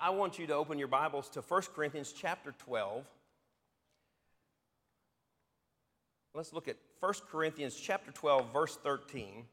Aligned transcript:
I 0.00 0.10
want 0.10 0.38
you 0.38 0.46
to 0.46 0.54
open 0.54 0.78
your 0.78 0.86
Bibles 0.86 1.28
to 1.30 1.40
1 1.40 1.62
Corinthians 1.74 2.12
chapter 2.12 2.54
12. 2.58 3.04
Let's 6.34 6.52
look 6.52 6.68
at 6.68 6.76
1 7.00 7.12
Corinthians 7.28 7.74
chapter 7.74 8.12
12, 8.12 8.52
verse 8.52 8.76
13. 8.76 9.44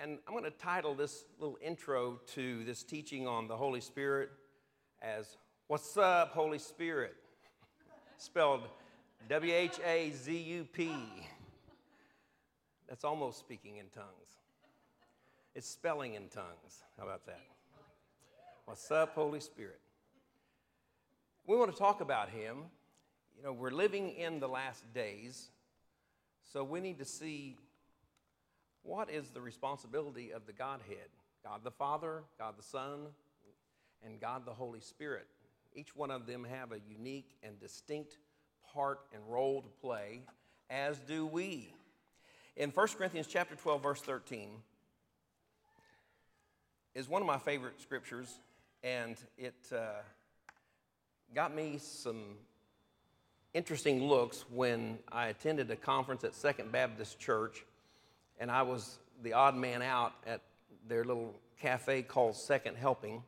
And 0.00 0.18
I'm 0.26 0.32
going 0.32 0.44
to 0.44 0.50
title 0.50 0.94
this 0.94 1.24
little 1.38 1.58
intro 1.60 2.20
to 2.28 2.64
this 2.64 2.82
teaching 2.82 3.26
on 3.26 3.48
the 3.48 3.56
Holy 3.56 3.82
Spirit 3.82 4.30
as 5.02 5.36
What's 5.66 5.98
Up, 5.98 6.32
Holy 6.32 6.58
Spirit? 6.58 7.16
Spelled 8.16 8.62
W 9.28 9.52
H 9.52 9.78
A 9.86 10.10
Z 10.12 10.34
U 10.34 10.64
P. 10.72 10.90
That's 12.88 13.04
almost 13.04 13.40
speaking 13.40 13.76
in 13.76 13.86
tongues. 13.94 14.38
It's 15.54 15.68
spelling 15.68 16.14
in 16.14 16.28
tongues. 16.28 16.82
How 16.96 17.04
about 17.04 17.26
that? 17.26 17.42
What's 18.70 18.92
up, 18.92 19.16
Holy 19.16 19.40
Spirit? 19.40 19.80
We 21.44 21.56
want 21.56 21.72
to 21.72 21.76
talk 21.76 22.00
about 22.00 22.28
Him. 22.28 22.58
You 23.36 23.42
know, 23.42 23.52
we're 23.52 23.72
living 23.72 24.10
in 24.10 24.38
the 24.38 24.46
last 24.46 24.84
days, 24.94 25.50
so 26.52 26.62
we 26.62 26.78
need 26.78 27.00
to 27.00 27.04
see 27.04 27.56
what 28.84 29.10
is 29.10 29.30
the 29.30 29.40
responsibility 29.40 30.30
of 30.30 30.46
the 30.46 30.52
Godhead 30.52 31.08
God 31.42 31.64
the 31.64 31.72
Father, 31.72 32.22
God 32.38 32.54
the 32.56 32.62
Son, 32.62 33.08
and 34.06 34.20
God 34.20 34.46
the 34.46 34.52
Holy 34.52 34.78
Spirit. 34.78 35.26
Each 35.74 35.96
one 35.96 36.12
of 36.12 36.26
them 36.28 36.44
have 36.44 36.70
a 36.70 36.78
unique 36.88 37.34
and 37.42 37.58
distinct 37.58 38.18
part 38.72 39.00
and 39.12 39.20
role 39.26 39.62
to 39.62 39.68
play, 39.80 40.20
as 40.70 40.96
do 41.00 41.26
we. 41.26 41.74
In 42.56 42.70
1 42.70 42.86
Corinthians 42.96 43.26
chapter 43.26 43.56
12, 43.56 43.82
verse 43.82 44.00
13, 44.02 44.50
is 46.94 47.08
one 47.08 47.20
of 47.20 47.26
my 47.26 47.38
favorite 47.38 47.80
scriptures, 47.80 48.38
and 48.82 49.16
it 49.36 49.54
uh, 49.74 50.00
got 51.34 51.54
me 51.54 51.78
some 51.78 52.36
interesting 53.52 54.04
looks 54.04 54.44
when 54.50 54.98
I 55.10 55.26
attended 55.26 55.70
a 55.70 55.76
conference 55.76 56.24
at 56.24 56.34
Second 56.34 56.72
Baptist 56.72 57.18
Church, 57.18 57.64
and 58.38 58.50
I 58.50 58.62
was 58.62 58.98
the 59.22 59.32
odd 59.32 59.54
man 59.54 59.82
out 59.82 60.12
at 60.26 60.40
their 60.88 61.04
little 61.04 61.34
cafe 61.60 62.02
called 62.02 62.36
Second 62.36 62.76
Helping. 62.76 63.22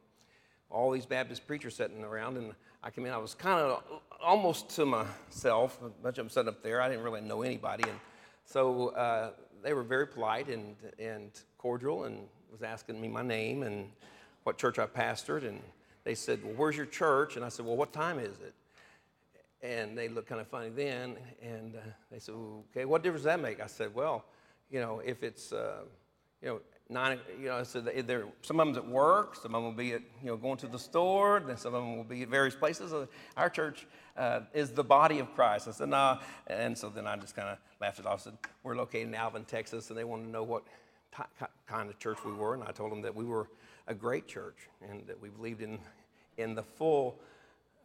All 0.70 0.90
these 0.90 1.06
Baptist 1.06 1.46
preachers 1.46 1.76
sitting 1.76 2.02
around, 2.02 2.38
and 2.38 2.54
I 2.82 2.90
came 2.90 3.04
in. 3.04 3.12
I 3.12 3.18
was 3.18 3.34
kind 3.34 3.60
of 3.60 3.82
almost 4.22 4.70
to 4.76 4.86
myself. 4.86 5.78
A 5.84 5.90
bunch 5.90 6.16
of 6.16 6.24
them 6.24 6.30
sitting 6.30 6.48
up 6.48 6.62
there. 6.62 6.80
I 6.80 6.88
didn't 6.88 7.04
really 7.04 7.20
know 7.20 7.42
anybody, 7.42 7.84
and 7.86 7.98
so 8.46 8.88
uh, 8.90 9.30
they 9.62 9.74
were 9.74 9.82
very 9.82 10.06
polite 10.06 10.48
and 10.48 10.76
and 10.98 11.30
cordial, 11.58 12.04
and 12.04 12.26
was 12.50 12.62
asking 12.62 13.00
me 13.00 13.08
my 13.08 13.22
name 13.22 13.62
and 13.64 13.90
what 14.44 14.58
church 14.58 14.78
I 14.78 14.86
pastored, 14.86 15.46
and 15.46 15.60
they 16.04 16.14
said, 16.14 16.44
"Well, 16.44 16.54
where's 16.54 16.76
your 16.76 16.86
church?" 16.86 17.36
And 17.36 17.44
I 17.44 17.48
said, 17.48 17.66
"Well, 17.66 17.76
what 17.76 17.92
time 17.92 18.18
is 18.18 18.40
it?" 18.40 18.54
And 19.62 19.96
they 19.96 20.08
looked 20.08 20.28
kind 20.28 20.40
of 20.40 20.48
funny 20.48 20.70
then, 20.70 21.16
and 21.40 21.76
uh, 21.76 21.80
they 22.10 22.18
said, 22.18 22.34
"Okay, 22.34 22.84
what 22.84 23.02
difference 23.02 23.20
does 23.20 23.32
that 23.32 23.40
make?" 23.40 23.60
I 23.60 23.66
said, 23.66 23.94
"Well, 23.94 24.24
you 24.70 24.80
know, 24.80 25.00
if 25.04 25.22
it's 25.22 25.52
uh, 25.52 25.82
you 26.40 26.48
know 26.48 26.60
nine, 26.88 27.20
you 27.40 27.48
know, 27.48 27.62
so 27.62 27.80
they're, 27.80 28.26
some 28.42 28.60
of 28.60 28.66
them's 28.66 28.76
at 28.76 28.86
work, 28.86 29.36
some 29.36 29.54
of 29.54 29.62
them 29.62 29.64
will 29.64 29.72
be 29.72 29.92
at 29.92 30.02
you 30.22 30.30
know 30.30 30.36
going 30.36 30.58
to 30.58 30.66
the 30.66 30.78
store, 30.78 31.40
then 31.40 31.56
some 31.56 31.74
of 31.74 31.82
them 31.82 31.96
will 31.96 32.04
be 32.04 32.22
at 32.22 32.28
various 32.28 32.56
places. 32.56 32.92
Our 33.36 33.48
church 33.48 33.86
uh, 34.16 34.40
is 34.52 34.72
the 34.72 34.84
body 34.84 35.20
of 35.20 35.32
Christ." 35.34 35.68
I 35.68 35.72
said, 35.72 35.88
"No," 35.88 36.18
and 36.48 36.76
so 36.76 36.88
then 36.88 37.06
I 37.06 37.16
just 37.16 37.36
kind 37.36 37.48
of 37.48 37.58
laughed 37.80 38.00
it 38.00 38.06
off. 38.06 38.20
I 38.20 38.24
said, 38.24 38.38
"We're 38.64 38.76
located 38.76 39.08
in 39.08 39.14
Alvin, 39.14 39.44
Texas, 39.44 39.90
and 39.90 39.98
they 39.98 40.04
wanted 40.04 40.24
to 40.24 40.30
know 40.30 40.42
what." 40.42 40.64
kind 41.66 41.90
of 41.90 41.98
church 41.98 42.24
we 42.24 42.32
were, 42.32 42.54
and 42.54 42.62
I 42.62 42.72
told 42.72 42.90
them 42.90 43.02
that 43.02 43.14
we 43.14 43.26
were 43.26 43.46
a 43.86 43.94
great 43.94 44.26
church 44.26 44.68
and 44.88 45.06
that 45.06 45.20
we 45.20 45.28
believed 45.28 45.62
in, 45.62 45.78
in 46.36 46.54
the 46.54 46.62
full 46.62 47.18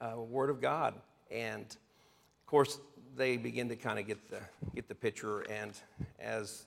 uh, 0.01 0.19
Word 0.19 0.49
of 0.49 0.61
God. 0.61 0.93
And 1.31 1.65
of 1.65 2.45
course, 2.45 2.79
they 3.15 3.37
begin 3.37 3.69
to 3.69 3.75
kind 3.75 3.99
of 3.99 4.07
get 4.07 4.29
the, 4.29 4.39
get 4.75 4.87
the 4.87 4.95
picture, 4.95 5.41
and 5.41 5.73
as 6.19 6.65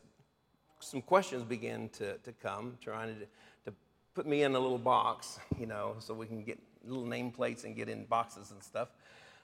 some 0.81 1.00
questions 1.00 1.44
begin 1.44 1.88
to, 1.91 2.16
to 2.19 2.32
come, 2.32 2.77
trying 2.81 3.15
to, 3.15 3.27
to 3.71 3.77
put 4.15 4.27
me 4.27 4.43
in 4.43 4.55
a 4.55 4.59
little 4.59 4.78
box, 4.78 5.38
you 5.59 5.66
know, 5.66 5.94
so 5.99 6.12
we 6.12 6.26
can 6.26 6.43
get 6.43 6.59
little 6.84 7.05
nameplates 7.05 7.65
and 7.65 7.76
get 7.76 7.88
in 7.88 8.05
boxes 8.06 8.50
and 8.50 8.62
stuff. 8.62 8.88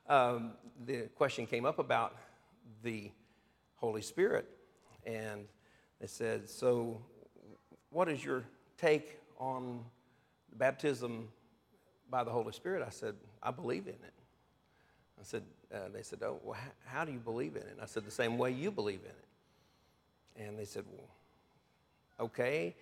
Um, 0.09 0.53
the 0.85 1.03
question 1.17 1.47
came 1.47 1.65
up 1.65 1.79
about 1.79 2.17
the 2.83 3.11
Holy 3.77 4.03
Spirit. 4.03 4.47
And 5.05 5.47
they 6.01 6.07
said, 6.07 6.49
So, 6.49 7.01
what 7.91 8.09
is 8.09 8.25
your 8.25 8.45
take 8.79 9.19
on 9.39 9.85
baptism 10.57 11.29
by 12.11 12.25
the 12.25 12.31
Holy 12.31 12.53
Spirit? 12.53 12.83
I 12.87 12.91
said, 12.91 13.15
I 13.43 13.51
believe 13.51 13.87
in 13.87 13.95
it. 13.95 14.15
I 15.19 15.23
said, 15.23 15.43
uh, 15.75 15.89
They 15.93 16.03
said, 16.03 16.21
Oh, 16.23 16.41
well, 16.43 16.59
how 16.87 17.05
do 17.05 17.13
you 17.13 17.19
believe 17.19 17.57
in 17.57 17.63
it? 17.63 17.73
And 17.73 17.81
I 17.81 17.87
said, 17.87 18.05
The 18.05 18.11
same 18.11 18.39
way 18.39 18.53
you 18.53 18.71
believe 18.71 19.01
in 19.01 20.43
it. 20.43 20.49
And 20.49 20.59
they 20.59 20.65
said, 20.65 20.85
Well, 20.91 21.09
okay. 22.21 22.75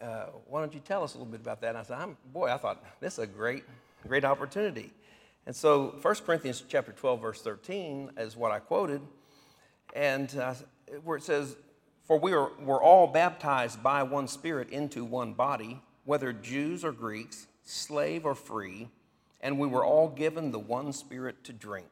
Uh, 0.00 0.26
why 0.48 0.60
don't 0.60 0.74
you 0.74 0.80
tell 0.80 1.04
us 1.04 1.14
a 1.14 1.18
little 1.18 1.30
bit 1.30 1.40
about 1.40 1.60
that? 1.60 1.70
And 1.70 1.78
I 1.78 1.82
said, 1.82 1.98
I'm, 1.98 2.16
boy, 2.32 2.52
I 2.52 2.56
thought 2.56 2.82
this 3.00 3.14
is 3.14 3.18
a 3.20 3.26
great, 3.26 3.64
great 4.06 4.24
opportunity. 4.24 4.92
And 5.46 5.54
so 5.54 5.94
1 6.02 6.14
Corinthians 6.26 6.64
chapter 6.68 6.92
12, 6.92 7.20
verse 7.20 7.42
13 7.42 8.12
is 8.18 8.36
what 8.36 8.50
I 8.50 8.58
quoted, 8.58 9.02
and 9.94 10.34
uh, 10.36 10.54
where 11.04 11.18
it 11.18 11.22
says, 11.22 11.56
for 12.04 12.18
we 12.18 12.32
are, 12.32 12.50
were 12.60 12.82
all 12.82 13.06
baptized 13.06 13.82
by 13.82 14.02
one 14.02 14.28
Spirit 14.28 14.70
into 14.70 15.04
one 15.04 15.32
body, 15.32 15.82
whether 16.04 16.32
Jews 16.32 16.84
or 16.84 16.92
Greeks, 16.92 17.46
slave 17.64 18.26
or 18.26 18.34
free, 18.34 18.88
and 19.40 19.58
we 19.58 19.66
were 19.66 19.84
all 19.84 20.08
given 20.08 20.52
the 20.52 20.58
one 20.58 20.92
Spirit 20.92 21.44
to 21.44 21.52
drink. 21.52 21.88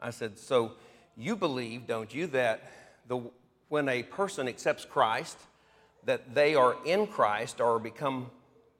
I 0.00 0.10
said, 0.10 0.38
So 0.38 0.72
you 1.16 1.36
believe, 1.36 1.86
don't 1.86 2.12
you, 2.14 2.26
that 2.28 2.70
the, 3.06 3.20
when 3.68 3.88
a 3.88 4.02
person 4.02 4.48
accepts 4.48 4.84
Christ, 4.84 5.38
that 6.04 6.34
they 6.34 6.54
are 6.54 6.76
in 6.84 7.06
Christ 7.06 7.60
or 7.60 7.78
become 7.78 8.30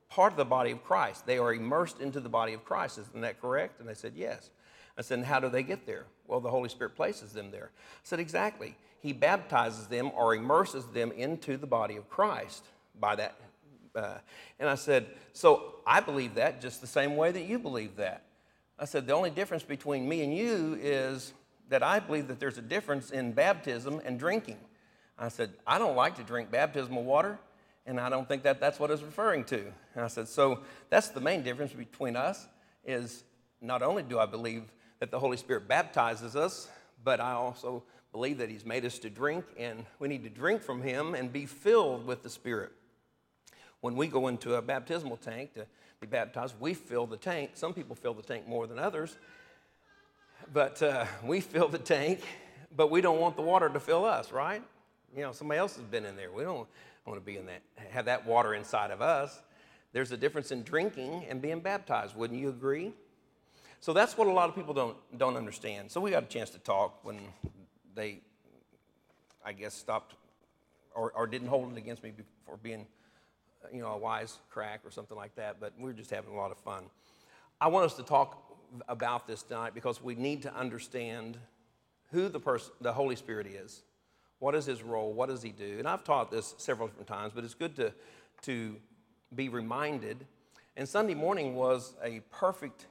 part 0.08 0.32
of 0.32 0.36
the 0.38 0.44
body 0.44 0.70
of 0.70 0.82
Christ? 0.84 1.26
They 1.26 1.38
are 1.38 1.52
immersed 1.52 2.00
into 2.00 2.20
the 2.20 2.28
body 2.30 2.54
of 2.54 2.64
Christ. 2.64 2.98
Isn't 2.98 3.20
that 3.20 3.40
correct? 3.40 3.80
And 3.80 3.88
they 3.88 3.94
said, 3.94 4.14
Yes. 4.16 4.50
I 4.96 5.02
said, 5.02 5.18
and 5.18 5.26
how 5.26 5.40
do 5.40 5.48
they 5.48 5.64
get 5.64 5.86
there? 5.86 6.04
Well, 6.28 6.38
the 6.38 6.50
Holy 6.50 6.68
Spirit 6.68 6.94
places 6.94 7.32
them 7.32 7.50
there. 7.50 7.72
I 7.74 8.00
said, 8.04 8.20
exactly 8.20 8.76
he 9.04 9.12
baptizes 9.12 9.86
them 9.86 10.10
or 10.16 10.34
immerses 10.34 10.86
them 10.86 11.12
into 11.12 11.58
the 11.58 11.66
body 11.66 11.96
of 11.96 12.08
Christ 12.08 12.64
by 12.98 13.14
that. 13.16 13.36
Uh, 13.94 14.14
and 14.58 14.66
I 14.66 14.76
said, 14.76 15.08
So 15.34 15.74
I 15.86 16.00
believe 16.00 16.36
that 16.36 16.62
just 16.62 16.80
the 16.80 16.86
same 16.86 17.14
way 17.14 17.30
that 17.30 17.42
you 17.42 17.58
believe 17.58 17.96
that. 17.96 18.22
I 18.78 18.86
said, 18.86 19.06
The 19.06 19.12
only 19.12 19.28
difference 19.28 19.62
between 19.62 20.08
me 20.08 20.24
and 20.24 20.34
you 20.34 20.78
is 20.80 21.34
that 21.68 21.82
I 21.82 22.00
believe 22.00 22.28
that 22.28 22.40
there's 22.40 22.56
a 22.56 22.62
difference 22.62 23.10
in 23.10 23.32
baptism 23.32 24.00
and 24.06 24.18
drinking. 24.18 24.56
I 25.18 25.28
said, 25.28 25.52
I 25.66 25.76
don't 25.76 25.96
like 25.96 26.16
to 26.16 26.22
drink 26.22 26.50
baptismal 26.50 27.04
water, 27.04 27.38
and 27.84 28.00
I 28.00 28.08
don't 28.08 28.26
think 28.26 28.42
that 28.44 28.58
that's 28.58 28.80
what 28.80 28.90
it's 28.90 29.02
referring 29.02 29.44
to. 29.44 29.60
And 29.94 30.02
I 30.02 30.08
said, 30.08 30.28
So 30.28 30.60
that's 30.88 31.08
the 31.08 31.20
main 31.20 31.42
difference 31.42 31.74
between 31.74 32.16
us 32.16 32.46
is 32.86 33.24
not 33.60 33.82
only 33.82 34.02
do 34.02 34.18
I 34.18 34.24
believe 34.24 34.62
that 35.00 35.10
the 35.10 35.18
Holy 35.18 35.36
Spirit 35.36 35.68
baptizes 35.68 36.36
us, 36.36 36.70
but 37.04 37.20
I 37.20 37.32
also 37.32 37.82
believe 38.14 38.38
that 38.38 38.48
He's 38.48 38.64
made 38.64 38.84
us 38.84 39.00
to 39.00 39.10
drink, 39.10 39.44
and 39.58 39.84
we 39.98 40.06
need 40.06 40.22
to 40.22 40.30
drink 40.30 40.62
from 40.62 40.80
Him 40.80 41.16
and 41.16 41.32
be 41.32 41.46
filled 41.46 42.06
with 42.06 42.22
the 42.22 42.30
Spirit. 42.30 42.70
When 43.80 43.96
we 43.96 44.06
go 44.06 44.28
into 44.28 44.54
a 44.54 44.62
baptismal 44.62 45.16
tank 45.16 45.54
to 45.54 45.66
be 46.00 46.06
baptized, 46.06 46.54
we 46.60 46.74
fill 46.74 47.08
the 47.08 47.16
tank. 47.16 47.50
Some 47.54 47.74
people 47.74 47.96
fill 47.96 48.14
the 48.14 48.22
tank 48.22 48.46
more 48.46 48.68
than 48.68 48.78
others, 48.78 49.16
but 50.52 50.80
uh, 50.80 51.06
we 51.24 51.40
fill 51.40 51.66
the 51.66 51.78
tank, 51.78 52.20
but 52.76 52.88
we 52.88 53.00
don't 53.00 53.18
want 53.18 53.34
the 53.34 53.42
water 53.42 53.68
to 53.68 53.80
fill 53.80 54.04
us, 54.04 54.30
right? 54.30 54.62
You 55.16 55.22
know, 55.22 55.32
somebody 55.32 55.58
else 55.58 55.74
has 55.74 55.84
been 55.84 56.04
in 56.04 56.14
there. 56.14 56.30
We 56.30 56.44
don't 56.44 56.68
want 57.06 57.18
to 57.18 57.20
be 57.20 57.36
in 57.36 57.46
that, 57.46 57.62
have 57.90 58.04
that 58.04 58.24
water 58.24 58.54
inside 58.54 58.92
of 58.92 59.02
us. 59.02 59.42
There's 59.92 60.12
a 60.12 60.16
difference 60.16 60.52
in 60.52 60.62
drinking 60.62 61.24
and 61.28 61.42
being 61.42 61.58
baptized. 61.58 62.14
Wouldn't 62.14 62.38
you 62.38 62.50
agree? 62.50 62.92
So 63.80 63.92
that's 63.92 64.16
what 64.16 64.28
a 64.28 64.32
lot 64.32 64.48
of 64.48 64.54
people 64.54 64.72
don't, 64.72 64.96
don't 65.18 65.36
understand. 65.36 65.90
So 65.90 66.00
we 66.00 66.12
got 66.12 66.22
a 66.22 66.26
chance 66.26 66.50
to 66.50 66.58
talk 66.60 67.00
when 67.02 67.18
they, 67.94 68.20
I 69.44 69.52
guess, 69.52 69.74
stopped 69.74 70.14
or, 70.94 71.12
or 71.12 71.26
didn't 71.26 71.48
hold 71.48 71.72
it 71.72 71.78
against 71.78 72.02
me 72.02 72.12
for 72.46 72.56
being, 72.56 72.86
you 73.72 73.80
know, 73.80 73.92
a 73.92 73.98
wise 73.98 74.38
crack 74.50 74.80
or 74.84 74.90
something 74.90 75.16
like 75.16 75.34
that. 75.36 75.56
But 75.60 75.72
we 75.78 75.84
were 75.84 75.92
just 75.92 76.10
having 76.10 76.32
a 76.32 76.36
lot 76.36 76.50
of 76.50 76.58
fun. 76.58 76.84
I 77.60 77.68
want 77.68 77.86
us 77.86 77.94
to 77.94 78.02
talk 78.02 78.56
about 78.88 79.26
this 79.26 79.42
tonight 79.42 79.74
because 79.74 80.02
we 80.02 80.14
need 80.14 80.42
to 80.42 80.54
understand 80.54 81.38
who 82.10 82.28
the 82.28 82.40
person, 82.40 82.72
the 82.80 82.92
Holy 82.92 83.16
Spirit 83.16 83.46
is. 83.46 83.82
What 84.38 84.54
is 84.54 84.66
his 84.66 84.82
role? 84.82 85.12
What 85.12 85.28
does 85.28 85.42
he 85.42 85.50
do? 85.50 85.76
And 85.78 85.88
I've 85.88 86.04
taught 86.04 86.30
this 86.30 86.54
several 86.58 86.88
different 86.88 87.08
times, 87.08 87.32
but 87.34 87.44
it's 87.44 87.54
good 87.54 87.76
to, 87.76 87.92
to 88.42 88.76
be 89.34 89.48
reminded. 89.48 90.26
And 90.76 90.88
Sunday 90.88 91.14
morning 91.14 91.54
was 91.54 91.94
a 92.02 92.20
perfect 92.30 92.86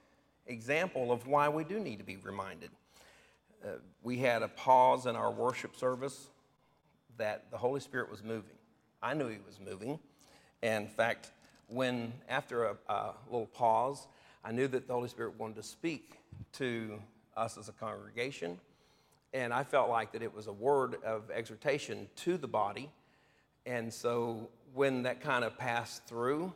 example 0.48 1.12
of 1.12 1.28
why 1.28 1.50
we 1.50 1.64
do 1.64 1.80
need 1.80 2.00
to 2.00 2.06
be 2.06 2.18
reminded 2.18 2.70
uh, 3.64 3.70
we 4.02 4.18
had 4.18 4.42
a 4.42 4.48
pause 4.48 5.06
in 5.06 5.16
our 5.16 5.32
worship 5.32 5.76
service 5.76 6.28
that 7.18 7.50
the 7.52 7.58
Holy 7.58 7.80
Spirit 7.80 8.10
was 8.10 8.24
moving. 8.24 8.56
I 9.02 9.14
knew 9.14 9.28
He 9.28 9.38
was 9.46 9.60
moving. 9.60 10.00
And 10.62 10.86
in 10.86 10.90
fact, 10.90 11.32
when, 11.68 12.14
after 12.30 12.66
a, 12.66 12.78
a 12.88 13.14
little 13.30 13.48
pause, 13.48 14.08
I 14.44 14.52
knew 14.52 14.68
that 14.68 14.88
the 14.88 14.94
Holy 14.94 15.10
Spirit 15.10 15.38
wanted 15.38 15.56
to 15.58 15.64
speak 15.64 16.20
to 16.54 17.00
us 17.36 17.58
as 17.58 17.70
a 17.70 17.74
congregation. 17.74 18.60
And 19.34 19.54
I 19.54 19.64
felt 19.64 19.90
like 19.90 20.12
that 20.14 20.22
it 20.22 20.34
was 20.34 20.48
a 20.48 20.54
word 20.54 20.98
of 21.04 21.32
exhortation 21.32 22.08
to 22.18 22.38
the 22.38 22.48
body. 22.48 22.90
And 23.66 23.92
so 23.92 24.50
when 24.74 25.04
that 25.04 25.22
kind 25.22 25.44
of 25.44 25.58
passed 25.58 26.06
through, 26.06 26.54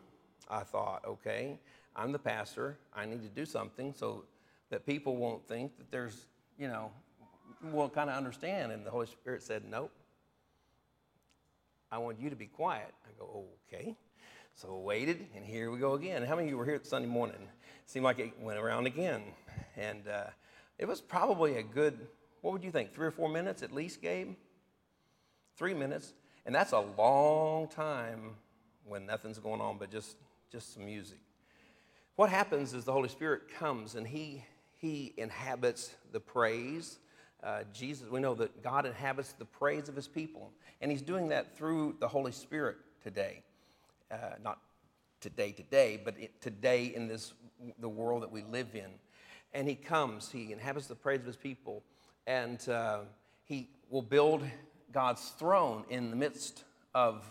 I 0.50 0.62
thought, 0.62 1.04
okay, 1.06 1.60
I'm 1.96 2.12
the 2.12 2.20
pastor. 2.20 2.78
I 2.96 3.06
need 3.06 3.24
to 3.24 3.30
do 3.30 3.46
something 3.46 3.94
so 3.94 4.26
that 4.70 4.86
people 4.86 5.16
won't 5.16 5.48
think 5.48 5.78
that 5.78 5.90
there's, 5.92 6.26
you 6.58 6.68
know, 6.68 6.92
will 7.72 7.90
kind 7.90 8.10
of 8.10 8.16
understand. 8.16 8.72
And 8.72 8.86
the 8.86 8.92
Holy 8.92 9.08
Spirit 9.08 9.44
said, 9.44 9.64
nope. 9.70 9.92
I 11.92 12.00
want 12.00 12.20
you 12.20 12.30
to 12.30 12.36
be 12.36 12.48
quiet. 12.48 12.94
I 13.06 13.10
go, 13.18 13.46
okay. 13.72 13.96
So 14.54 14.70
I 14.70 14.86
waited, 14.86 15.28
and 15.36 15.46
here 15.46 15.72
we 15.72 15.78
go 15.78 15.94
again. 15.94 16.24
How 16.24 16.36
many 16.36 16.48
of 16.48 16.52
you 16.52 16.58
were 16.58 16.66
here 16.66 16.80
Sunday 16.84 17.08
morning? 17.08 17.38
It 17.40 17.90
seemed 17.90 18.04
like 18.04 18.20
it 18.20 18.34
went 18.40 18.60
around 18.60 18.88
again. 18.88 19.22
And 19.78 20.08
uh, 20.08 20.26
it 20.78 20.88
was 20.88 21.00
probably 21.00 21.58
a 21.58 21.64
good, 21.64 22.08
what 22.42 22.54
would 22.54 22.64
you 22.64 22.72
think, 22.72 22.94
three 22.94 23.08
or 23.08 23.12
four 23.12 23.30
minutes 23.30 23.64
at 23.64 23.72
least, 23.72 24.02
Gabe? 24.02 24.34
Three 25.56 25.74
minutes. 25.74 26.14
And 26.46 26.54
that's 26.54 26.72
a 26.72 26.80
long 26.80 27.68
time 27.68 28.32
when 28.84 29.06
nothing's 29.06 29.38
going 29.38 29.62
on 29.62 29.78
but 29.78 29.92
just, 29.92 30.18
just 30.52 30.74
some 30.74 30.86
music. 30.86 31.20
What 32.16 32.30
happens 32.30 32.74
is 32.74 32.84
the 32.84 32.94
Holy 32.94 33.10
Spirit 33.10 33.44
comes 33.60 33.96
and 33.96 34.08
he, 34.08 34.44
he 34.78 35.14
inhabits 35.18 35.96
the 36.12 36.20
praise. 36.20 37.00
Uh, 37.44 37.64
Jesus, 37.74 38.10
we 38.10 38.20
know 38.20 38.34
that 38.36 38.64
God 38.64 38.86
inhabits 38.86 39.34
the 39.34 39.46
praise 39.46 39.90
of 39.90 39.96
his 39.96 40.08
people. 40.08 40.52
And 40.82 40.92
he's 40.92 41.02
doing 41.02 41.30
that 41.30 41.58
through 41.58 41.96
the 42.00 42.08
Holy 42.08 42.32
Spirit 42.32 42.78
today. 43.04 43.44
Uh, 44.12 44.36
not 44.44 44.60
today, 45.20 45.52
today, 45.52 46.00
but 46.04 46.16
it, 46.20 46.40
today 46.42 46.86
in 46.96 47.08
this, 47.08 47.34
the 47.80 47.90
world 47.90 48.24
that 48.24 48.32
we 48.32 48.44
live 48.44 48.76
in. 48.76 48.90
And 49.54 49.68
he 49.68 49.76
comes, 49.76 50.32
he 50.32 50.52
inhabits 50.52 50.88
the 50.88 50.96
praise 50.96 51.22
of 51.22 51.26
his 51.26 51.36
people, 51.36 51.84
and 52.28 52.68
uh, 52.70 53.00
he 53.46 53.70
will 53.90 54.02
build 54.02 54.44
God's 54.92 55.30
throne 55.40 55.84
in 55.90 56.10
the 56.10 56.16
midst 56.16 56.64
of 56.94 57.26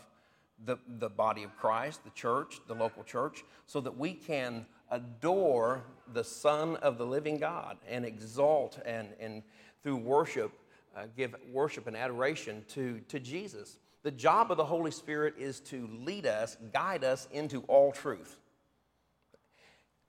the, 0.64 0.78
the 0.98 1.08
body 1.08 1.42
of 1.42 1.56
Christ, 1.56 2.02
the 2.04 2.10
church, 2.10 2.60
the 2.66 2.74
local 2.74 3.04
church, 3.04 3.44
so 3.66 3.80
that 3.80 3.96
we 3.96 4.14
can 4.14 4.66
adore 4.90 5.84
the 6.12 6.24
Son 6.24 6.76
of 6.76 6.98
the 6.98 7.06
living 7.06 7.38
God 7.38 7.76
and 7.88 8.04
exalt 8.04 8.78
and, 8.84 9.08
and 9.20 9.42
through 9.82 9.96
worship, 9.96 10.52
uh, 10.96 11.02
give 11.16 11.34
worship 11.52 11.86
and 11.86 11.96
adoration 11.96 12.64
to, 12.68 13.00
to 13.08 13.18
Jesus. 13.18 13.78
The 14.02 14.10
job 14.10 14.50
of 14.50 14.56
the 14.56 14.64
Holy 14.64 14.90
Spirit 14.90 15.34
is 15.38 15.60
to 15.60 15.88
lead 16.04 16.26
us, 16.26 16.56
guide 16.72 17.04
us 17.04 17.26
into 17.32 17.62
all 17.62 17.92
truth. 17.92 18.36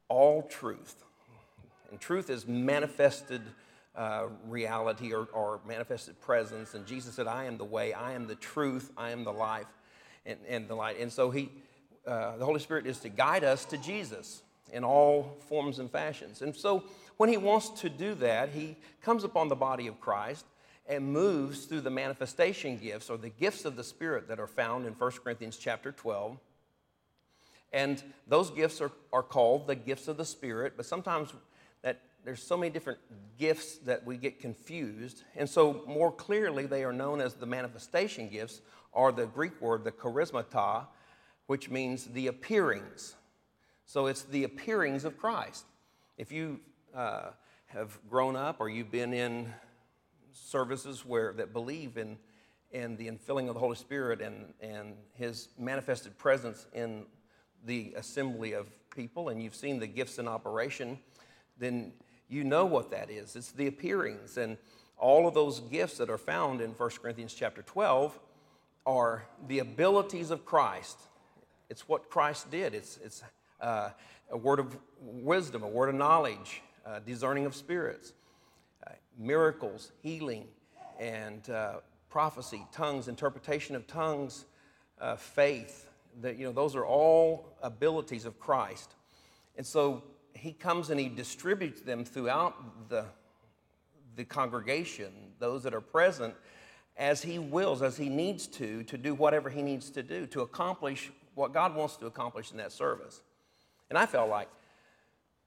All 0.07 0.44
truth. 0.44 1.03
And 1.89 2.00
truth 2.00 2.30
is 2.30 2.47
manifested 2.47 3.41
uh, 3.95 4.27
reality 4.47 5.13
or, 5.13 5.27
or, 5.33 5.59
manifested 5.68 6.21
presence. 6.21 6.75
And 6.75 6.85
Jesus 6.85 7.15
said, 7.15 7.25
I 7.25 7.45
am 7.45 7.57
the 7.57 7.65
way, 7.65 7.94
I 7.94 8.13
am 8.13 8.27
the 8.27 8.35
truth, 8.35 8.91
I 8.95 9.09
am 9.09 9.23
the 9.23 9.33
life, 9.33 9.65
and, 10.23 10.38
and 10.47 10.68
the 10.68 10.75
light. 10.75 11.00
And 11.00 11.12
so 11.12 11.31
he, 11.31 11.50
uh, 12.06 12.38
the 12.38 12.45
Holy 12.45 12.59
Spirit 12.59 12.85
is 12.85 13.00
to 13.00 13.09
guide 13.09 13.44
us 13.44 13.65
to 13.65 13.77
Jesus 13.77 14.44
in 14.71 14.83
all 14.83 15.37
forms 15.47 15.79
and 15.79 15.89
fashions. 15.89 16.41
And 16.41 16.55
so 16.55 16.83
when 17.17 17.29
he 17.29 17.37
wants 17.37 17.69
to 17.81 17.89
do 17.89 18.13
that, 18.15 18.49
he 18.49 18.75
comes 19.01 19.23
upon 19.23 19.47
the 19.47 19.55
body 19.55 19.87
of 19.87 19.99
Christ 19.99 20.45
and 20.87 21.05
moves 21.05 21.65
through 21.65 21.81
the 21.81 21.89
manifestation 21.89 22.77
gifts 22.77 23.09
or 23.09 23.17
the 23.17 23.29
gifts 23.29 23.65
of 23.65 23.75
the 23.75 23.83
Spirit 23.83 24.27
that 24.27 24.39
are 24.39 24.47
found 24.47 24.85
in 24.85 24.93
1 24.93 25.11
Corinthians 25.23 25.57
chapter 25.57 25.91
12. 25.91 26.37
And 27.73 28.01
those 28.27 28.49
gifts 28.49 28.79
are, 28.79 28.91
are 29.11 29.23
called 29.23 29.67
the 29.67 29.75
gifts 29.75 30.07
of 30.07 30.17
the 30.17 30.25
Spirit, 30.25 30.73
but 30.77 30.85
sometimes 30.85 31.33
that 31.81 31.99
there's 32.23 32.41
so 32.41 32.55
many 32.55 32.69
different 32.69 32.99
gifts 33.37 33.77
that 33.79 34.05
we 34.05 34.17
get 34.17 34.39
confused. 34.39 35.23
And 35.35 35.49
so 35.49 35.83
more 35.85 36.11
clearly 36.11 36.65
they 36.65 36.83
are 36.83 36.93
known 36.93 37.19
as 37.19 37.33
the 37.33 37.45
manifestation 37.45 38.29
gifts, 38.29 38.61
or 38.93 39.11
the 39.11 39.25
Greek 39.25 39.61
word, 39.61 39.83
the 39.83 39.91
charismata, 39.91 40.87
which 41.47 41.69
means 41.69 42.05
the 42.05 42.27
appearings. 42.27 43.15
So 43.87 44.07
it's 44.07 44.23
the 44.23 44.43
appearings 44.43 45.05
of 45.05 45.17
Christ. 45.17 45.63
If 46.17 46.29
you 46.29 46.59
uh, 46.93 47.29
have 47.67 47.97
grown 48.09 48.35
up 48.35 48.57
or 48.59 48.67
you've 48.67 48.91
been 48.91 49.13
in 49.13 49.53
services 50.33 51.05
where 51.05 51.31
that 51.31 51.53
believe 51.53 51.95
in, 51.95 52.17
in 52.71 52.97
the 52.97 53.07
infilling 53.07 53.47
of 53.47 53.53
the 53.53 53.61
Holy 53.61 53.77
Spirit 53.77 54.19
and, 54.19 54.53
and 54.59 54.95
his 55.13 55.47
manifested 55.57 56.17
presence 56.17 56.65
in 56.73 57.05
the 57.65 57.93
assembly 57.95 58.51
of 58.51 58.69
people, 58.93 59.29
and 59.29 59.41
you've 59.41 59.55
seen 59.55 59.79
the 59.79 59.87
gifts 59.87 60.19
in 60.19 60.27
operation, 60.27 60.99
then 61.57 61.93
you 62.27 62.43
know 62.43 62.65
what 62.65 62.91
that 62.91 63.09
is. 63.09 63.37
It's 63.37 63.53
the 63.53 63.67
appearings. 63.67 64.35
And 64.35 64.57
all 64.97 65.29
of 65.29 65.33
those 65.33 65.61
gifts 65.61 65.97
that 65.99 66.09
are 66.09 66.17
found 66.17 66.59
in 66.59 66.71
1 66.71 66.89
Corinthians 67.01 67.33
chapter 67.33 67.61
12 67.61 68.19
are 68.85 69.23
the 69.47 69.59
abilities 69.59 70.29
of 70.29 70.43
Christ. 70.43 70.97
It's 71.69 71.87
what 71.87 72.09
Christ 72.09 72.51
did. 72.51 72.73
It's, 72.73 72.99
it's 73.01 73.23
uh, 73.62 73.89
a 74.30 74.38
word 74.38 74.59
of 74.59 74.77
wisdom, 75.01 75.63
a 75.63 75.68
word 75.68 75.89
of 75.89 75.95
knowledge, 75.95 76.62
uh, 76.86 77.00
discerning 77.00 77.45
of 77.45 77.56
spirits, 77.56 78.13
uh, 78.86 78.92
miracles, 79.18 79.92
healing, 80.01 80.45
and 81.00 81.50
uh, 81.50 81.75
prophecy, 82.09 82.65
tongues, 82.71 83.07
interpretation 83.07 83.75
of 83.75 83.88
tongues, 83.88 84.45
uh, 85.00 85.15
faith. 85.15 85.89
That, 86.21 86.38
you 86.38 86.45
know, 86.45 86.51
those 86.51 86.75
are 86.75 86.86
all 86.86 87.57
abilities 87.62 88.25
of 88.25 88.39
Christ. 88.39 88.95
And 89.56 89.65
so 89.65 90.04
he 90.33 90.51
comes 90.51 90.89
and 90.89 91.00
he 91.00 91.09
distributes 91.09 91.81
them 91.81 92.06
throughout 92.06 92.89
the, 92.89 93.06
the 94.15 94.24
congregation, 94.24 95.12
those 95.39 95.63
that 95.63 95.74
are 95.74 95.81
present, 95.81 96.33
as 96.98 97.21
he 97.21 97.38
wills, 97.38 97.81
as 97.81 97.98
he 97.98 98.09
needs 98.09 98.48
to, 98.48 98.83
to 98.83 98.98
do 98.98 99.13
whatever 99.13 99.50
he 99.50 99.62
needs 99.62 99.92
to 99.92 100.01
do 100.01 100.25
to 100.27 100.42
accomplish 100.42 101.12
what 101.36 101.54
God 101.54 101.75
wants 101.75 101.98
to 101.98 102.07
accomplish 102.07 102.51
in 102.51 102.57
that 102.57 102.71
service. 102.71 103.21
And 103.89 103.97
I 103.97 104.05
felt 104.05 104.29
like 104.29 104.49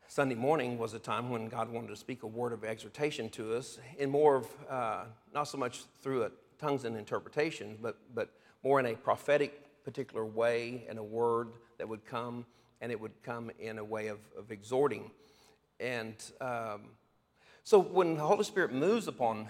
Sunday 0.09 0.35
morning 0.35 0.79
was 0.79 0.95
a 0.95 0.99
time 0.99 1.31
when 1.31 1.49
God 1.49 1.71
wanted 1.71 1.89
to 1.89 1.97
speak 1.97 2.23
a 2.23 2.27
word 2.27 2.53
of 2.53 2.65
exhortation 2.65 3.29
to 3.31 3.55
us 3.55 3.79
and 3.99 4.11
more 4.11 4.37
of, 4.37 4.47
uh, 4.69 5.05
not 5.35 5.45
so 5.45 5.59
much 5.59 5.85
through 6.03 6.25
a 6.25 6.31
tongues 6.59 6.85
and 6.85 6.97
interpretation, 6.97 7.79
but, 7.81 7.99
but 8.15 8.31
more 8.63 8.81
in 8.81 8.87
a 8.87 8.95
prophetic 8.95 9.85
particular 9.85 10.25
way 10.25 10.85
and 10.89 10.99
a 10.99 11.03
word 11.03 11.49
that 11.79 11.89
would 11.89 12.05
come 12.05 12.47
and 12.81 12.91
it 12.91 12.99
would 12.99 13.23
come 13.23 13.51
in 13.59 13.79
a 13.79 13.85
way 13.85 14.09
of, 14.09 14.19
of 14.39 14.51
exhorting. 14.51 15.11
And 15.79 16.15
um, 16.41 16.83
so 17.63 17.79
when 17.79 18.17
the 18.17 18.23
Holy 18.23 18.45
Spirit 18.45 18.73
moves 18.73 19.07
upon 19.07 19.49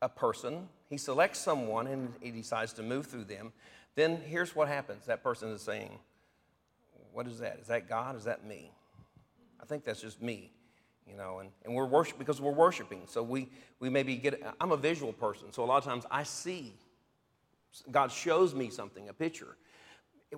a 0.00 0.08
person, 0.08 0.68
he 0.88 0.98
selects 0.98 1.38
someone 1.38 1.86
and 1.86 2.12
he 2.20 2.32
decides 2.32 2.72
to 2.74 2.82
move 2.82 3.06
through 3.06 3.24
them, 3.24 3.52
then 3.94 4.20
here's 4.26 4.56
what 4.56 4.68
happens 4.68 5.06
that 5.06 5.22
person 5.22 5.50
is 5.50 5.62
saying, 5.62 5.98
What 7.12 7.26
is 7.26 7.38
that? 7.40 7.58
Is 7.60 7.68
that 7.68 7.88
God? 7.88 8.16
Is 8.16 8.24
that 8.24 8.46
me? 8.46 8.72
I 9.62 9.64
think 9.64 9.84
that's 9.84 10.00
just 10.00 10.20
me, 10.20 10.50
you 11.06 11.16
know, 11.16 11.38
and, 11.38 11.50
and 11.64 11.74
we're 11.74 11.86
worship 11.86 12.18
because 12.18 12.40
we're 12.40 12.50
worshiping. 12.50 13.02
So 13.06 13.22
we, 13.22 13.48
we 13.78 13.88
maybe 13.88 14.16
get, 14.16 14.42
I'm 14.60 14.72
a 14.72 14.76
visual 14.76 15.12
person, 15.12 15.52
so 15.52 15.62
a 15.62 15.66
lot 15.66 15.76
of 15.76 15.84
times 15.84 16.04
I 16.10 16.24
see, 16.24 16.74
God 17.90 18.10
shows 18.10 18.54
me 18.54 18.70
something, 18.70 19.08
a 19.08 19.12
picture. 19.12 19.56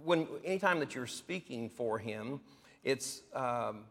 When, 0.05 0.27
anytime 0.45 0.79
that 0.81 0.95
you're 0.95 1.07
speaking 1.07 1.71
for 1.71 1.99
Him, 1.99 2.41
it's, 2.83 3.23
um, 3.33 3.85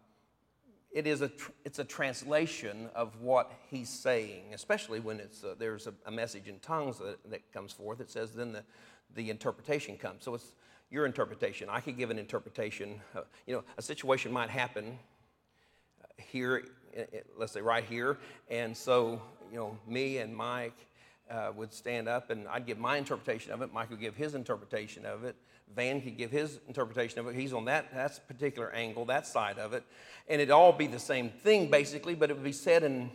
it 0.91 1.07
is 1.07 1.21
a, 1.21 1.29
tr- 1.29 1.51
it's 1.65 1.79
a 1.79 1.83
translation 1.83 2.89
of 2.93 3.19
what 3.19 3.51
He's 3.71 3.89
saying, 3.89 4.53
especially 4.53 4.99
when 4.99 5.19
it's, 5.19 5.43
uh, 5.43 5.55
there's 5.57 5.87
a, 5.87 5.93
a, 6.05 6.11
message 6.11 6.47
in 6.47 6.59
tongues 6.59 6.99
that, 6.99 7.17
that 7.31 7.51
comes 7.51 7.71
forth. 7.71 8.01
It 8.01 8.11
says 8.11 8.33
then 8.33 8.51
the, 8.51 8.63
the 9.15 9.31
interpretation 9.31 9.97
comes. 9.97 10.23
So 10.23 10.35
it's 10.35 10.53
your 10.93 11.07
interpretation. 11.07 11.67
I 11.69 11.79
could 11.79 11.97
give 11.97 12.11
an 12.11 12.19
interpretation. 12.19 13.01
Uh, 13.15 13.21
you 13.47 13.55
know, 13.55 13.63
a 13.79 13.81
situation 13.81 14.31
might 14.31 14.51
happen 14.51 14.99
here, 16.17 16.65
let's 17.35 17.51
say 17.51 17.61
right 17.61 17.83
here. 17.83 18.19
And 18.51 18.77
so, 18.77 19.19
you 19.51 19.57
know, 19.57 19.75
me 19.87 20.19
and 20.19 20.35
Mike 20.35 20.77
uh, 21.31 21.51
would 21.55 21.73
stand 21.73 22.07
up 22.07 22.29
and 22.29 22.47
I'd 22.47 22.67
give 22.67 22.77
my 22.77 22.97
interpretation 22.97 23.51
of 23.51 23.63
it. 23.63 23.73
Mike 23.73 23.89
would 23.89 23.99
give 23.99 24.15
his 24.15 24.35
interpretation 24.35 25.03
of 25.03 25.23
it. 25.23 25.35
Van 25.75 25.99
could 25.99 26.15
give 26.15 26.29
his 26.29 26.59
interpretation 26.67 27.17
of 27.17 27.27
it. 27.27 27.33
He's 27.33 27.53
on 27.53 27.65
that 27.65 27.87
that's 27.91 28.19
particular 28.19 28.71
angle, 28.71 29.05
that 29.05 29.25
side 29.25 29.57
of 29.57 29.73
it. 29.73 29.83
And 30.29 30.39
it'd 30.39 30.51
all 30.51 30.71
be 30.71 30.85
the 30.85 30.99
same 30.99 31.31
thing 31.31 31.71
basically, 31.71 32.13
but 32.13 32.29
it 32.29 32.35
would 32.35 32.43
be 32.43 32.51
said 32.51 32.83
in 32.83 33.09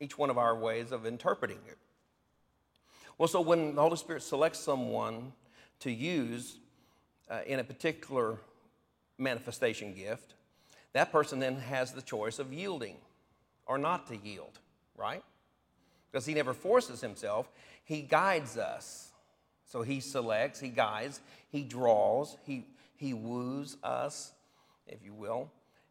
each 0.00 0.16
one 0.16 0.30
of 0.30 0.38
our 0.38 0.56
ways 0.56 0.92
of 0.92 1.04
interpreting 1.04 1.58
it. 1.68 1.76
Well, 3.18 3.28
so 3.28 3.42
when 3.42 3.74
the 3.74 3.82
Holy 3.82 3.98
Spirit 3.98 4.22
selects 4.22 4.60
someone 4.60 5.34
to 5.80 5.90
use 5.90 6.56
uh, 7.30 7.40
in 7.46 7.58
a 7.58 7.64
particular 7.64 8.38
manifestation 9.18 9.94
gift, 9.94 10.34
that 10.92 11.10
person 11.10 11.38
then 11.38 11.56
has 11.56 11.92
the 11.92 12.02
choice 12.02 12.38
of 12.38 12.52
yielding 12.52 12.96
or 13.66 13.78
not 13.78 14.06
to 14.08 14.16
yield, 14.16 14.58
right? 14.96 15.24
Because 16.10 16.26
he 16.26 16.34
never 16.34 16.52
forces 16.52 17.00
himself, 17.00 17.50
he 17.84 18.02
guides 18.02 18.58
us. 18.58 19.12
So 19.64 19.80
he 19.80 20.00
selects, 20.00 20.60
he 20.60 20.68
guides, 20.68 21.20
he 21.48 21.62
draws, 21.62 22.36
he, 22.44 22.66
He 22.96 23.14
woos 23.14 23.76
us, 23.82 24.32
if 24.86 25.02
you 25.04 25.14
will. 25.14 25.50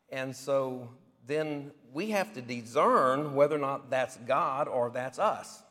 And 0.10 0.36
so 0.36 0.90
then 1.26 1.72
we 1.94 2.12
have 2.12 2.34
to 2.34 2.42
discern 2.42 3.34
whether 3.34 3.56
or 3.56 3.60
not 3.60 3.90
that's 3.90 4.18
God 4.18 4.68
or 4.68 4.90
that's 4.90 5.20
us. 5.20 5.64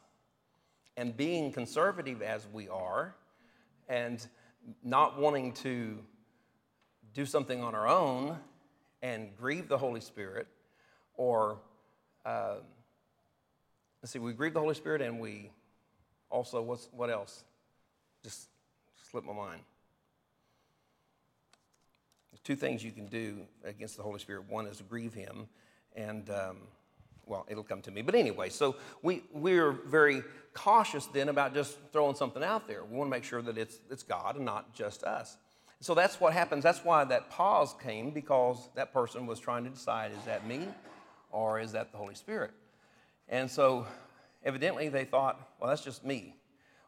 And 0.97 1.17
being 1.17 1.53
conservative 1.53 2.21
as 2.21 2.47
we 2.53 2.69
are, 2.69 3.15
and 3.89 4.27
not 4.83 5.19
wanting 5.19 5.53
to 5.53 5.99
do 7.15 7.27
something 7.27 7.63
on 7.63 7.75
our 7.75 7.89
own 7.89 8.39
and 9.03 9.37
grieve 9.37 9.69
the 9.69 9.79
Holy 9.79 10.01
Spirit, 10.01 10.47
or 11.15 11.59
uh, 12.25 12.57
let's 14.03 14.13
see, 14.13 14.19
we 14.19 14.33
grieve 14.33 14.55
the 14.55 14.61
Holy 14.61 14.75
Spirit 14.75 15.03
and 15.03 15.21
we 15.21 15.51
also, 16.31 16.63
what's, 16.63 16.89
what 16.93 17.11
else? 17.11 17.45
Just 18.23 18.49
slipped 19.11 19.27
my 19.27 19.33
mind. 19.33 19.61
There's 22.31 22.41
two 22.41 22.57
things 22.57 22.85
you 22.85 22.93
can 22.93 23.07
do 23.07 23.39
against 23.65 23.97
the 23.97 24.03
Holy 24.03 24.21
Spirit. 24.21 24.45
One 24.49 24.67
is 24.67 24.83
grieve 24.89 25.15
Him, 25.15 25.49
and 25.97 26.31
um, 26.31 26.59
well, 27.31 27.47
it'll 27.49 27.63
come 27.63 27.81
to 27.83 27.93
me. 27.93 28.03
But 28.03 28.17
anyway, 28.17 28.49
so 28.49 28.75
we, 29.03 29.23
we're 29.33 29.71
very 29.71 30.25
cautious 30.53 31.07
then 31.07 31.29
about 31.29 31.55
just 31.55 31.79
throwing 31.93 32.17
something 32.17 32.43
out 32.43 32.67
there. 32.67 32.85
We 32.85 32.97
want 32.97 33.09
to 33.09 33.11
make 33.11 33.23
sure 33.23 33.41
that 33.41 33.57
it's, 33.57 33.79
it's 33.89 34.03
God 34.03 34.35
and 34.35 34.45
not 34.45 34.75
just 34.75 35.05
us. 35.05 35.37
So 35.81 35.95
that's 35.95 36.21
what 36.21 36.33
happens. 36.33 36.65
That's 36.65 36.85
why 36.85 37.05
that 37.05 37.31
pause 37.31 37.75
came 37.81 38.11
because 38.11 38.69
that 38.75 38.93
person 38.93 39.27
was 39.27 39.39
trying 39.39 39.63
to 39.65 39.71
decide 39.71 40.11
is 40.11 40.25
that 40.25 40.45
me 40.47 40.67
or 41.31 41.61
is 41.61 41.73
that 41.73 41.93
the 41.93 41.99
Holy 41.99 42.17
Spirit? 42.17 42.51
And 43.29 43.49
so 43.49 43.87
evidently 44.45 44.89
they 44.89 45.05
thought, 45.05 45.41
well, 45.61 45.71
that's 45.71 45.85
just 45.85 46.05
me. 46.05 46.35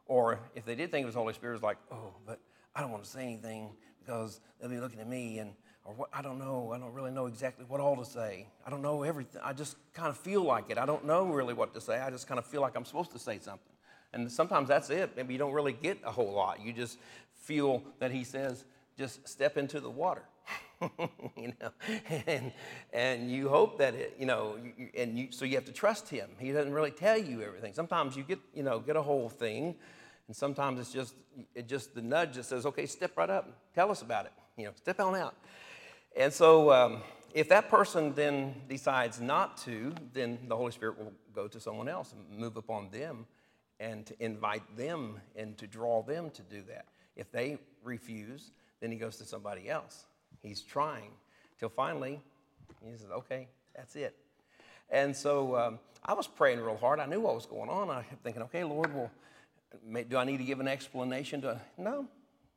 Or 0.05 0.39
if 0.55 0.65
they 0.65 0.75
did 0.75 0.91
think 0.91 1.03
it 1.03 1.05
was 1.05 1.15
Holy 1.15 1.33
Spirit, 1.33 1.53
it 1.53 1.55
was 1.55 1.63
like, 1.63 1.77
oh, 1.89 2.13
but 2.27 2.39
I 2.75 2.81
don't 2.81 2.91
want 2.91 3.05
to 3.05 3.09
say 3.09 3.23
anything 3.23 3.69
because 3.99 4.41
they'll 4.59 4.69
be 4.69 4.81
looking 4.81 4.99
at 4.99 5.07
me 5.07 5.39
and 5.39 5.53
or 5.85 5.93
what 5.93 6.09
I 6.13 6.21
don't 6.21 6.39
know. 6.39 6.71
I 6.73 6.79
don't 6.79 6.93
really 6.93 7.11
know 7.11 7.25
exactly 7.27 7.65
what 7.67 7.79
all 7.79 7.95
to 7.97 8.05
say. 8.05 8.47
I 8.65 8.69
don't 8.69 8.81
know 8.81 9.03
everything. 9.03 9.41
I 9.43 9.53
just 9.53 9.75
kind 9.93 10.09
of 10.09 10.17
feel 10.17 10.43
like 10.43 10.69
it. 10.69 10.77
I 10.77 10.85
don't 10.85 11.05
know 11.05 11.25
really 11.25 11.53
what 11.53 11.73
to 11.73 11.81
say. 11.81 11.99
I 11.99 12.09
just 12.09 12.27
kind 12.27 12.39
of 12.39 12.45
feel 12.45 12.61
like 12.61 12.75
I'm 12.75 12.85
supposed 12.85 13.11
to 13.11 13.19
say 13.19 13.39
something. 13.39 13.73
And 14.13 14.31
sometimes 14.31 14.67
that's 14.69 14.89
it. 14.89 15.15
Maybe 15.15 15.33
you 15.33 15.39
don't 15.39 15.53
really 15.53 15.73
get 15.73 15.97
a 16.05 16.11
whole 16.11 16.31
lot. 16.31 16.61
You 16.61 16.71
just 16.71 16.99
feel 17.33 17.83
that 17.99 18.11
he 18.11 18.23
says, 18.23 18.63
just 18.97 19.27
step 19.27 19.57
into 19.57 19.79
the 19.79 19.89
water. 19.89 20.23
you 21.37 21.53
know, 21.61 21.71
and 22.27 22.51
and 22.91 23.31
you 23.31 23.47
hope 23.47 23.77
that 23.77 23.95
it, 23.95 24.15
you 24.19 24.25
know, 24.25 24.57
you, 24.77 24.89
and 24.97 25.17
you 25.17 25.27
so 25.31 25.45
you 25.45 25.55
have 25.55 25.65
to 25.65 25.71
trust 25.71 26.09
him. 26.09 26.29
He 26.37 26.51
doesn't 26.51 26.73
really 26.73 26.91
tell 26.91 27.17
you 27.17 27.41
everything. 27.41 27.73
Sometimes 27.73 28.17
you 28.17 28.23
get, 28.23 28.39
you 28.53 28.63
know, 28.63 28.79
get 28.79 28.97
a 28.97 29.01
whole 29.01 29.29
thing, 29.29 29.75
and 30.27 30.35
sometimes 30.35 30.81
it's 30.81 30.91
just 30.91 31.15
it 31.55 31.67
just 31.67 31.95
the 31.95 32.01
nudge 32.01 32.35
that 32.35 32.43
says, 32.43 32.65
okay, 32.65 32.85
step 32.85 33.17
right 33.17 33.29
up, 33.29 33.49
tell 33.73 33.91
us 33.91 34.01
about 34.01 34.25
it. 34.25 34.33
You 34.57 34.65
know, 34.65 34.71
step 34.75 34.99
on 34.99 35.15
out. 35.15 35.35
And 36.15 36.31
so, 36.31 36.71
um, 36.71 37.01
if 37.33 37.49
that 37.49 37.69
person 37.69 38.13
then 38.13 38.53
decides 38.69 39.19
not 39.19 39.57
to, 39.57 39.93
then 40.13 40.37
the 40.47 40.55
Holy 40.55 40.71
Spirit 40.71 40.99
will 40.99 41.13
go 41.33 41.47
to 41.47 41.59
someone 41.59 41.87
else 41.87 42.13
and 42.13 42.39
move 42.39 42.57
upon 42.57 42.89
them 42.91 43.25
and 43.79 44.05
to 44.05 44.23
invite 44.23 44.63
them 44.77 45.19
and 45.35 45.57
to 45.57 45.65
draw 45.65 46.03
them 46.03 46.29
to 46.31 46.41
do 46.43 46.61
that. 46.69 46.85
If 47.15 47.31
they 47.31 47.57
refuse, 47.83 48.51
then 48.79 48.91
he 48.91 48.97
goes 48.97 49.17
to 49.17 49.25
somebody 49.25 49.69
else. 49.69 50.05
He's 50.43 50.61
trying 50.61 51.11
till 51.59 51.69
finally 51.69 52.21
he 52.85 52.97
says, 52.97 53.09
okay, 53.11 53.47
that's 53.75 53.95
it. 53.95 54.15
And 54.89 55.15
so 55.15 55.55
um, 55.55 55.79
I 56.03 56.13
was 56.13 56.27
praying 56.27 56.59
real 56.59 56.77
hard. 56.77 56.99
I 56.99 57.05
knew 57.05 57.21
what 57.21 57.35
was 57.35 57.45
going 57.45 57.69
on. 57.69 57.89
I 57.89 58.03
kept 58.03 58.23
thinking, 58.23 58.41
okay, 58.43 58.63
Lord, 58.63 58.93
well, 58.93 59.11
do 60.07 60.17
I 60.17 60.23
need 60.23 60.37
to 60.37 60.43
give 60.43 60.59
an 60.59 60.67
explanation? 60.67 61.41
To 61.41 61.59
no, 61.77 62.07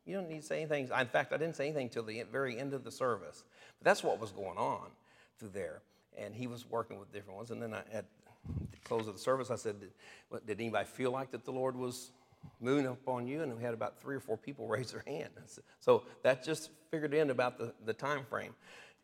you 0.07 0.15
don't 0.15 0.29
need 0.29 0.41
to 0.41 0.47
say 0.47 0.61
anything. 0.61 0.89
In 0.99 1.07
fact, 1.09 1.33
I 1.33 1.37
didn't 1.37 1.57
say 1.57 1.67
anything 1.67 1.89
till 1.89 2.05
the 2.05 2.23
very 2.31 2.59
end 2.59 2.73
of 2.73 2.85
the 2.85 2.93
service. 2.93 3.43
But 3.79 3.85
that's 3.85 4.03
what 4.03 4.21
was 4.21 4.31
going 4.31 4.57
on 4.57 4.87
through 5.39 5.51
there. 5.51 5.83
And 6.17 6.35
he 6.35 6.47
was 6.47 6.69
working 6.71 6.99
with 6.99 7.13
different 7.13 7.37
ones. 7.37 7.51
And 7.51 7.61
then 7.61 7.75
I, 7.75 7.83
at 7.93 8.07
the 8.71 8.79
close 8.85 9.09
of 9.09 9.15
the 9.15 9.21
service, 9.21 9.51
I 9.51 9.57
said, 9.57 9.81
did, 9.81 10.47
did 10.47 10.61
anybody 10.61 10.87
feel 10.87 11.11
like 11.11 11.33
that 11.33 11.45
the 11.45 11.51
Lord 11.51 11.77
was 11.77 12.13
moving 12.61 12.87
upon 12.87 13.27
you? 13.27 13.43
And 13.43 13.55
we 13.57 13.63
had 13.63 13.75
about 13.75 14.01
three 14.01 14.15
or 14.15 14.21
four 14.21 14.37
people 14.37 14.69
raise 14.69 14.93
their 14.93 15.03
hand. 15.07 15.31
So 15.81 16.05
that 16.23 16.45
just 16.45 16.71
figured 16.91 17.13
in 17.13 17.31
about 17.31 17.59
the, 17.59 17.75
the 17.85 17.93
time 17.93 18.25
frame. 18.25 18.55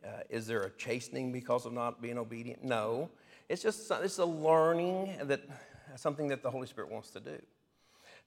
Uh, 0.05 0.23
is 0.31 0.47
there 0.47 0.63
a 0.63 0.71
chastening 0.71 1.33
because 1.33 1.67
of 1.67 1.73
not 1.73 2.01
being 2.01 2.19
obedient? 2.19 2.65
No. 2.65 3.11
It's 3.49 3.63
just 3.63 3.91
it's 3.91 4.19
a 4.19 4.25
learning 4.25 5.17
that 5.25 5.43
something 5.97 6.29
that 6.29 6.43
the 6.43 6.51
Holy 6.51 6.67
Spirit 6.67 6.91
wants 6.91 7.11
to 7.11 7.21
do. 7.21 7.39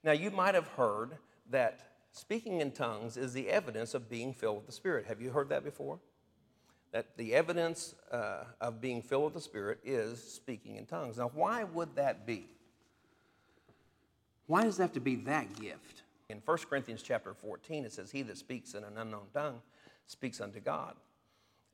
Now 0.04 0.12
you 0.12 0.30
might 0.30 0.56
have 0.56 0.68
heard 0.70 1.18
that 1.50 1.95
speaking 2.16 2.62
in 2.62 2.72
tongues 2.72 3.18
is 3.18 3.34
the 3.34 3.50
evidence 3.50 3.94
of 3.94 4.10
being 4.10 4.34
filled 4.34 4.58
with 4.58 4.66
the 4.66 4.72
Spirit. 4.72 5.06
Have 5.06 5.22
you 5.22 5.32
heard 5.32 5.50
that 5.50 5.64
before? 5.64 6.00
That 6.92 7.18
the 7.18 7.36
evidence 7.36 7.94
uh, 8.12 8.46
of 8.62 8.80
being 8.80 9.02
filled 9.02 9.26
with 9.26 9.34
the 9.34 9.42
Spirit 9.42 9.80
is 9.84 10.24
speaking 10.24 10.78
in 10.78 10.86
tongues. 10.86 11.18
Now, 11.18 11.30
why 11.34 11.66
would 11.66 11.96
that 11.96 12.26
be? 12.26 12.48
Why 14.48 14.64
does 14.64 14.80
it 14.80 14.82
have 14.82 14.94
to 14.94 15.00
be 15.00 15.16
that 15.18 15.60
gift? 15.60 16.04
In 16.30 16.42
1 16.44 16.58
Corinthians 16.70 17.02
chapter 17.04 17.34
14, 17.34 17.84
it 17.84 17.92
says, 17.92 18.12
He 18.12 18.22
that 18.24 18.38
speaks 18.38 18.74
in 18.74 18.84
an 18.84 18.98
unknown 18.98 19.28
tongue 19.34 19.62
speaks 20.08 20.40
unto 20.40 20.60
God. 20.60 20.96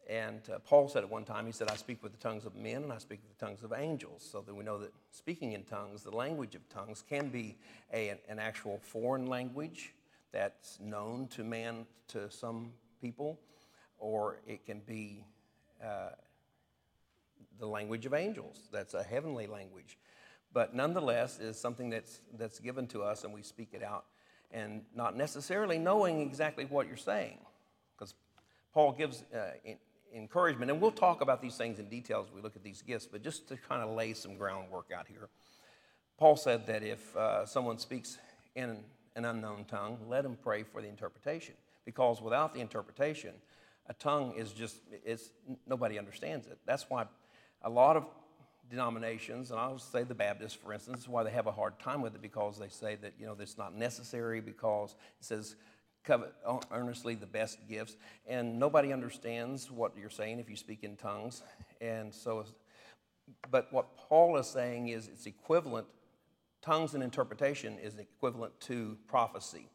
And 0.10 0.41
uh, 0.53 0.60
Paul 0.60 0.89
said 0.89 1.03
at 1.03 1.10
one 1.10 1.24
time, 1.24 1.45
he 1.45 1.51
said, 1.51 1.69
I 1.69 1.75
speak 1.75 2.01
with 2.01 2.12
the 2.12 2.17
tongues 2.17 2.45
of 2.45 2.55
men 2.55 2.83
and 2.83 2.91
I 2.91 2.98
speak 2.98 3.19
with 3.21 3.38
the 3.38 3.45
tongues 3.45 3.63
of 3.63 3.74
angels. 3.74 4.27
So 4.29 4.41
that 4.41 4.53
we 4.53 4.63
know 4.63 4.79
that 4.79 4.91
speaking 5.12 5.51
in 5.53 5.63
tongues, 5.63 6.03
the 6.03 6.15
language 6.15 6.55
of 6.55 6.67
tongues, 6.69 7.03
can 7.07 7.29
be 7.29 7.57
a, 7.93 8.15
an 8.27 8.39
actual 8.39 8.79
foreign 8.81 9.27
language 9.27 9.93
that's 10.31 10.79
known 10.79 11.27
to 11.29 11.43
man, 11.43 11.85
to 12.09 12.29
some 12.29 12.71
people, 13.01 13.39
or 13.97 14.38
it 14.47 14.65
can 14.65 14.81
be 14.81 15.25
uh, 15.83 16.09
the 17.59 17.65
language 17.67 18.05
of 18.05 18.13
angels. 18.13 18.69
That's 18.71 18.93
a 18.93 19.03
heavenly 19.03 19.47
language. 19.47 19.97
But 20.53 20.75
nonetheless, 20.75 21.39
is 21.39 21.59
something 21.59 21.89
that's, 21.89 22.21
that's 22.38 22.59
given 22.59 22.88
to 22.88 23.03
us 23.03 23.23
and 23.23 23.33
we 23.33 23.41
speak 23.41 23.69
it 23.73 23.83
out 23.83 24.05
and 24.51 24.81
not 24.95 25.15
necessarily 25.15 25.77
knowing 25.77 26.19
exactly 26.19 26.65
what 26.65 26.88
you're 26.88 26.97
saying. 26.97 27.38
Because 27.97 28.13
Paul 28.73 28.91
gives 28.91 29.23
uh, 29.33 29.51
in, 29.63 29.77
encouragement, 30.13 30.69
and 30.69 30.81
we'll 30.81 30.91
talk 30.91 31.21
about 31.21 31.41
these 31.41 31.55
things 31.55 31.79
in 31.79 31.88
detail 31.88 32.25
as 32.27 32.33
we 32.33 32.41
look 32.41 32.55
at 32.55 32.63
these 32.63 32.81
gifts, 32.81 33.07
but 33.09 33.23
just 33.23 33.47
to 33.47 33.55
kind 33.55 33.81
of 33.81 33.95
lay 33.95 34.13
some 34.13 34.35
groundwork 34.35 34.88
out 34.95 35.07
here. 35.07 35.29
Paul 36.17 36.35
said 36.35 36.67
that 36.67 36.83
if 36.83 37.15
uh, 37.15 37.45
someone 37.45 37.77
speaks 37.77 38.17
in 38.55 38.83
an 39.15 39.25
unknown 39.25 39.65
tongue, 39.65 39.97
let 40.07 40.25
him 40.25 40.37
pray 40.41 40.63
for 40.63 40.81
the 40.81 40.87
interpretation. 40.87 41.55
Because 41.85 42.21
without 42.21 42.53
the 42.53 42.59
interpretation, 42.59 43.33
a 43.87 43.93
tongue 43.93 44.33
is 44.37 44.51
just, 44.51 44.77
it's, 45.05 45.31
nobody 45.67 45.97
understands 45.97 46.47
it. 46.47 46.59
That's 46.65 46.89
why 46.89 47.05
a 47.63 47.69
lot 47.69 47.97
of 47.97 48.05
denominations, 48.69 49.51
and 49.51 49.59
I'll 49.59 49.79
say 49.79 50.03
the 50.03 50.15
Baptists, 50.15 50.53
for 50.53 50.73
instance, 50.73 51.07
why 51.07 51.23
they 51.23 51.31
have 51.31 51.47
a 51.47 51.51
hard 51.51 51.79
time 51.79 52.01
with 52.01 52.15
it 52.15 52.21
because 52.21 52.57
they 52.57 52.69
say 52.69 52.95
that, 52.95 53.13
you 53.19 53.25
know, 53.25 53.35
it's 53.39 53.57
not 53.57 53.75
necessary 53.75 54.39
because 54.39 54.95
it 55.19 55.25
says, 55.25 55.55
covet 56.03 56.33
earnestly 56.71 57.15
the 57.15 57.25
best 57.25 57.59
gifts. 57.69 57.95
And 58.27 58.57
nobody 58.57 58.93
understands 58.93 59.69
what 59.69 59.93
you're 59.99 60.09
saying 60.09 60.39
if 60.39 60.49
you 60.49 60.55
speak 60.55 60.83
in 60.83 60.95
tongues. 60.95 61.43
And 61.79 62.13
so, 62.13 62.45
but 63.49 63.71
what 63.71 63.95
Paul 63.97 64.37
is 64.37 64.47
saying 64.47 64.89
is 64.89 65.07
it's 65.07 65.25
equivalent 65.25 65.87
tongues 66.61 66.93
and 66.93 67.03
interpretation 67.03 67.77
is 67.79 67.97
equivalent 67.97 68.59
to 68.61 68.97
prophecy. 69.07 69.67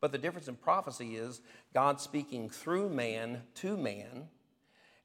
But 0.00 0.12
the 0.12 0.18
difference 0.18 0.48
in 0.48 0.56
prophecy 0.56 1.16
is 1.16 1.40
God 1.72 2.00
speaking 2.00 2.50
through 2.50 2.90
man 2.90 3.42
to 3.56 3.76
man, 3.76 4.28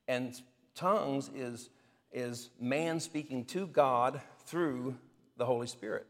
and 0.07 0.39
tongues 0.75 1.29
is, 1.33 1.69
is 2.11 2.49
man 2.59 2.99
speaking 2.99 3.45
to 3.45 3.67
God 3.67 4.21
through 4.45 4.95
the 5.37 5.45
Holy 5.45 5.67
Spirit. 5.67 6.05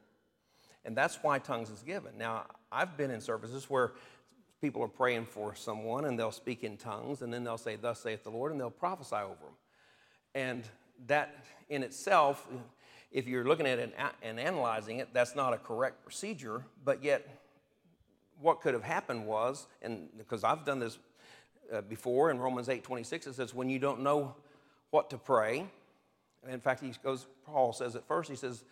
And 0.85 0.95
that's 0.95 1.19
why 1.21 1.39
tongues 1.39 1.69
is 1.69 1.83
given. 1.83 2.17
Now, 2.17 2.45
I've 2.71 2.97
been 2.97 3.11
in 3.11 3.21
services 3.21 3.69
where 3.69 3.91
people 4.61 4.81
are 4.81 4.87
praying 4.87 5.25
for 5.25 5.53
someone 5.55 6.05
and 6.05 6.17
they'll 6.17 6.31
speak 6.31 6.63
in 6.63 6.77
tongues 6.77 7.21
and 7.21 7.33
then 7.33 7.43
they'll 7.43 7.57
say, 7.57 7.75
Thus 7.75 7.99
saith 7.99 8.23
the 8.23 8.31
Lord, 8.31 8.51
and 8.51 8.59
they'll 8.59 8.69
prophesy 8.69 9.15
over 9.15 9.35
them. 9.35 9.55
And 10.35 10.63
that 11.07 11.43
in 11.69 11.83
itself 11.83 12.47
if 13.11 13.27
you're 13.27 13.45
looking 13.45 13.65
at 13.65 13.79
it 13.79 13.93
and 14.21 14.39
analyzing 14.39 14.99
it, 14.99 15.09
that's 15.13 15.35
not 15.35 15.53
a 15.53 15.57
correct 15.57 16.03
procedure, 16.03 16.63
but 16.85 17.03
yet 17.03 17.27
what 18.39 18.61
could 18.61 18.73
have 18.73 18.83
happened 18.83 19.25
was, 19.25 19.67
and 19.81 20.09
because 20.17 20.43
I've 20.43 20.63
done 20.65 20.79
this 20.79 20.99
uh, 21.73 21.81
before 21.81 22.31
in 22.31 22.39
Romans 22.39 22.69
8 22.69 22.83
26, 22.83 23.27
it 23.27 23.35
says, 23.35 23.53
when 23.53 23.69
you 23.69 23.79
don't 23.79 24.01
know 24.01 24.35
what 24.91 25.09
to 25.09 25.17
pray, 25.17 25.65
in 26.47 26.59
fact, 26.59 26.81
he 26.81 26.93
goes, 27.03 27.27
Paul 27.45 27.73
says 27.73 27.95
at 27.95 28.07
first, 28.07 28.29
he 28.29 28.35
says, 28.35 28.63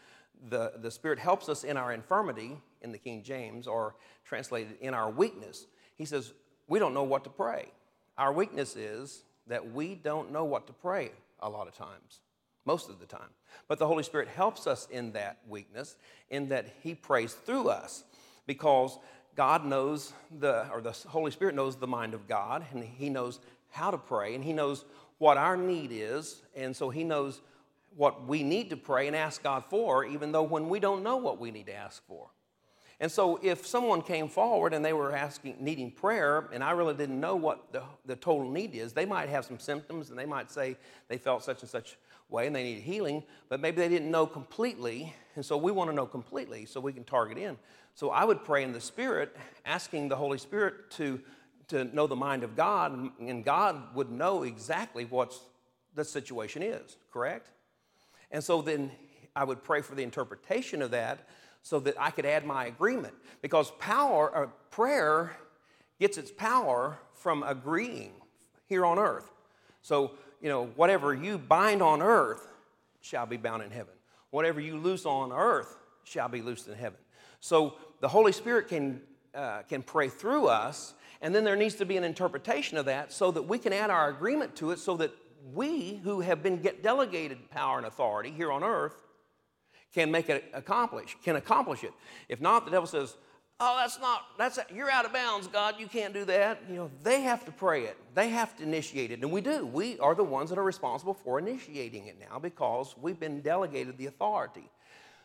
the, 0.49 0.73
the 0.77 0.91
Spirit 0.91 1.19
helps 1.19 1.49
us 1.49 1.63
in 1.63 1.77
our 1.77 1.91
infirmity, 1.91 2.57
in 2.81 2.91
the 2.91 2.97
King 2.97 3.23
James, 3.23 3.67
or 3.67 3.95
translated 4.23 4.77
in 4.81 4.93
our 4.93 5.09
weakness. 5.09 5.65
He 5.95 6.05
says, 6.05 6.33
we 6.67 6.79
don't 6.79 6.93
know 6.93 7.03
what 7.03 7.23
to 7.23 7.29
pray. 7.29 7.69
Our 8.17 8.31
weakness 8.31 8.75
is 8.75 9.23
that 9.47 9.73
we 9.73 9.95
don't 9.95 10.31
know 10.31 10.45
what 10.45 10.67
to 10.67 10.73
pray 10.73 11.11
a 11.39 11.49
lot 11.49 11.67
of 11.67 11.75
times 11.75 12.21
most 12.67 12.89
of 12.89 12.99
the 12.99 13.05
time. 13.05 13.29
But 13.67 13.79
the 13.79 13.87
Holy 13.87 14.03
Spirit 14.03 14.27
helps 14.27 14.67
us 14.67 14.87
in 14.91 15.13
that 15.13 15.39
weakness, 15.47 15.95
in 16.29 16.49
that 16.49 16.67
He 16.83 16.93
prays 16.93 17.33
through 17.33 17.69
us, 17.69 18.03
because 18.45 18.99
God 19.35 19.65
knows 19.65 20.13
the, 20.39 20.69
or 20.71 20.81
the 20.81 20.91
Holy 21.07 21.31
Spirit 21.31 21.55
knows 21.55 21.77
the 21.77 21.87
mind 21.87 22.13
of 22.13 22.27
God, 22.27 22.65
and 22.73 22.83
He 22.83 23.09
knows 23.09 23.39
how 23.71 23.89
to 23.89 23.97
pray, 23.97 24.35
and 24.35 24.43
He 24.43 24.53
knows 24.53 24.85
what 25.17 25.37
our 25.37 25.57
need 25.57 25.89
is, 25.91 26.41
and 26.55 26.75
so 26.75 26.89
He 26.89 27.03
knows 27.03 27.41
what 27.95 28.27
we 28.27 28.43
need 28.43 28.69
to 28.69 28.77
pray 28.77 29.07
and 29.07 29.15
ask 29.15 29.41
God 29.41 29.63
for, 29.65 30.05
even 30.05 30.31
though 30.31 30.43
when 30.43 30.69
we 30.69 30.79
don't 30.79 31.01
know 31.01 31.17
what 31.17 31.39
we 31.39 31.49
need 31.49 31.65
to 31.65 31.73
ask 31.73 32.05
for. 32.05 32.29
And 32.99 33.11
so, 33.11 33.39
if 33.43 33.67
someone 33.67 34.01
came 34.01 34.27
forward 34.27 34.73
and 34.73 34.83
they 34.83 34.93
were 34.93 35.15
asking, 35.15 35.57
needing 35.59 35.91
prayer, 35.91 36.49
and 36.51 36.63
I 36.63 36.71
really 36.71 36.95
didn't 36.95 37.19
know 37.19 37.35
what 37.35 37.71
the, 37.71 37.83
the 38.05 38.15
total 38.15 38.49
need 38.49 38.73
is, 38.73 38.93
they 38.93 39.05
might 39.05 39.29
have 39.29 39.45
some 39.45 39.59
symptoms 39.59 40.09
and 40.09 40.17
they 40.17 40.25
might 40.25 40.49
say 40.49 40.77
they 41.07 41.19
felt 41.19 41.43
such 41.43 41.61
and 41.61 41.69
such 41.69 41.97
way 42.29 42.47
and 42.47 42.55
they 42.55 42.63
needed 42.63 42.83
healing, 42.83 43.23
but 43.49 43.59
maybe 43.59 43.77
they 43.77 43.89
didn't 43.89 44.11
know 44.11 44.25
completely. 44.25 45.13
And 45.35 45.45
so, 45.45 45.57
we 45.57 45.71
want 45.71 45.89
to 45.89 45.95
know 45.95 46.05
completely 46.05 46.65
so 46.65 46.79
we 46.79 46.93
can 46.93 47.03
target 47.03 47.37
in. 47.37 47.57
So, 47.95 48.09
I 48.09 48.25
would 48.25 48.43
pray 48.43 48.63
in 48.63 48.73
the 48.73 48.81
Spirit, 48.81 49.35
asking 49.65 50.09
the 50.09 50.15
Holy 50.15 50.37
Spirit 50.37 50.91
to, 50.91 51.19
to 51.69 51.83
know 51.95 52.07
the 52.07 52.15
mind 52.15 52.43
of 52.43 52.55
God, 52.55 53.11
and 53.19 53.43
God 53.43 53.95
would 53.95 54.11
know 54.11 54.43
exactly 54.43 55.05
what 55.05 55.33
the 55.97 56.05
situation 56.05 56.63
is, 56.63 56.95
correct? 57.11 57.49
And 58.31 58.41
so 58.43 58.61
then 58.61 58.91
I 59.35 59.43
would 59.43 59.63
pray 59.63 59.81
for 59.81 59.95
the 59.95 60.03
interpretation 60.03 60.81
of 60.81 60.91
that 60.91 61.27
so 61.61 61.79
that 61.81 61.95
I 61.99 62.11
could 62.11 62.25
add 62.25 62.45
my 62.45 62.65
agreement. 62.65 63.15
Because 63.41 63.71
power, 63.79 64.33
or 64.33 64.43
uh, 64.45 64.49
prayer 64.71 65.35
gets 65.99 66.17
its 66.17 66.31
power 66.31 66.99
from 67.13 67.43
agreeing 67.43 68.13
here 68.67 68.85
on 68.85 68.99
earth. 68.99 69.29
So, 69.81 70.11
you 70.41 70.49
know, 70.49 70.67
whatever 70.75 71.13
you 71.13 71.37
bind 71.37 71.81
on 71.81 72.01
earth 72.01 72.47
shall 73.01 73.25
be 73.25 73.37
bound 73.37 73.63
in 73.63 73.71
heaven. 73.71 73.93
Whatever 74.31 74.59
you 74.59 74.77
loose 74.77 75.05
on 75.05 75.31
earth 75.31 75.77
shall 76.03 76.29
be 76.29 76.41
loosed 76.41 76.67
in 76.67 76.75
heaven. 76.75 76.99
So 77.39 77.75
the 78.01 78.07
Holy 78.07 78.31
Spirit 78.31 78.67
can, 78.67 79.01
uh, 79.33 79.61
can 79.63 79.81
pray 79.81 80.09
through 80.09 80.47
us, 80.47 80.93
and 81.21 81.33
then 81.33 81.43
there 81.43 81.55
needs 81.55 81.75
to 81.75 81.85
be 81.85 81.97
an 81.97 82.03
interpretation 82.03 82.77
of 82.77 82.85
that 82.85 83.11
so 83.11 83.31
that 83.31 83.43
we 83.43 83.57
can 83.57 83.73
add 83.73 83.89
our 83.89 84.09
agreement 84.09 84.55
to 84.57 84.71
it 84.71 84.79
so 84.79 84.97
that 84.97 85.11
we 85.53 85.95
who 86.03 86.21
have 86.21 86.43
been 86.43 86.61
delegated 86.81 87.49
power 87.49 87.77
and 87.77 87.87
authority 87.87 88.31
here 88.31 88.51
on 88.51 88.63
earth 88.63 89.03
can 89.93 90.11
make 90.11 90.29
it 90.29 90.45
accomplish, 90.53 91.15
can 91.23 91.37
accomplish 91.37 91.83
it. 91.83 91.93
If 92.27 92.41
not, 92.41 92.65
the 92.65 92.71
devil 92.71 92.87
says, 92.87 93.15
Oh, 93.59 93.75
that's 93.79 93.99
not, 93.99 94.23
that's, 94.37 94.59
you're 94.73 94.91
out 94.91 95.05
of 95.05 95.13
bounds, 95.13 95.47
God, 95.47 95.75
you 95.79 95.87
can't 95.87 96.13
do 96.13 96.25
that. 96.25 96.61
You 96.69 96.75
know, 96.75 96.91
they 97.01 97.21
have 97.21 97.43
to 97.45 97.51
pray 97.51 97.85
it, 97.85 97.97
they 98.13 98.29
have 98.29 98.55
to 98.57 98.63
initiate 98.63 99.09
it, 99.11 99.21
and 99.21 99.31
we 99.31 99.41
do. 99.41 99.65
We 99.65 99.97
are 99.99 100.13
the 100.13 100.23
ones 100.23 100.51
that 100.51 100.59
are 100.59 100.63
responsible 100.63 101.15
for 101.15 101.39
initiating 101.39 102.05
it 102.05 102.17
now 102.19 102.37
because 102.37 102.93
we've 103.01 103.19
been 103.19 103.41
delegated 103.41 103.97
the 103.97 104.05
authority. 104.05 104.69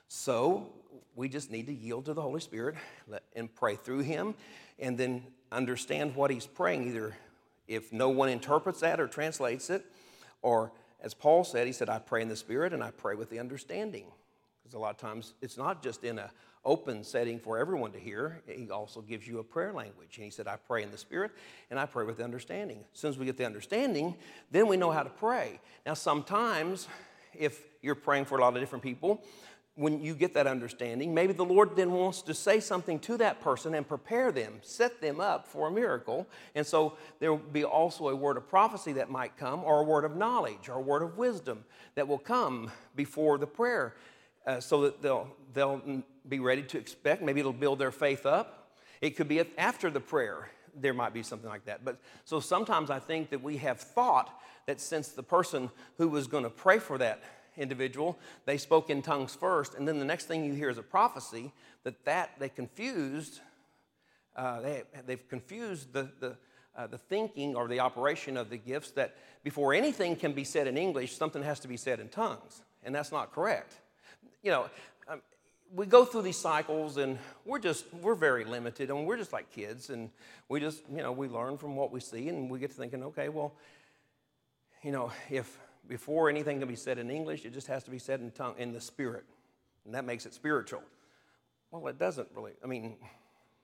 So 0.08 0.72
we 1.14 1.28
just 1.28 1.50
need 1.50 1.66
to 1.66 1.74
yield 1.74 2.06
to 2.06 2.14
the 2.14 2.22
Holy 2.22 2.40
Spirit 2.40 2.76
and 3.36 3.54
pray 3.54 3.76
through 3.76 4.00
Him 4.00 4.34
and 4.78 4.96
then 4.96 5.24
understand 5.50 6.14
what 6.14 6.30
He's 6.30 6.46
praying. 6.46 6.88
Either 6.88 7.14
if 7.68 7.92
no 7.92 8.08
one 8.08 8.30
interprets 8.30 8.80
that 8.80 8.98
or 8.98 9.08
translates 9.08 9.68
it, 9.68 9.84
or 10.40 10.72
as 11.02 11.12
Paul 11.14 11.44
said, 11.44 11.66
he 11.66 11.72
said, 11.72 11.88
I 11.88 11.98
pray 11.98 12.22
in 12.22 12.28
the 12.28 12.36
Spirit 12.36 12.72
and 12.72 12.82
I 12.82 12.92
pray 12.92 13.14
with 13.14 13.28
the 13.28 13.38
understanding. 13.38 14.04
Because 14.62 14.74
a 14.74 14.78
lot 14.78 14.90
of 14.90 14.98
times 14.98 15.34
it's 15.42 15.58
not 15.58 15.82
just 15.82 16.04
in 16.04 16.18
an 16.18 16.28
open 16.64 17.02
setting 17.02 17.38
for 17.38 17.58
everyone 17.58 17.92
to 17.92 17.98
hear, 17.98 18.40
he 18.46 18.70
also 18.70 19.00
gives 19.00 19.26
you 19.26 19.38
a 19.40 19.44
prayer 19.44 19.72
language. 19.72 20.16
And 20.16 20.24
he 20.24 20.30
said, 20.30 20.46
I 20.46 20.56
pray 20.56 20.82
in 20.82 20.90
the 20.90 20.98
Spirit 20.98 21.32
and 21.70 21.78
I 21.78 21.86
pray 21.86 22.04
with 22.04 22.20
understanding. 22.20 22.84
As 22.92 23.00
soon 23.00 23.10
as 23.10 23.18
we 23.18 23.26
get 23.26 23.36
the 23.36 23.46
understanding, 23.46 24.14
then 24.50 24.68
we 24.68 24.76
know 24.76 24.90
how 24.90 25.02
to 25.02 25.10
pray. 25.10 25.60
Now, 25.84 25.94
sometimes 25.94 26.88
if 27.34 27.60
you're 27.80 27.94
praying 27.94 28.26
for 28.26 28.38
a 28.38 28.40
lot 28.40 28.54
of 28.54 28.60
different 28.60 28.84
people, 28.84 29.22
when 29.74 30.02
you 30.02 30.14
get 30.14 30.34
that 30.34 30.46
understanding, 30.46 31.14
maybe 31.14 31.32
the 31.32 31.44
Lord 31.44 31.76
then 31.76 31.92
wants 31.92 32.20
to 32.22 32.34
say 32.34 32.60
something 32.60 32.98
to 33.00 33.16
that 33.16 33.40
person 33.40 33.74
and 33.74 33.88
prepare 33.88 34.30
them, 34.30 34.58
set 34.60 35.00
them 35.00 35.18
up 35.18 35.48
for 35.48 35.68
a 35.68 35.70
miracle. 35.70 36.26
And 36.54 36.66
so 36.66 36.98
there 37.20 37.32
will 37.32 37.38
be 37.38 37.64
also 37.64 38.08
a 38.10 38.14
word 38.14 38.36
of 38.36 38.46
prophecy 38.48 38.92
that 38.94 39.10
might 39.10 39.38
come, 39.38 39.64
or 39.64 39.80
a 39.80 39.84
word 39.84 40.04
of 40.04 40.14
knowledge, 40.14 40.68
or 40.68 40.74
a 40.74 40.80
word 40.80 41.02
of 41.02 41.16
wisdom 41.16 41.64
that 41.94 42.06
will 42.06 42.18
come 42.18 42.70
before 42.94 43.38
the 43.38 43.46
prayer 43.46 43.94
uh, 44.46 44.60
so 44.60 44.82
that 44.82 45.00
they'll, 45.00 45.28
they'll 45.54 45.80
be 46.28 46.40
ready 46.40 46.62
to 46.62 46.78
expect. 46.78 47.22
Maybe 47.22 47.40
it'll 47.40 47.52
build 47.52 47.78
their 47.78 47.90
faith 47.90 48.26
up. 48.26 48.70
It 49.00 49.16
could 49.16 49.28
be 49.28 49.42
after 49.58 49.90
the 49.90 50.00
prayer, 50.00 50.48
there 50.74 50.94
might 50.94 51.12
be 51.12 51.22
something 51.22 51.48
like 51.48 51.64
that. 51.66 51.84
But 51.84 51.98
so 52.24 52.40
sometimes 52.40 52.90
I 52.90 52.98
think 52.98 53.30
that 53.30 53.42
we 53.42 53.56
have 53.58 53.80
thought 53.80 54.40
that 54.66 54.80
since 54.80 55.08
the 55.08 55.22
person 55.22 55.70
who 55.98 56.08
was 56.08 56.26
going 56.26 56.44
to 56.44 56.50
pray 56.50 56.78
for 56.78 56.98
that 56.98 57.22
individual, 57.56 58.18
they 58.46 58.56
spoke 58.56 58.90
in 58.90 59.02
tongues 59.02 59.34
first, 59.34 59.74
and 59.74 59.86
then 59.86 59.98
the 59.98 60.04
next 60.04 60.26
thing 60.26 60.44
you 60.44 60.54
hear 60.54 60.70
is 60.70 60.78
a 60.78 60.82
prophecy 60.82 61.52
that 61.84 62.04
that 62.04 62.30
they 62.38 62.48
confused. 62.48 63.40
Uh, 64.34 64.60
they, 64.60 64.82
they've 65.06 65.28
confused 65.28 65.92
the, 65.92 66.08
the, 66.20 66.36
uh, 66.74 66.86
the 66.86 66.96
thinking 66.96 67.54
or 67.54 67.68
the 67.68 67.80
operation 67.80 68.38
of 68.38 68.48
the 68.48 68.56
gifts 68.56 68.92
that 68.92 69.14
before 69.44 69.74
anything 69.74 70.16
can 70.16 70.32
be 70.32 70.44
said 70.44 70.66
in 70.66 70.78
English, 70.78 71.14
something 71.14 71.42
has 71.42 71.60
to 71.60 71.68
be 71.68 71.76
said 71.76 72.00
in 72.00 72.08
tongues, 72.08 72.62
and 72.82 72.94
that's 72.94 73.12
not 73.12 73.32
correct. 73.32 73.74
You 74.42 74.52
know, 74.52 74.70
um, 75.08 75.20
we 75.74 75.86
go 75.86 76.04
through 76.04 76.22
these 76.22 76.36
cycles 76.36 76.96
and 76.96 77.18
we're 77.44 77.58
just 77.58 77.84
we're 77.94 78.14
very 78.14 78.44
limited 78.44 78.90
and 78.90 79.06
we're 79.06 79.16
just 79.16 79.32
like 79.32 79.50
kids 79.50 79.90
and 79.90 80.10
we 80.48 80.60
just 80.60 80.82
you 80.90 80.98
know 80.98 81.12
we 81.12 81.28
learn 81.28 81.56
from 81.56 81.76
what 81.76 81.90
we 81.90 82.00
see 82.00 82.28
and 82.28 82.50
we 82.50 82.58
get 82.58 82.70
to 82.70 82.76
thinking 82.76 83.02
okay 83.02 83.28
well 83.28 83.52
you 84.82 84.92
know 84.92 85.10
if 85.30 85.58
before 85.88 86.28
anything 86.28 86.58
can 86.58 86.68
be 86.68 86.76
said 86.76 86.98
in 86.98 87.10
English, 87.10 87.44
it 87.44 87.52
just 87.52 87.66
has 87.66 87.84
to 87.84 87.90
be 87.90 87.98
said 87.98 88.20
in 88.20 88.30
tongue 88.30 88.54
in 88.58 88.72
the 88.72 88.80
spirit. 88.80 89.24
And 89.84 89.94
that 89.94 90.04
makes 90.04 90.26
it 90.26 90.34
spiritual. 90.34 90.82
Well, 91.70 91.86
it 91.88 91.98
doesn't 91.98 92.28
really. 92.34 92.52
I 92.62 92.66
mean, 92.66 92.96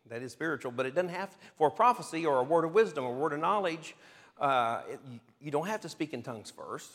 that 0.08 0.22
is 0.22 0.32
spiritual, 0.32 0.72
but 0.72 0.86
it 0.86 0.94
doesn't 0.94 1.10
have 1.10 1.36
for 1.56 1.68
a 1.68 1.70
prophecy 1.70 2.26
or 2.26 2.38
a 2.38 2.42
word 2.42 2.64
of 2.64 2.74
wisdom 2.74 3.04
or 3.04 3.14
a 3.14 3.18
word 3.18 3.32
of 3.32 3.40
knowledge. 3.40 3.94
Uh, 4.40 4.82
it, 4.90 5.00
you 5.40 5.50
don't 5.50 5.66
have 5.66 5.80
to 5.82 5.88
speak 5.88 6.12
in 6.12 6.22
tongues 6.22 6.50
first, 6.50 6.90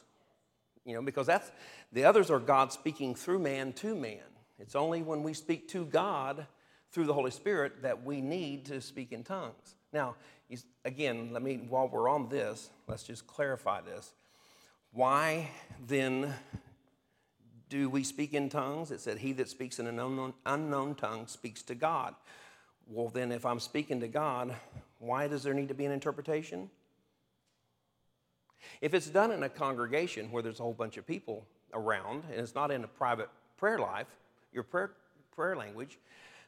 you 0.86 0.94
know, 0.94 1.02
because 1.02 1.28
that's 1.28 1.52
the 1.92 2.06
others 2.06 2.30
are 2.30 2.40
God 2.40 2.74
speaking 2.74 3.16
through 3.16 3.40
man 3.40 3.74
to 3.74 3.96
man. 3.96 4.20
It's 4.60 4.76
only 4.76 5.02
when 5.02 5.24
we 5.24 5.34
speak 5.34 5.68
to 5.70 5.86
God 5.86 6.46
through 6.92 7.06
the 7.06 7.14
Holy 7.14 7.32
Spirit 7.32 7.82
that 7.82 8.04
we 8.04 8.22
need 8.22 8.66
to 8.66 8.82
speak 8.82 9.12
in 9.12 9.24
tongues. 9.24 9.76
Now, 9.92 10.16
again, 10.86 11.30
let 11.32 11.42
me 11.42 11.66
while 11.68 11.88
we're 11.88 12.10
on 12.10 12.30
this, 12.30 12.70
let's 12.88 13.04
just 13.04 13.26
clarify 13.28 13.82
this. 13.82 14.14
Why 14.92 15.50
then 15.88 16.34
do 17.70 17.90
we 17.90 18.04
speak 18.04 18.34
in 18.34 18.50
tongues? 18.50 18.92
It 18.92 19.02
said, 19.02 19.18
He 19.18 19.34
that 19.34 19.50
speaks 19.50 19.80
in 19.80 19.88
an 19.88 20.00
unknown, 20.00 20.34
unknown 20.46 20.96
tongue 20.96 21.26
speaks 21.26 21.64
to 21.64 21.76
God. 21.76 22.14
Well, 22.88 23.10
then, 23.10 23.32
if 23.32 23.46
I'm 23.46 23.60
speaking 23.60 24.02
to 24.02 24.08
God, 24.08 24.54
why 25.00 25.28
does 25.28 25.42
there 25.42 25.54
need 25.54 25.70
to 25.70 25.74
be 25.74 25.86
an 25.86 25.92
interpretation? 25.92 26.70
If 28.82 28.94
it's 28.94 29.08
done 29.08 29.32
in 29.32 29.44
a 29.44 29.50
congregation 29.50 30.32
where 30.32 30.44
there's 30.44 30.60
a 30.60 30.64
whole 30.64 30.74
bunch 30.74 30.98
of 30.98 31.08
people 31.08 31.48
around 31.74 32.24
and 32.30 32.40
it's 32.40 32.56
not 32.56 32.72
in 32.72 32.84
a 32.84 32.88
private 32.88 33.30
prayer 33.58 33.80
life, 33.80 34.08
your 34.54 34.64
prayer, 34.64 34.92
prayer 35.36 35.56
language, 35.56 35.98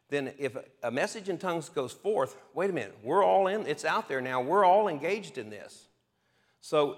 then 0.10 0.32
if 0.38 0.56
a 0.84 0.92
message 0.92 1.30
in 1.30 1.38
tongues 1.38 1.70
goes 1.70 1.92
forth, 1.92 2.36
wait 2.54 2.70
a 2.70 2.74
minute, 2.74 2.96
we're 3.04 3.24
all 3.24 3.48
in, 3.48 3.66
it's 3.66 3.86
out 3.86 4.08
there 4.08 4.22
now, 4.22 4.42
we're 4.42 4.64
all 4.64 4.88
engaged 4.88 5.38
in 5.38 5.50
this. 5.50 5.88
So 6.62 6.98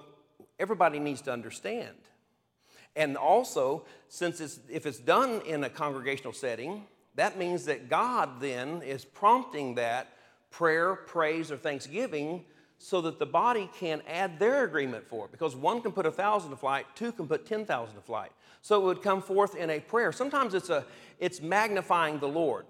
everybody 0.59 0.99
needs 0.99 1.21
to 1.21 1.31
understand. 1.31 1.95
And 2.95 3.15
also, 3.15 3.85
since 4.09 4.41
it's, 4.41 4.59
if 4.69 4.85
it's 4.85 4.97
done 4.97 5.41
in 5.45 5.63
a 5.63 5.69
congregational 5.69 6.33
setting, 6.33 6.83
that 7.15 7.37
means 7.37 7.65
that 7.65 7.89
God 7.89 8.41
then 8.41 8.81
is 8.81 9.05
prompting 9.05 9.75
that 9.75 10.07
prayer, 10.51 10.95
praise, 10.95 11.51
or 11.51 11.57
thanksgiving 11.57 12.43
so 12.79 13.01
that 13.01 13.19
the 13.19 13.25
body 13.25 13.69
can 13.79 14.01
add 14.07 14.39
their 14.39 14.63
agreement 14.63 15.07
for 15.07 15.25
it. 15.25 15.31
Because 15.31 15.55
one 15.55 15.81
can 15.81 15.91
put 15.91 16.05
a 16.05 16.11
thousand 16.11 16.51
to 16.51 16.57
flight, 16.57 16.85
two 16.95 17.11
can 17.11 17.27
put 17.27 17.45
10,000 17.45 17.95
to 17.95 18.01
flight. 18.01 18.31
So 18.61 18.81
it 18.81 18.85
would 18.85 19.01
come 19.01 19.21
forth 19.21 19.55
in 19.55 19.69
a 19.69 19.79
prayer. 19.79 20.11
Sometimes 20.11 20.53
it's, 20.53 20.69
a, 20.69 20.85
it's 21.19 21.41
magnifying 21.41 22.19
the 22.19 22.27
Lord, 22.27 22.65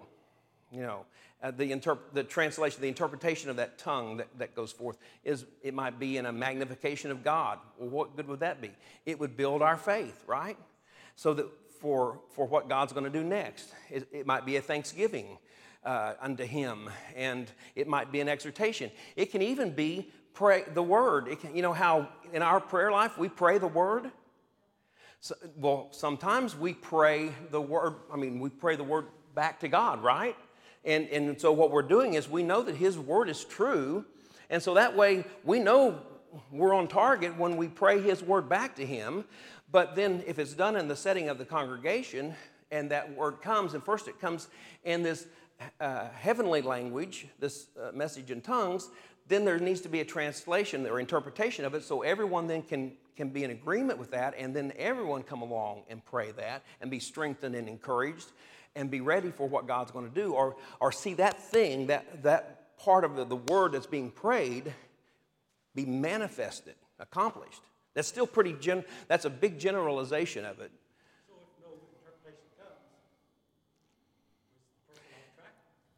you 0.70 0.82
know 0.82 1.04
uh, 1.42 1.50
the, 1.52 1.70
interp- 1.70 2.12
the 2.12 2.24
translation, 2.24 2.80
the 2.80 2.88
interpretation 2.88 3.50
of 3.50 3.56
that 3.56 3.78
tongue 3.78 4.16
that, 4.16 4.26
that 4.38 4.54
goes 4.54 4.72
forth 4.72 4.98
is 5.24 5.44
it 5.62 5.72
might 5.72 5.98
be 5.98 6.16
in 6.16 6.26
a 6.26 6.32
magnification 6.32 7.10
of 7.10 7.22
God. 7.22 7.58
Well, 7.78 7.88
what 7.88 8.16
good 8.16 8.26
would 8.28 8.40
that 8.40 8.60
be? 8.60 8.70
It 9.06 9.18
would 9.20 9.36
build 9.36 9.62
our 9.62 9.76
faith, 9.76 10.24
right? 10.26 10.56
So 11.14 11.34
that 11.34 11.46
for, 11.80 12.20
for 12.30 12.46
what 12.46 12.68
God's 12.68 12.92
going 12.92 13.04
to 13.04 13.10
do 13.10 13.22
next, 13.22 13.72
it, 13.88 14.08
it, 14.12 14.26
might 14.26 14.44
be 14.44 14.56
a 14.56 14.60
thanksgiving 14.60 15.38
uh, 15.84 16.14
unto 16.20 16.44
Him, 16.44 16.90
and 17.16 17.50
it 17.74 17.88
might 17.88 18.12
be 18.12 18.20
an 18.20 18.28
exhortation. 18.28 18.90
It 19.16 19.30
can 19.30 19.42
even 19.42 19.70
be 19.70 20.10
pray 20.34 20.64
the 20.74 20.82
word. 20.82 21.36
Can, 21.40 21.56
you 21.56 21.62
know 21.62 21.72
how 21.72 22.08
in 22.32 22.42
our 22.42 22.60
prayer 22.60 22.92
life 22.92 23.18
we 23.18 23.28
pray 23.28 23.58
the 23.58 23.66
word. 23.66 24.10
So, 25.20 25.34
well, 25.56 25.88
sometimes 25.90 26.56
we 26.56 26.74
pray 26.74 27.32
the 27.50 27.60
word. 27.60 27.94
I 28.12 28.16
mean, 28.16 28.38
we 28.38 28.50
pray 28.50 28.76
the 28.76 28.84
word 28.84 29.06
back 29.34 29.60
to 29.60 29.68
God, 29.68 30.02
right? 30.02 30.36
And, 30.84 31.08
and 31.08 31.40
so 31.40 31.52
what 31.52 31.70
we're 31.70 31.82
doing 31.82 32.14
is 32.14 32.28
we 32.28 32.42
know 32.42 32.62
that 32.62 32.76
His 32.76 32.98
word 32.98 33.28
is 33.28 33.44
true. 33.44 34.04
And 34.48 34.62
so 34.62 34.74
that 34.74 34.96
way 34.96 35.24
we 35.44 35.58
know 35.58 36.00
we're 36.52 36.74
on 36.74 36.88
target 36.88 37.36
when 37.36 37.56
we 37.56 37.68
pray 37.68 38.00
His 38.00 38.22
word 38.22 38.48
back 38.48 38.76
to 38.76 38.86
Him. 38.86 39.24
But 39.70 39.96
then 39.96 40.22
if 40.26 40.38
it's 40.38 40.54
done 40.54 40.76
in 40.76 40.88
the 40.88 40.96
setting 40.96 41.28
of 41.28 41.38
the 41.38 41.44
congregation 41.44 42.34
and 42.70 42.90
that 42.90 43.14
word 43.14 43.42
comes, 43.42 43.74
and 43.74 43.82
first 43.82 44.08
it 44.08 44.20
comes 44.20 44.48
in 44.84 45.02
this 45.02 45.26
uh, 45.80 46.08
heavenly 46.10 46.62
language, 46.62 47.26
this 47.38 47.66
uh, 47.80 47.90
message 47.92 48.30
in 48.30 48.40
tongues, 48.40 48.88
then 49.28 49.44
there 49.44 49.58
needs 49.58 49.80
to 49.82 49.88
be 49.88 50.00
a 50.00 50.04
translation 50.04 50.86
or 50.86 51.00
interpretation 51.00 51.64
of 51.64 51.74
it 51.74 51.84
so 51.84 52.02
everyone 52.02 52.46
then 52.46 52.62
can, 52.62 52.92
can 53.16 53.28
be 53.28 53.44
in 53.44 53.50
agreement 53.50 53.98
with 53.98 54.10
that 54.10 54.34
and 54.38 54.56
then 54.56 54.72
everyone 54.76 55.22
come 55.22 55.42
along 55.42 55.82
and 55.88 56.04
pray 56.04 56.32
that 56.32 56.62
and 56.80 56.90
be 56.90 56.98
strengthened 56.98 57.54
and 57.54 57.68
encouraged 57.68 58.32
and 58.74 58.90
be 58.90 59.00
ready 59.00 59.30
for 59.30 59.46
what 59.48 59.66
God's 59.66 59.90
going 59.90 60.08
to 60.08 60.14
do 60.14 60.32
or, 60.32 60.56
or 60.80 60.92
see 60.92 61.14
that 61.14 61.42
thing, 61.42 61.88
that, 61.88 62.22
that 62.22 62.76
part 62.78 63.04
of 63.04 63.16
the, 63.16 63.24
the 63.24 63.36
word 63.36 63.72
that's 63.72 63.86
being 63.86 64.10
prayed 64.10 64.72
be 65.74 65.84
manifested, 65.84 66.74
accomplished. 66.98 67.60
That's 67.94 68.08
still 68.08 68.26
pretty, 68.26 68.54
gen, 68.54 68.84
that's 69.08 69.24
a 69.24 69.30
big 69.30 69.58
generalization 69.58 70.44
of 70.44 70.60
it. 70.60 70.70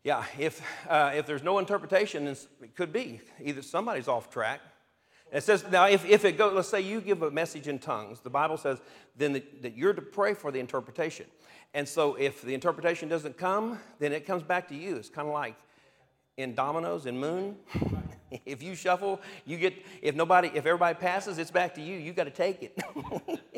Yeah, 0.03 0.25
if, 0.39 0.63
uh, 0.89 1.13
if 1.15 1.27
there's 1.27 1.43
no 1.43 1.59
interpretation, 1.59 2.27
it 2.27 2.47
could 2.75 2.93
be 2.93 3.21
either 3.43 3.61
somebody's 3.61 4.09
off 4.09 4.31
track. 4.31 4.61
it 5.31 5.43
says, 5.43 5.65
now, 5.71 5.87
if, 5.87 6.07
if 6.07 6.25
it 6.25 6.39
goes, 6.39 6.55
let's 6.55 6.69
say 6.69 6.81
you 6.81 7.03
give 7.03 7.21
a 7.23 7.31
message 7.31 7.69
in 7.69 7.79
tongues, 7.79 8.21
the 8.21 8.31
Bible 8.31 8.57
says 8.57 8.81
then 9.17 9.35
that, 9.35 9.63
that 9.63 9.77
you're 9.77 9.93
to 9.93 10.01
pray 10.01 10.33
for 10.33 10.51
the 10.51 10.59
interpretation. 10.59 11.27
And 11.75 11.87
so 11.87 12.15
if 12.15 12.41
the 12.41 12.55
interpretation 12.55 13.09
doesn't 13.09 13.37
come, 13.37 13.79
then 13.99 14.13
it 14.13 14.27
comes 14.27 14.43
back 14.43 14.69
to 14.69 14.75
you. 14.75 14.97
It's 14.97 15.11
kind 15.11 15.29
of 15.29 15.35
like 15.35 15.57
in 16.39 16.55
dominoes 16.55 17.05
in 17.05 17.19
moon. 17.19 17.57
if 18.47 18.63
you 18.63 18.75
shuffle, 18.75 19.21
you 19.45 19.59
get, 19.59 19.75
if 20.01 20.15
nobody, 20.15 20.49
if 20.49 20.65
everybody 20.65 20.99
passes, 20.99 21.39
it's 21.39 21.51
back 21.51 21.75
to 21.75 21.83
you. 21.83 21.97
You 21.97 22.15
got 22.15 22.25
to 22.25 22.31
take 22.31 22.63
it. 22.63 22.79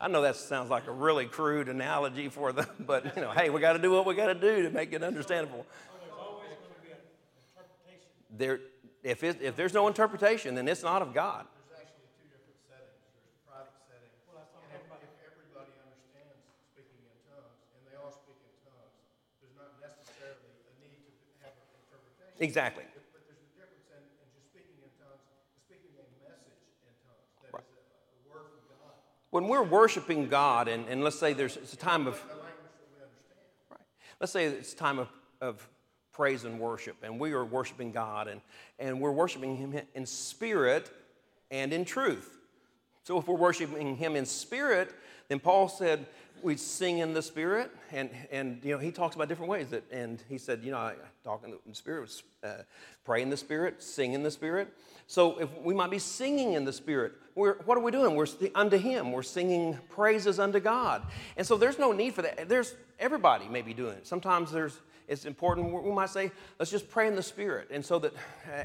I 0.00 0.06
know 0.08 0.22
that 0.22 0.36
sounds 0.36 0.70
like 0.70 0.86
a 0.86 0.92
really 0.92 1.26
crude 1.26 1.68
analogy 1.68 2.28
for 2.28 2.52
them, 2.52 2.68
but 2.80 3.16
you 3.16 3.22
know, 3.22 3.32
hey, 3.32 3.50
we 3.50 3.60
got 3.60 3.72
to 3.72 3.78
do 3.78 3.90
what 3.90 4.06
we 4.06 4.14
got 4.14 4.26
to 4.26 4.34
do 4.34 4.62
to 4.62 4.70
make 4.70 4.92
it 4.92 5.02
understandable. 5.02 5.66
There, 8.30 8.60
if, 9.02 9.24
it, 9.24 9.42
if 9.42 9.56
there's 9.56 9.74
no 9.74 9.88
interpretation, 9.88 10.54
then 10.54 10.68
it's 10.68 10.82
not 10.82 11.02
of 11.02 11.14
God. 11.14 11.46
There's 22.38 22.97
When 29.30 29.46
we're 29.48 29.62
worshiping 29.62 30.28
God, 30.28 30.68
and, 30.68 30.86
and 30.88 31.04
let's 31.04 31.18
say 31.18 31.34
there's 31.34 31.56
it's 31.56 31.74
a 31.74 31.76
time 31.76 32.06
of 32.06 32.14
a. 32.14 32.34
Right. 33.70 33.80
Let's 34.20 34.32
say 34.32 34.46
it's 34.46 34.72
time 34.72 34.98
of, 34.98 35.08
of 35.40 35.68
praise 36.12 36.44
and 36.44 36.58
worship, 36.58 36.96
and 37.02 37.20
we 37.20 37.32
are 37.32 37.44
worshiping 37.44 37.92
God, 37.92 38.28
and, 38.28 38.40
and 38.78 39.00
we're 39.00 39.12
worshiping 39.12 39.56
Him 39.56 39.80
in 39.94 40.06
spirit 40.06 40.90
and 41.50 41.72
in 41.72 41.84
truth. 41.84 42.38
So 43.04 43.18
if 43.18 43.28
we're 43.28 43.36
worshiping 43.36 43.96
Him 43.96 44.16
in 44.16 44.24
spirit, 44.24 44.94
then 45.28 45.40
Paul 45.40 45.68
said 45.68 46.06
we 46.42 46.56
sing 46.56 46.98
in 46.98 47.12
the 47.12 47.22
spirit, 47.22 47.70
and, 47.92 48.10
and 48.30 48.60
you 48.62 48.72
know 48.72 48.78
he 48.78 48.90
talks 48.90 49.14
about 49.16 49.28
different 49.28 49.50
ways 49.50 49.70
that, 49.70 49.84
and 49.90 50.22
he 50.28 50.38
said 50.38 50.62
you 50.62 50.70
know 50.70 50.78
I 50.78 50.94
talk 51.24 51.44
in 51.44 51.52
the 51.66 51.74
spirit, 51.74 52.22
uh, 52.42 52.62
pray 53.04 53.22
in 53.22 53.30
the 53.30 53.36
spirit, 53.36 53.82
sing 53.82 54.12
in 54.12 54.22
the 54.22 54.30
spirit. 54.30 54.68
So 55.06 55.38
if 55.38 55.48
we 55.62 55.74
might 55.74 55.90
be 55.90 55.98
singing 55.98 56.52
in 56.52 56.64
the 56.64 56.72
spirit, 56.72 57.12
we're, 57.38 57.54
what 57.64 57.78
are 57.78 57.80
we 57.80 57.92
doing? 57.92 58.16
We're 58.16 58.26
unto 58.54 58.76
Him. 58.76 59.12
We're 59.12 59.22
singing 59.22 59.78
praises 59.90 60.38
unto 60.38 60.60
God, 60.60 61.02
and 61.36 61.46
so 61.46 61.56
there's 61.56 61.78
no 61.78 61.92
need 61.92 62.14
for 62.14 62.22
that. 62.22 62.48
There's 62.48 62.74
everybody 62.98 63.48
may 63.48 63.62
be 63.62 63.72
doing 63.72 63.94
it. 63.94 64.06
Sometimes 64.06 64.50
there's 64.50 64.78
it's 65.08 65.24
important. 65.24 65.72
We 65.72 65.90
might 65.90 66.10
say, 66.10 66.30
let's 66.58 66.70
just 66.70 66.90
pray 66.90 67.08
in 67.08 67.16
the 67.16 67.22
Spirit. 67.22 67.68
And 67.70 67.82
so 67.82 67.98
that 67.98 68.12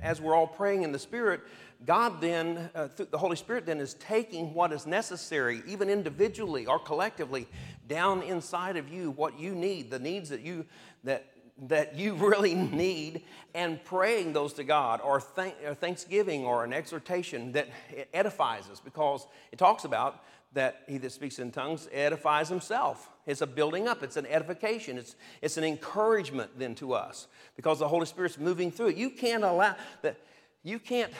as 0.01 0.19
we're 0.19 0.35
all 0.35 0.45
praying 0.45 0.83
in 0.83 0.91
the 0.91 0.99
Spirit, 0.99 1.39
God 1.85 2.19
then, 2.19 2.69
uh, 2.75 2.89
the 2.97 3.17
Holy 3.17 3.37
Spirit 3.37 3.65
then 3.65 3.79
is 3.79 3.93
taking 3.95 4.53
what 4.53 4.73
is 4.73 4.85
necessary, 4.85 5.63
even 5.65 5.89
individually 5.89 6.65
or 6.65 6.79
collectively, 6.79 7.47
down 7.87 8.21
inside 8.23 8.75
of 8.75 8.89
you, 8.89 9.11
what 9.11 9.39
you 9.39 9.55
need, 9.55 9.89
the 9.89 9.99
needs 9.99 10.29
that 10.29 10.41
you, 10.41 10.65
that, 11.05 11.25
that 11.67 11.95
you 11.95 12.13
really 12.15 12.53
need, 12.53 13.23
and 13.55 13.83
praying 13.83 14.33
those 14.33 14.53
to 14.53 14.63
God, 14.63 15.01
or, 15.01 15.19
thank, 15.19 15.55
or 15.65 15.73
thanksgiving 15.73 16.45
or 16.45 16.63
an 16.63 16.73
exhortation 16.73 17.51
that 17.53 17.69
edifies 18.13 18.69
us, 18.69 18.79
because 18.79 19.27
it 19.51 19.59
talks 19.59 19.83
about 19.83 20.23
that 20.53 20.83
he 20.87 20.97
that 20.99 21.11
speaks 21.11 21.39
in 21.39 21.51
tongues 21.51 21.87
edifies 21.91 22.47
himself. 22.47 23.09
It's 23.25 23.41
a 23.41 23.47
building 23.47 23.87
up, 23.87 24.03
it's 24.03 24.17
an 24.17 24.25
edification, 24.27 24.97
it's, 24.97 25.15
it's 25.41 25.57
an 25.57 25.63
encouragement 25.63 26.51
then 26.57 26.75
to 26.75 26.93
us 26.93 27.27
because 27.55 27.79
the 27.79 27.87
Holy 27.87 28.05
Spirit's 28.05 28.37
moving 28.37 28.71
through 28.71 28.89
it. 28.89 28.97
You 28.97 29.09
can't 29.09 29.43
allow 29.43 29.75
that, 30.01 30.17
you 30.61 30.79
can't 30.79 31.11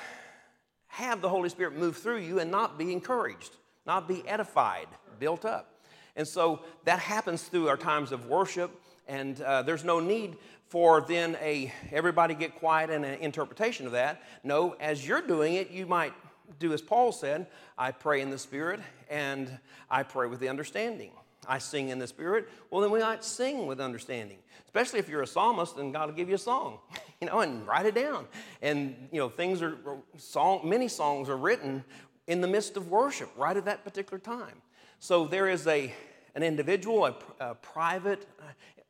have 0.87 1.21
the 1.21 1.29
Holy 1.29 1.49
Spirit 1.49 1.75
move 1.75 1.97
through 1.97 2.19
you 2.19 2.39
and 2.39 2.51
not 2.51 2.77
be 2.77 2.91
encouraged, 2.91 3.55
not 3.85 4.07
be 4.07 4.27
edified, 4.27 4.87
built 5.19 5.45
up. 5.45 5.81
And 6.15 6.27
so 6.27 6.61
that 6.85 6.99
happens 6.99 7.41
through 7.43 7.67
our 7.69 7.77
times 7.77 8.11
of 8.11 8.27
worship, 8.27 8.71
and 9.07 9.39
uh, 9.41 9.61
there's 9.61 9.83
no 9.83 9.99
need 9.99 10.37
for 10.67 11.01
then 11.01 11.37
a 11.41 11.71
everybody 11.91 12.33
get 12.33 12.55
quiet 12.55 12.89
and 12.89 13.05
an 13.05 13.19
interpretation 13.19 13.85
of 13.85 13.91
that. 13.91 14.23
No, 14.43 14.75
as 14.79 15.07
you're 15.07 15.21
doing 15.21 15.55
it, 15.55 15.71
you 15.71 15.85
might 15.85 16.13
do 16.59 16.73
as 16.73 16.81
Paul 16.81 17.11
said 17.11 17.47
I 17.77 17.91
pray 17.91 18.21
in 18.21 18.29
the 18.29 18.37
Spirit 18.37 18.79
and 19.09 19.59
I 19.89 20.03
pray 20.03 20.27
with 20.27 20.39
the 20.39 20.49
understanding. 20.49 21.11
I 21.47 21.57
sing 21.57 21.89
in 21.89 21.99
the 21.99 22.07
Spirit. 22.07 22.49
Well, 22.69 22.81
then 22.81 22.91
we 22.91 22.99
might 22.99 23.23
sing 23.23 23.67
with 23.67 23.79
understanding, 23.79 24.37
especially 24.65 24.99
if 24.99 25.09
you're 25.09 25.21
a 25.21 25.27
psalmist 25.27 25.77
and 25.77 25.93
God 25.93 26.09
will 26.09 26.15
give 26.15 26.29
you 26.29 26.35
a 26.35 26.39
song, 26.39 26.79
you 27.21 27.27
know, 27.27 27.41
and 27.41 27.67
write 27.67 27.85
it 27.85 27.95
down. 27.95 28.25
And, 28.61 28.95
you 29.11 29.19
know, 29.19 29.29
things 29.29 29.61
are, 29.61 29.77
song, 30.17 30.61
many 30.63 30.87
songs 30.87 31.29
are 31.29 31.37
written 31.37 31.83
in 32.27 32.41
the 32.41 32.47
midst 32.47 32.77
of 32.77 32.89
worship, 32.89 33.29
right 33.37 33.55
at 33.55 33.65
that 33.65 33.83
particular 33.83 34.19
time. 34.19 34.61
So 34.99 35.25
there 35.25 35.49
is 35.49 35.67
a, 35.67 35.93
an 36.35 36.43
individual, 36.43 37.05
a, 37.05 37.15
a 37.39 37.55
private, 37.55 38.25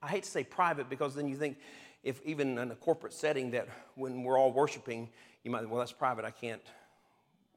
I 0.03 0.07
hate 0.07 0.23
to 0.23 0.29
say 0.29 0.43
private 0.43 0.89
because 0.89 1.15
then 1.15 1.27
you 1.27 1.35
think, 1.35 1.57
if 2.03 2.21
even 2.25 2.57
in 2.57 2.71
a 2.71 2.75
corporate 2.75 3.13
setting, 3.13 3.51
that 3.51 3.69
when 3.95 4.23
we're 4.23 4.37
all 4.37 4.51
worshiping, 4.51 5.09
you 5.43 5.51
might, 5.51 5.67
well, 5.67 5.79
that's 5.79 5.93
private, 5.93 6.25
I 6.25 6.31
can't 6.31 6.61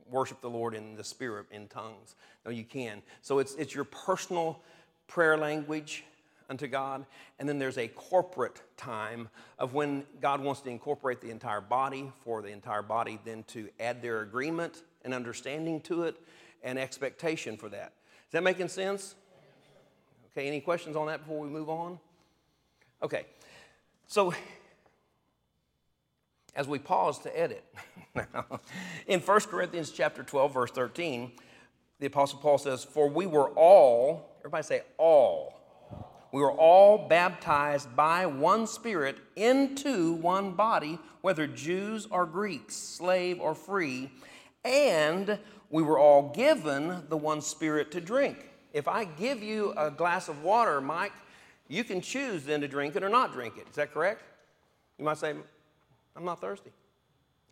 worship 0.09 0.41
the 0.41 0.51
Lord 0.51 0.75
in 0.75 0.95
the 0.95 1.03
spirit, 1.03 1.47
in 1.51 1.67
tongues. 1.67 2.15
No, 2.45 2.53
you 2.53 2.63
can. 2.63 3.03
So 3.23 3.41
it's, 3.41 3.55
it's 3.57 3.75
your 3.75 3.85
personal 3.85 4.61
prayer 5.09 5.37
language 5.37 6.05
unto 6.49 6.69
God, 6.69 7.05
and 7.41 7.49
then 7.49 7.59
there's 7.59 7.79
a 7.79 7.89
corporate 7.89 8.63
time 8.77 9.29
of 9.59 9.75
when 9.75 10.05
God 10.21 10.41
wants 10.41 10.61
to 10.61 10.71
incorporate 10.71 11.21
the 11.21 11.31
entire 11.31 11.61
body, 11.61 12.13
for 12.21 12.41
the 12.41 12.49
entire 12.49 12.83
body 12.83 13.19
then 13.25 13.43
to 13.49 13.69
add 13.81 14.01
their 14.01 14.21
agreement 14.21 14.83
and 15.05 15.13
understanding 15.13 15.81
to 15.83 16.05
it 16.05 16.17
and 16.63 16.79
expectation 16.79 17.57
for 17.57 17.69
that. 17.71 17.93
Is 18.27 18.33
that 18.33 18.45
making 18.45 18.69
sense? 18.69 19.17
Okay, 20.31 20.47
any 20.47 20.61
questions 20.61 20.95
on 20.95 21.09
that 21.09 21.21
before 21.21 21.41
we 21.41 21.49
move 21.49 21.69
on? 21.69 21.99
Okay, 23.03 23.27
so 24.07 24.33
as 26.57 26.67
we 26.67 26.79
pause 26.79 27.19
to 27.21 27.39
edit. 27.39 27.63
Now, 28.15 28.61
in 29.07 29.21
1 29.21 29.41
Corinthians 29.43 29.91
chapter 29.91 30.23
12, 30.23 30.55
verse 30.55 30.71
13, 30.71 31.33
the 32.01 32.07
Apostle 32.07 32.39
Paul 32.39 32.59
says, 32.59 32.83
For 32.83 33.09
we 33.09 33.27
were 33.27 33.51
all, 33.51 34.37
everybody 34.41 34.63
say 34.63 34.83
all, 34.97 35.53
we 36.33 36.41
were 36.41 36.53
all 36.53 37.07
baptized 37.09 37.95
by 37.95 38.27
one 38.27 38.67
Spirit 38.67 39.19
into 39.37 40.15
one 40.15 40.53
body, 40.53 40.99
whether 41.21 41.47
Jews 41.47 42.07
or 42.11 42.27
Greeks, 42.27 42.75
slave 42.75 43.39
or 43.41 43.55
free, 43.55 44.11
and 44.65 45.39
we 45.71 45.83
were 45.83 45.99
all 45.99 46.31
given 46.31 47.05
the 47.09 47.17
one 47.17 47.41
Spirit 47.41 47.93
to 47.93 48.01
drink. 48.01 48.49
If 48.73 48.89
I 48.89 49.05
give 49.05 49.43
you 49.43 49.73
a 49.77 49.91
glass 49.91 50.29
of 50.29 50.43
water, 50.43 50.81
Mike, 50.81 51.13
you 51.69 51.85
can 51.85 52.01
choose 52.01 52.45
then 52.45 52.61
to 52.61 52.69
drink 52.69 52.97
it 52.97 53.03
or 53.03 53.09
not 53.09 53.33
drink 53.33 53.57
it. 53.57 53.67
Is 53.69 53.77
that 53.77 53.93
correct? 53.93 54.23
You 54.99 55.05
might 55.05 55.19
say, 55.19 55.35
I'm 56.17 56.25
not 56.25 56.41
thirsty. 56.41 56.71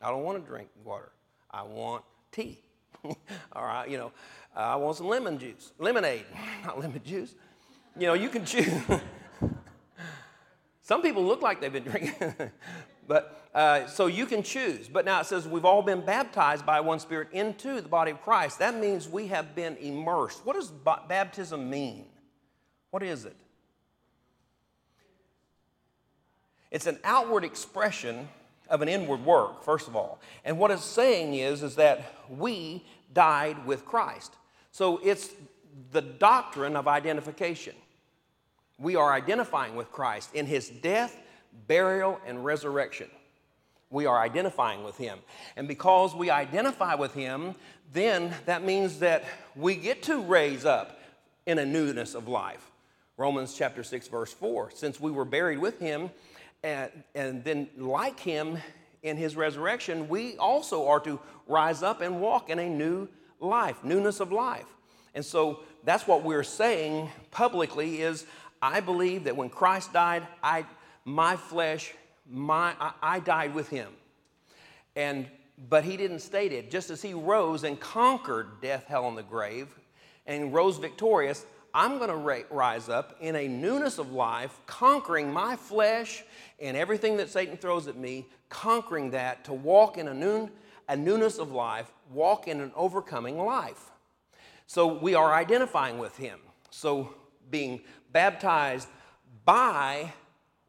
I 0.02 0.10
don't 0.10 0.22
want 0.22 0.42
to 0.42 0.48
drink 0.48 0.68
water. 0.84 1.10
I 1.50 1.62
want 1.62 2.04
tea. 2.32 2.60
All 3.52 3.64
right, 3.64 3.88
you 3.88 3.98
know, 3.98 4.12
uh, 4.56 4.60
I 4.60 4.76
want 4.76 4.96
some 4.96 5.08
lemon 5.08 5.38
juice, 5.38 5.72
lemonade, 5.78 6.24
not 6.64 6.78
lemon 6.78 7.00
juice. 7.04 7.34
You 7.98 8.06
know, 8.06 8.14
you 8.14 8.28
can 8.28 8.44
choose. 8.44 8.82
some 10.82 11.02
people 11.02 11.24
look 11.24 11.42
like 11.42 11.60
they've 11.60 11.72
been 11.72 11.84
drinking, 11.84 12.34
but 13.06 13.48
uh, 13.54 13.86
so 13.86 14.06
you 14.06 14.26
can 14.26 14.42
choose. 14.42 14.88
But 14.88 15.04
now 15.04 15.20
it 15.20 15.26
says 15.26 15.46
we've 15.46 15.64
all 15.64 15.82
been 15.82 16.04
baptized 16.04 16.66
by 16.66 16.80
one 16.80 16.98
Spirit 16.98 17.28
into 17.32 17.80
the 17.80 17.88
body 17.88 18.10
of 18.10 18.20
Christ. 18.22 18.58
That 18.58 18.74
means 18.80 19.08
we 19.08 19.28
have 19.28 19.54
been 19.54 19.76
immersed. 19.76 20.44
What 20.44 20.56
does 20.56 20.72
baptism 21.08 21.70
mean? 21.70 22.06
What 22.90 23.02
is 23.02 23.24
it? 23.26 23.36
It's 26.74 26.88
an 26.88 26.98
outward 27.04 27.44
expression 27.44 28.28
of 28.68 28.82
an 28.82 28.88
inward 28.88 29.24
work, 29.24 29.62
first 29.62 29.86
of 29.86 29.94
all. 29.94 30.18
And 30.44 30.58
what 30.58 30.72
it's 30.72 30.84
saying 30.84 31.34
is, 31.34 31.62
is 31.62 31.76
that 31.76 32.02
we 32.28 32.84
died 33.12 33.64
with 33.64 33.84
Christ. 33.84 34.34
So 34.72 34.98
it's 35.04 35.30
the 35.92 36.02
doctrine 36.02 36.74
of 36.74 36.88
identification. 36.88 37.76
We 38.76 38.96
are 38.96 39.12
identifying 39.12 39.76
with 39.76 39.92
Christ 39.92 40.34
in 40.34 40.46
his 40.46 40.68
death, 40.68 41.16
burial, 41.68 42.20
and 42.26 42.44
resurrection. 42.44 43.08
We 43.90 44.06
are 44.06 44.18
identifying 44.18 44.82
with 44.82 44.96
him. 44.96 45.20
And 45.54 45.68
because 45.68 46.12
we 46.12 46.28
identify 46.28 46.96
with 46.96 47.14
him, 47.14 47.54
then 47.92 48.34
that 48.46 48.64
means 48.64 48.98
that 48.98 49.22
we 49.54 49.76
get 49.76 50.02
to 50.04 50.20
raise 50.22 50.64
up 50.64 50.98
in 51.46 51.60
a 51.60 51.64
newness 51.64 52.16
of 52.16 52.26
life. 52.26 52.68
Romans 53.16 53.54
chapter 53.54 53.84
6, 53.84 54.08
verse 54.08 54.32
4. 54.32 54.72
Since 54.74 54.98
we 54.98 55.12
were 55.12 55.24
buried 55.24 55.60
with 55.60 55.78
him, 55.78 56.10
and, 56.64 56.90
and 57.14 57.44
then 57.44 57.68
like 57.76 58.18
him 58.18 58.58
in 59.02 59.18
his 59.18 59.36
resurrection, 59.36 60.08
we 60.08 60.36
also 60.38 60.88
are 60.88 60.98
to 61.00 61.20
rise 61.46 61.82
up 61.82 62.00
and 62.00 62.20
walk 62.20 62.48
in 62.48 62.58
a 62.58 62.68
new 62.68 63.06
life, 63.38 63.84
newness 63.84 64.18
of 64.18 64.32
life. 64.32 64.64
And 65.14 65.24
so 65.24 65.60
that's 65.84 66.08
what 66.08 66.24
we're 66.24 66.42
saying 66.42 67.10
publicly 67.30 68.00
is 68.00 68.24
I 68.62 68.80
believe 68.80 69.24
that 69.24 69.36
when 69.36 69.50
Christ 69.50 69.92
died, 69.92 70.26
I, 70.42 70.64
my 71.04 71.36
flesh, 71.36 71.92
my, 72.28 72.74
I, 72.80 72.92
I 73.02 73.20
died 73.20 73.54
with 73.54 73.68
him. 73.68 73.88
And, 74.96 75.26
but 75.68 75.84
he 75.84 75.98
didn't 75.98 76.20
state 76.20 76.52
it. 76.52 76.70
Just 76.70 76.88
as 76.88 77.02
he 77.02 77.12
rose 77.12 77.64
and 77.64 77.78
conquered 77.78 78.62
death, 78.62 78.86
hell, 78.88 79.06
and 79.06 79.18
the 79.18 79.22
grave, 79.22 79.68
and 80.26 80.54
rose 80.54 80.78
victorious, 80.78 81.44
I'm 81.74 81.98
going 81.98 82.10
to 82.10 82.44
rise 82.54 82.88
up 82.88 83.16
in 83.20 83.34
a 83.34 83.48
newness 83.48 83.98
of 83.98 84.12
life, 84.12 84.56
conquering 84.66 85.32
my 85.32 85.56
flesh 85.56 86.22
and 86.60 86.76
everything 86.76 87.16
that 87.16 87.30
Satan 87.30 87.56
throws 87.56 87.88
at 87.88 87.96
me, 87.96 88.26
conquering 88.48 89.10
that 89.10 89.44
to 89.46 89.52
walk 89.52 89.98
in 89.98 90.06
a, 90.06 90.14
noon, 90.14 90.50
a 90.88 90.96
newness 90.96 91.38
of 91.38 91.50
life, 91.50 91.92
walk 92.12 92.46
in 92.46 92.60
an 92.60 92.70
overcoming 92.76 93.38
life. 93.38 93.90
So 94.68 94.86
we 94.86 95.16
are 95.16 95.34
identifying 95.34 95.98
with 95.98 96.16
him. 96.16 96.38
So 96.70 97.12
being 97.50 97.80
baptized 98.12 98.88
by 99.44 100.12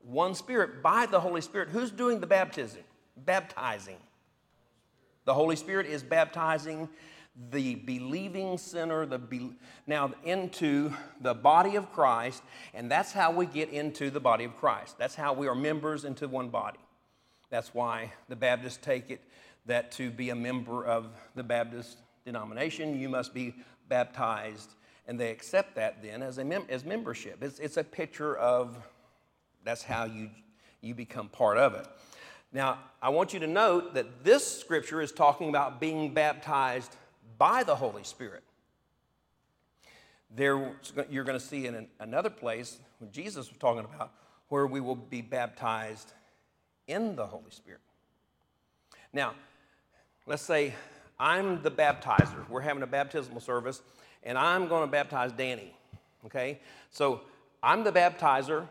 one 0.01 0.35
Spirit, 0.35 0.81
by 0.81 1.05
the 1.05 1.19
Holy 1.19 1.41
Spirit. 1.41 1.69
Who's 1.69 1.91
doing 1.91 2.19
the 2.19 2.27
baptism? 2.27 2.81
Baptizing. 3.15 3.97
The 5.25 5.33
Holy 5.33 5.55
Spirit 5.55 5.87
is 5.87 6.03
baptizing 6.03 6.89
the 7.51 7.75
believing 7.75 8.57
sinner 8.57 9.05
the 9.05 9.19
be, 9.19 9.51
now 9.87 10.13
into 10.23 10.91
the 11.21 11.33
body 11.33 11.75
of 11.75 11.91
Christ, 11.91 12.41
and 12.73 12.89
that's 12.89 13.11
how 13.11 13.31
we 13.31 13.45
get 13.45 13.69
into 13.69 14.09
the 14.09 14.19
body 14.19 14.45
of 14.45 14.55
Christ. 14.55 14.97
That's 14.97 15.15
how 15.15 15.33
we 15.33 15.47
are 15.47 15.55
members 15.55 16.05
into 16.05 16.27
one 16.27 16.49
body. 16.49 16.79
That's 17.49 17.73
why 17.73 18.13
the 18.29 18.35
Baptists 18.35 18.77
take 18.77 19.09
it 19.11 19.21
that 19.65 19.91
to 19.93 20.11
be 20.11 20.29
a 20.29 20.35
member 20.35 20.85
of 20.85 21.07
the 21.35 21.43
Baptist 21.43 21.97
denomination, 22.25 22.99
you 22.99 23.09
must 23.09 23.33
be 23.33 23.55
baptized, 23.89 24.71
and 25.07 25.19
they 25.19 25.31
accept 25.31 25.75
that 25.75 26.01
then 26.01 26.21
as 26.23 26.37
a 26.37 26.45
mem- 26.45 26.67
as 26.69 26.85
membership. 26.85 27.43
It's, 27.43 27.59
it's 27.59 27.77
a 27.77 27.83
picture 27.83 28.35
of 28.37 28.77
that's 29.63 29.83
how 29.83 30.05
you 30.05 30.29
you 30.81 30.93
become 30.93 31.27
part 31.27 31.57
of 31.57 31.73
it. 31.73 31.87
Now, 32.53 32.79
I 33.01 33.09
want 33.09 33.33
you 33.33 33.39
to 33.39 33.47
note 33.47 33.95
that 33.95 34.23
this 34.23 34.59
scripture 34.59 35.01
is 35.01 35.11
talking 35.11 35.49
about 35.49 35.81
being 35.81 36.13
baptized 36.13 36.95
by 37.37 37.63
the 37.63 37.75
Holy 37.75 38.03
Spirit. 38.03 38.43
There, 40.35 40.73
you're 41.09 41.23
going 41.23 41.39
to 41.39 41.45
see 41.45 41.65
in 41.65 41.87
another 41.99 42.29
place 42.29 42.79
when 42.99 43.11
Jesus 43.11 43.49
was 43.49 43.57
talking 43.57 43.85
about 43.85 44.11
where 44.49 44.67
we 44.67 44.79
will 44.79 44.95
be 44.95 45.21
baptized 45.21 46.13
in 46.87 47.15
the 47.15 47.25
Holy 47.25 47.51
Spirit. 47.51 47.81
Now, 49.13 49.33
let's 50.25 50.41
say 50.41 50.73
I'm 51.19 51.61
the 51.61 51.71
baptizer. 51.71 52.47
We're 52.49 52.61
having 52.61 52.83
a 52.83 52.87
baptismal 52.87 53.39
service, 53.39 53.81
and 54.23 54.37
I'm 54.37 54.67
going 54.67 54.85
to 54.85 54.91
baptize 54.91 55.31
Danny. 55.31 55.73
Okay? 56.25 56.59
So 56.89 57.21
I'm 57.63 57.83
the 57.83 57.91
baptizer, 57.91 58.67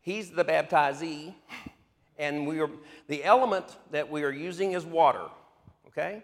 he's 0.00 0.30
the 0.30 0.44
baptizee, 0.44 1.34
and 2.18 2.46
we 2.46 2.60
are, 2.60 2.70
the 3.06 3.22
element 3.22 3.64
that 3.92 4.10
we 4.10 4.24
are 4.24 4.32
using 4.32 4.72
is 4.72 4.84
water. 4.84 5.26
Okay? 5.86 6.22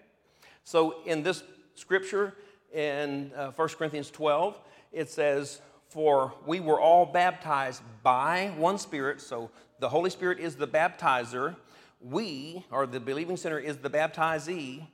So 0.65 1.03
in 1.05 1.23
this 1.23 1.43
scripture 1.75 2.35
in 2.73 3.31
uh, 3.37 3.51
1 3.53 3.69
Corinthians 3.69 4.11
12, 4.11 4.59
it 4.93 5.11
says, 5.11 5.61
For 5.89 6.33
we 6.47 6.61
were 6.61 6.81
all 6.81 7.07
baptized 7.07 7.83
by 8.03 8.53
one 8.57 8.79
Spirit. 8.79 9.21
So 9.21 9.51
the 9.79 9.89
Holy 9.89 10.11
Spirit 10.11 10.41
is 10.41 10.57
the 10.57 10.67
baptizer. 10.67 11.57
We, 12.01 12.65
or 12.71 12.87
the 12.87 12.99
believing 12.99 13.37
sinner, 13.37 13.59
is 13.59 13.77
the 13.77 13.91
baptizee. 13.91 14.87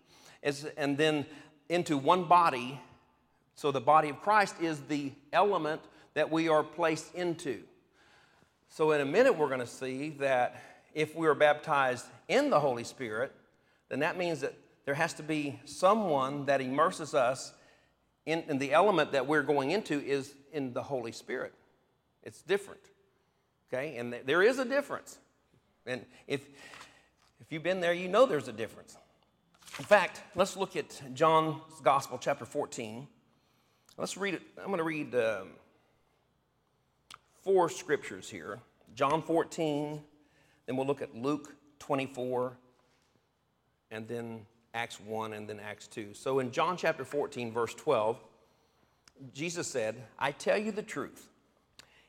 And 0.76 0.98
then 0.98 1.24
into 1.68 1.96
one 1.96 2.24
body. 2.24 2.80
So 3.54 3.70
the 3.70 3.80
body 3.80 4.09
of 4.09 4.20
Christ 4.20 4.56
is 4.61 4.80
the 4.80 5.12
element 5.33 5.80
that 6.14 6.30
we 6.30 6.48
are 6.48 6.64
placed 6.64 7.14
into. 7.14 7.61
So 8.68 8.90
in 8.92 9.00
a 9.00 9.04
minute, 9.04 9.37
we're 9.37 9.48
going 9.48 9.61
to 9.61 9.66
see 9.66 10.11
that 10.18 10.62
if 10.94 11.14
we 11.14 11.26
are 11.28 11.35
baptized 11.35 12.06
in 12.28 12.50
the 12.50 12.59
Holy 12.59 12.85
Spirit, 12.85 13.33
then 13.88 14.00
that 14.00 14.16
means 14.16 14.40
that 14.40 14.54
there 14.84 14.94
has 14.94 15.14
to 15.14 15.22
be 15.22 15.60
someone 15.64 16.46
that 16.46 16.60
immerses 16.60 17.14
us 17.14 17.52
in, 18.26 18.44
in, 18.48 18.58
the 18.58 18.72
element 18.72 19.12
that 19.12 19.26
we're 19.26 19.42
going 19.42 19.70
into 19.70 20.00
is 20.00 20.34
in 20.52 20.72
the 20.72 20.82
Holy 20.82 21.12
Spirit. 21.12 21.54
It's 22.22 22.42
different. 22.42 22.80
Okay? 23.68 23.96
And 23.96 24.12
th- 24.12 24.26
there 24.26 24.42
is 24.42 24.58
a 24.58 24.64
difference. 24.64 25.18
And 25.86 26.04
if, 26.26 26.46
if 27.40 27.50
you've 27.50 27.62
been 27.62 27.80
there, 27.80 27.94
you 27.94 28.08
know 28.08 28.26
there's 28.26 28.48
a 28.48 28.52
difference. 28.52 28.96
In 29.78 29.84
fact, 29.84 30.20
let's 30.34 30.56
look 30.56 30.76
at 30.76 31.00
John's 31.14 31.60
Gospel, 31.82 32.18
chapter 32.18 32.44
14. 32.44 33.06
Let's 33.96 34.16
read 34.16 34.34
it. 34.34 34.42
I'm 34.58 34.66
going 34.66 34.78
to 34.78 34.84
read 34.84 35.14
um, 35.14 35.48
four 37.42 37.68
scriptures 37.68 38.28
here 38.28 38.60
John 38.94 39.22
14, 39.22 40.00
then 40.66 40.76
we'll 40.76 40.86
look 40.86 41.02
at 41.02 41.14
Luke 41.14 41.54
24, 41.78 42.56
and 43.90 44.06
then 44.08 44.46
Acts 44.74 45.00
1 45.00 45.33
and 45.33 45.48
then 45.48 45.61
Acts 45.61 45.87
2. 45.88 46.14
So 46.14 46.38
in 46.38 46.52
John 46.52 46.76
chapter 46.76 47.04
14, 47.04 47.52
verse 47.52 47.74
12, 47.74 48.18
Jesus 49.35 49.66
said, 49.66 49.96
I 50.18 50.33
tell 50.33 50.56
you 50.56 50.72
the 50.72 50.83
truth. 50.83 51.28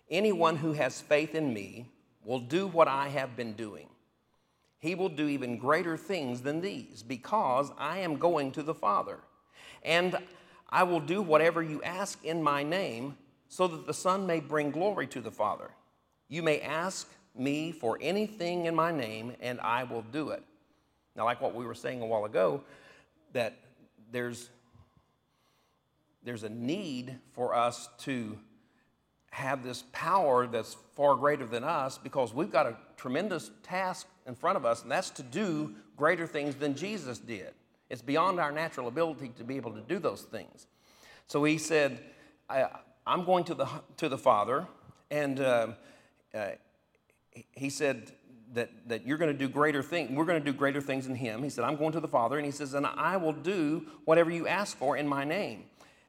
Anyone 0.10 0.58
who 0.58 0.74
has 0.74 1.02
faith 1.02 1.36
in 1.36 1.54
me 1.54 1.88
will 2.24 2.40
do 2.40 2.68
what 2.68 2.88
I 2.88 3.10
have 3.10 3.36
been 3.36 3.54
doing. 3.54 3.88
He 4.80 4.96
will 4.96 5.10
do 5.10 5.28
even 5.28 5.58
greater 5.58 5.96
things 5.96 6.42
than 6.42 6.62
these 6.62 7.04
because 7.04 7.72
I 7.78 8.00
am 8.00 8.18
going 8.18 8.52
to 8.54 8.64
the 8.64 8.74
Father. 8.74 9.20
And 9.84 10.18
I 10.70 10.84
will 10.84 11.00
do 11.00 11.22
whatever 11.22 11.62
you 11.62 11.82
ask 11.84 12.24
in 12.24 12.42
my 12.42 12.64
name 12.64 13.18
so 13.48 13.68
that 13.68 13.86
the 13.86 13.94
Son 13.94 14.26
may 14.26 14.40
bring 14.40 14.72
glory 14.72 15.08
to 15.08 15.22
the 15.22 15.32
Father. 15.32 15.72
You 16.30 16.42
may 16.42 16.62
ask 16.62 17.10
me 17.36 17.72
for 17.72 17.98
anything 18.02 18.66
in 18.66 18.76
my 18.76 18.92
name, 18.92 19.34
and 19.42 19.60
I 19.60 19.84
will 19.84 20.04
do 20.04 20.30
it. 20.30 20.44
Now, 21.16 21.26
like 21.26 21.42
what 21.42 21.54
we 21.54 21.66
were 21.66 21.76
saying 21.76 22.02
a 22.02 22.06
while 22.06 22.26
ago, 22.26 22.64
that 23.34 23.58
there's, 24.12 24.50
there's 26.24 26.44
a 26.44 26.50
need 26.50 27.18
for 27.34 27.54
us 27.56 27.90
to 28.00 28.38
have 29.32 29.64
this 29.64 29.86
power 29.94 30.46
that's 30.46 30.76
far 30.96 31.16
greater 31.16 31.46
than 31.46 31.64
us 31.64 31.98
because 31.98 32.34
we've 32.34 32.52
got 32.52 32.66
a 32.66 32.76
tremendous 32.98 33.52
task 33.64 34.08
in 34.28 34.36
front 34.36 34.58
of 34.58 34.66
us, 34.66 34.84
and 34.84 34.92
that's 34.92 35.10
to 35.10 35.24
do 35.24 35.74
greater 35.98 36.28
things 36.28 36.56
than 36.56 36.76
Jesus 36.76 37.18
did. 37.18 37.52
It's 37.90 38.02
beyond 38.02 38.40
our 38.40 38.52
natural 38.52 38.88
ability 38.88 39.32
to 39.38 39.44
be 39.44 39.56
able 39.58 39.72
to 39.72 39.82
do 39.82 40.00
those 40.00 40.22
things. 40.22 40.68
So 41.28 41.44
he 41.44 41.58
said, 41.58 42.00
I, 42.50 42.68
am 43.08 43.26
going 43.26 43.44
to 43.46 43.54
the, 43.54 43.68
to 43.98 44.10
the 44.10 44.18
Father, 44.18 44.68
and 45.10 45.40
uh, 45.40 45.68
uh, 46.34 46.50
he 47.52 47.70
said, 47.70 48.12
that, 48.54 48.70
that 48.88 49.06
you're 49.06 49.18
going 49.18 49.32
to 49.32 49.38
do 49.38 49.48
greater 49.48 49.82
things. 49.82 50.12
We're 50.12 50.26
going 50.26 50.40
to 50.44 50.52
do 50.52 50.56
greater 50.56 50.82
things 50.82 51.08
in 51.08 51.16
him. 51.16 51.44
He 51.44 51.50
said, 51.50 51.64
I'm 51.64 51.76
going 51.78 51.94
to 51.94 52.00
the 52.00 52.08
Father. 52.08 52.38
And 52.38 52.46
he 52.46 52.52
says, 52.52 52.74
and 52.74 52.86
I 52.86 53.18
will 53.18 53.34
do 53.34 53.86
whatever 54.06 54.30
you 54.30 54.48
ask 54.48 54.78
for 54.78 54.98
in 54.98 55.08
my 55.08 55.24
name. 55.24 55.64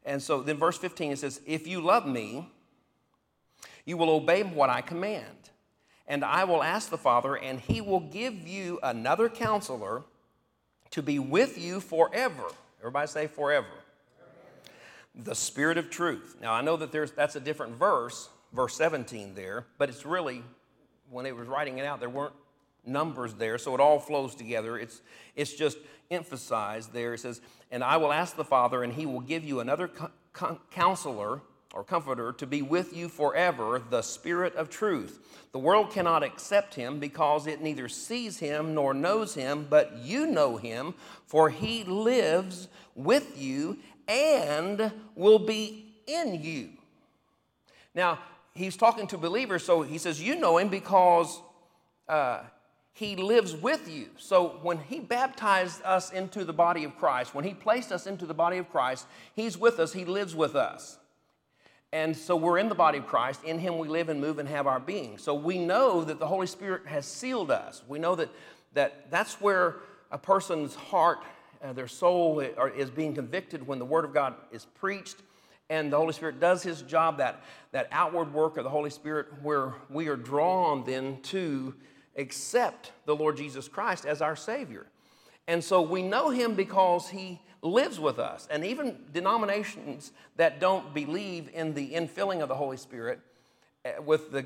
And 0.05 0.21
so 0.21 0.43
then 0.43 0.57
verse 0.57 0.77
15, 0.79 1.13
it 1.13 1.19
says, 1.19 1.41
if 1.47 1.67
you 1.67 1.81
love 1.81 2.07
me, 2.07 2.49
you 3.85 3.97
will 3.97 4.11
obey 4.11 4.43
what 4.43 4.71
I 4.71 4.81
command. 4.81 5.27
And 6.09 6.25
I 6.25 6.45
will 6.45 6.63
ask 6.63 6.91
the 6.91 6.99
Father, 6.99 7.37
and 7.37 7.61
he 7.61 7.81
will 7.81 8.01
give 8.01 8.47
you 8.47 8.81
another 8.83 9.29
counselor 9.29 10.03
to 10.91 11.03
be 11.03 11.19
with 11.19 11.57
you 11.57 11.81
forever. 11.81 12.45
Everybody 12.81 13.07
say 13.07 13.27
forever. 13.29 13.69
The 15.15 15.35
Spirit 15.35 15.79
of 15.79 15.91
truth. 15.91 16.37
Now, 16.41 16.53
I 16.53 16.63
know 16.63 16.77
that 16.77 16.91
there's, 16.91 17.13
that's 17.13 17.37
a 17.37 17.41
different 17.41 17.77
verse, 17.77 18.29
verse 18.53 18.75
17 18.77 19.35
there, 19.35 19.67
but 19.79 19.89
it's 19.89 20.05
really 20.05 20.43
when 21.13 21.27
it 21.27 21.37
was 21.37 21.47
writing 21.47 21.79
it 21.79 21.85
out, 21.85 22.01
there 22.01 22.09
weren't 22.09 22.35
numbers 22.85 23.35
there, 23.35 23.59
so 23.59 23.75
it 23.75 23.81
all 23.81 24.01
flows 24.01 24.35
together. 24.35 24.79
It's, 24.79 25.03
it's 25.37 25.53
just 25.53 25.79
emphasized 26.11 26.93
there. 26.93 27.15
It 27.15 27.19
says, 27.19 27.41
And 27.71 27.85
I 27.85 27.99
will 27.99 28.13
ask 28.13 28.35
the 28.35 28.45
Father, 28.45 28.83
and 28.83 28.93
he 28.93 29.07
will 29.07 29.21
give 29.21 29.45
you 29.45 29.61
another 29.61 29.89
co- 29.89 30.59
counselor 30.71 31.43
or 31.75 31.85
comforter 31.85 32.33
to 32.33 32.47
be 32.47 32.61
with 32.61 32.95
you 32.95 33.09
forever, 33.09 33.81
the 33.91 34.03
Spirit 34.03 34.55
of 34.57 34.69
truth. 34.69 35.21
The 35.53 35.59
world 35.59 35.91
cannot 35.91 36.23
accept 36.23 36.75
him 36.75 36.99
because 36.99 37.47
it 37.47 37.63
neither 37.63 37.89
sees 37.89 38.39
him 38.39 38.75
nor 38.75 38.93
knows 38.93 39.35
him, 39.35 39.67
but 39.69 39.97
you 39.99 40.27
know 40.27 40.57
him, 40.57 40.95
for 41.27 41.51
he 41.51 41.85
lives 41.85 42.69
with 42.95 43.41
you 43.41 43.79
and 44.09 44.93
will 45.15 45.39
be 45.39 45.95
in 46.07 46.43
you. 46.43 46.71
Now, 47.95 48.19
he's 48.55 48.77
talking 48.77 49.07
to 49.09 49.19
believers, 49.19 49.65
so 49.65 49.83
he 49.83 49.99
says, 49.99 50.21
You 50.21 50.37
know 50.37 50.59
him 50.59 50.69
because 50.69 51.41
uh, 52.09 52.41
he 52.93 53.17
lives 53.17 53.55
with 53.55 53.91
you. 53.91 54.09
So 54.19 54.59
when 54.63 54.79
he 54.79 55.01
baptized 55.01 55.83
us 55.83 56.13
into 56.13 56.45
the 56.45 56.53
body 56.53 56.85
of 56.85 56.97
Christ, 56.97 57.35
when 57.35 57.45
he 57.45 57.55
placed 57.55 57.93
us 57.93 58.07
into 58.07 58.27
the 58.27 58.35
body 58.35 58.59
of 58.59 58.71
Christ, 58.71 59.07
he's 59.35 59.57
with 59.57 59.79
us, 59.79 59.93
he 59.93 60.05
lives 60.05 60.35
with 60.35 60.55
us. 60.55 60.99
And 61.95 62.17
so 62.17 62.37
we're 62.37 62.59
in 62.59 62.71
the 62.71 62.75
body 62.75 62.99
of 62.99 63.07
Christ. 63.07 63.45
In 63.45 63.59
him 63.59 63.77
we 63.77 63.87
live 63.87 64.09
and 64.09 64.21
move 64.21 64.39
and 64.39 64.49
have 64.49 64.67
our 64.67 64.81
being. 64.81 65.19
So 65.19 65.35
we 65.35 65.59
know 65.59 66.05
that 66.05 66.19
the 66.19 66.27
Holy 66.27 66.47
Spirit 66.47 66.87
has 66.87 67.05
sealed 67.05 67.51
us. 67.51 67.83
We 67.87 67.99
know 67.99 68.15
that, 68.15 68.31
that 68.73 69.11
that's 69.11 69.41
where 69.43 69.77
a 70.11 70.17
person's 70.17 70.75
heart, 70.75 71.19
uh, 71.63 71.75
their 71.75 71.89
soul 71.89 72.41
is 72.41 72.91
being 72.91 73.15
convicted 73.15 73.67
when 73.67 73.79
the 73.79 73.85
Word 73.85 74.07
of 74.07 74.15
God 74.15 74.35
is 74.51 74.65
preached 74.65 75.17
and 75.73 75.91
the 75.91 75.97
Holy 75.97 76.13
Spirit 76.13 76.39
does 76.39 76.63
His 76.63 76.83
job, 76.83 77.17
that, 77.17 77.43
that 77.73 77.89
outward 77.93 78.35
work 78.35 78.59
of 78.59 78.65
the 78.65 78.71
Holy 78.71 78.91
Spirit, 78.91 79.29
where 79.43 79.73
we 79.89 80.09
are 80.09 80.17
drawn 80.17 80.85
then 80.85 81.19
to 81.23 81.75
accept 82.17 82.93
the 83.07 83.17
Lord 83.17 83.39
Jesus 83.39 83.69
Christ 83.69 84.05
as 84.05 84.21
our 84.21 84.37
Savior. 84.37 84.87
And 85.49 85.65
so 85.65 85.81
we 85.81 86.03
know 86.03 86.29
Him 86.29 86.55
because 86.55 87.09
He 87.09 87.41
lives 87.63 87.99
with 87.99 88.19
us. 88.19 88.47
And 88.51 88.67
even 88.67 88.99
denominations 89.15 90.13
that 90.37 90.61
don't 90.61 90.93
believe 90.93 91.49
in 91.55 91.73
the 91.73 91.93
infilling 91.93 92.43
of 92.43 92.51
the 92.51 92.55
Holy 92.55 92.77
Spirit 92.77 93.21
eh, 93.87 93.99
with 93.99 94.31
the, 94.31 94.45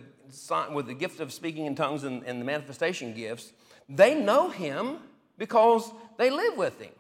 with 0.73 0.87
the 0.87 0.95
gift 0.95 1.19
of 1.19 1.33
speaking 1.33 1.67
in 1.67 1.75
tongues 1.75 2.05
and, 2.05 2.23
and 2.23 2.41
the 2.41 2.45
manifestation 2.45 3.12
gifts, 3.15 3.53
they 3.89 4.15
know 4.15 4.49
Him 4.49 4.99
because 5.39 5.91
they 6.19 6.31
live 6.31 6.57
with 6.57 6.81
Him. 6.81 6.93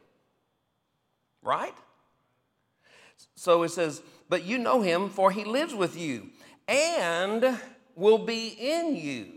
Right? 1.44 1.74
So 3.36 3.62
it 3.62 3.70
says, 3.70 4.02
But 4.28 4.44
you 4.44 4.58
know 4.58 4.82
Him, 4.82 5.08
for 5.08 5.30
He 5.30 5.44
lives 5.44 5.74
with 5.74 5.96
you 5.96 6.30
and 6.68 7.58
will 7.94 8.18
be 8.18 8.48
in 8.48 8.96
you. 8.96 9.32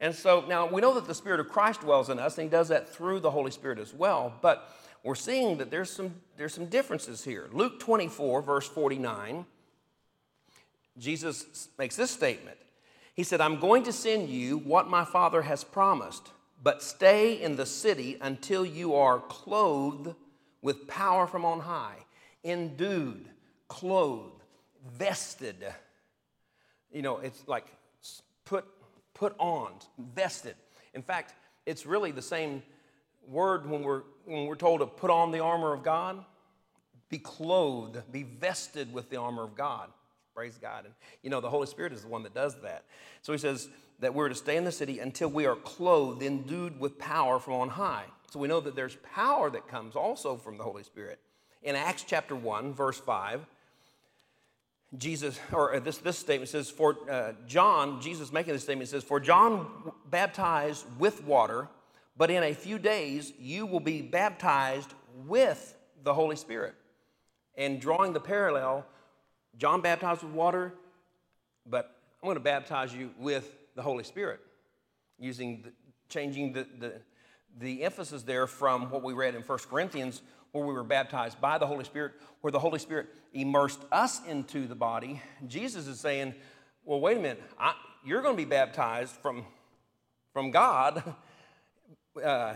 And 0.00 0.14
so 0.14 0.44
now 0.48 0.66
we 0.66 0.80
know 0.80 0.94
that 0.94 1.06
the 1.06 1.14
Spirit 1.14 1.40
of 1.40 1.48
Christ 1.48 1.80
dwells 1.80 2.10
in 2.10 2.18
us, 2.18 2.36
and 2.36 2.44
He 2.44 2.50
does 2.50 2.68
that 2.68 2.88
through 2.88 3.20
the 3.20 3.30
Holy 3.30 3.50
Spirit 3.50 3.78
as 3.78 3.94
well. 3.94 4.32
But 4.42 4.68
we're 5.04 5.14
seeing 5.14 5.58
that 5.58 5.70
there's 5.70 5.90
some, 5.90 6.14
there's 6.36 6.54
some 6.54 6.66
differences 6.66 7.24
here. 7.24 7.48
Luke 7.52 7.80
24, 7.80 8.42
verse 8.42 8.68
49, 8.68 9.44
Jesus 10.98 11.68
makes 11.78 11.96
this 11.96 12.10
statement. 12.10 12.58
He 13.14 13.22
said, 13.22 13.40
I'm 13.40 13.60
going 13.60 13.82
to 13.84 13.92
send 13.92 14.28
you 14.28 14.58
what 14.58 14.88
my 14.88 15.04
Father 15.04 15.42
has 15.42 15.64
promised, 15.64 16.30
but 16.62 16.82
stay 16.82 17.40
in 17.40 17.56
the 17.56 17.66
city 17.66 18.16
until 18.20 18.64
you 18.64 18.94
are 18.94 19.20
clothed 19.20 20.14
with 20.62 20.86
power 20.86 21.26
from 21.26 21.44
on 21.44 21.60
high, 21.60 21.96
endued, 22.44 23.28
clothed, 23.72 24.42
vested. 24.98 25.64
You 26.92 27.00
know, 27.00 27.18
it's 27.18 27.42
like 27.48 27.66
put 28.44 28.66
put 29.14 29.34
on, 29.38 29.72
vested. 30.14 30.56
In 30.94 31.02
fact, 31.02 31.34
it's 31.64 31.86
really 31.86 32.10
the 32.10 32.22
same 32.22 32.62
word 33.28 33.68
when 33.68 33.82
we're, 33.82 34.02
when 34.24 34.46
we're 34.46 34.56
told 34.56 34.80
to 34.80 34.86
put 34.86 35.10
on 35.10 35.30
the 35.30 35.40
armor 35.40 35.72
of 35.72 35.82
God, 35.82 36.24
be 37.08 37.18
clothed, 37.18 38.00
be 38.10 38.22
vested 38.22 38.92
with 38.92 39.10
the 39.10 39.16
armor 39.16 39.42
of 39.42 39.54
God. 39.54 39.90
Praise 40.34 40.58
God. 40.60 40.86
And 40.86 40.94
you 41.22 41.30
know, 41.30 41.40
the 41.40 41.50
Holy 41.50 41.66
Spirit 41.66 41.92
is 41.92 42.02
the 42.02 42.08
one 42.08 42.22
that 42.22 42.34
does 42.34 42.56
that. 42.62 42.84
So 43.20 43.32
he 43.32 43.38
says 43.38 43.68
that 44.00 44.14
we're 44.14 44.28
to 44.28 44.34
stay 44.34 44.56
in 44.56 44.64
the 44.64 44.72
city 44.72 44.98
until 44.98 45.28
we 45.28 45.46
are 45.46 45.56
clothed, 45.56 46.22
endued 46.22 46.80
with 46.80 46.98
power 46.98 47.38
from 47.38 47.54
on 47.54 47.68
high. 47.68 48.04
So 48.30 48.38
we 48.38 48.48
know 48.48 48.60
that 48.60 48.74
there's 48.74 48.96
power 49.14 49.50
that 49.50 49.68
comes 49.68 49.94
also 49.94 50.36
from 50.36 50.56
the 50.56 50.64
Holy 50.64 50.82
Spirit. 50.82 51.20
In 51.62 51.76
Acts 51.76 52.02
chapter 52.04 52.34
1, 52.34 52.72
verse 52.72 52.98
5, 52.98 53.46
Jesus, 54.98 55.40
or 55.52 55.74
uh, 55.74 55.80
this, 55.80 55.98
this 55.98 56.18
statement 56.18 56.50
says, 56.50 56.68
for 56.68 56.96
uh, 57.10 57.32
John, 57.46 58.00
Jesus 58.00 58.32
making 58.32 58.52
this 58.52 58.62
statement 58.62 58.90
says, 58.90 59.02
For 59.02 59.20
John 59.20 59.92
baptized 60.10 60.84
with 60.98 61.24
water, 61.24 61.68
but 62.16 62.30
in 62.30 62.42
a 62.42 62.52
few 62.52 62.78
days 62.78 63.32
you 63.38 63.64
will 63.64 63.80
be 63.80 64.02
baptized 64.02 64.92
with 65.26 65.76
the 66.02 66.12
Holy 66.12 66.36
Spirit. 66.36 66.74
And 67.56 67.80
drawing 67.80 68.12
the 68.12 68.20
parallel, 68.20 68.86
John 69.56 69.80
baptized 69.80 70.22
with 70.22 70.32
water, 70.32 70.74
but 71.66 71.96
I'm 72.22 72.26
going 72.26 72.36
to 72.36 72.40
baptize 72.40 72.94
you 72.94 73.10
with 73.18 73.50
the 73.74 73.82
Holy 73.82 74.04
Spirit, 74.04 74.40
using 75.18 75.62
the, 75.62 75.72
changing 76.08 76.52
the, 76.52 76.66
the, 76.78 76.92
the 77.58 77.82
emphasis 77.82 78.22
there 78.22 78.46
from 78.46 78.90
what 78.90 79.02
we 79.02 79.14
read 79.14 79.34
in 79.34 79.42
1 79.42 79.58
Corinthians 79.70 80.20
where 80.52 80.64
we 80.64 80.74
were 80.74 80.84
baptized 80.84 81.40
by 81.40 81.58
the 81.58 81.66
Holy 81.66 81.84
Spirit, 81.84 82.12
where 82.42 82.50
the 82.50 82.58
Holy 82.58 82.78
Spirit 82.78 83.08
immersed 83.32 83.80
us 83.90 84.24
into 84.26 84.66
the 84.66 84.74
body, 84.74 85.20
Jesus 85.46 85.86
is 85.86 85.98
saying, 85.98 86.34
well, 86.84 87.00
wait 87.00 87.16
a 87.16 87.20
minute, 87.20 87.42
I, 87.58 87.74
you're 88.04 88.22
going 88.22 88.36
to 88.36 88.42
be 88.42 88.48
baptized 88.48 89.14
from, 89.16 89.44
from 90.32 90.50
God 90.50 91.14
uh, 92.24 92.54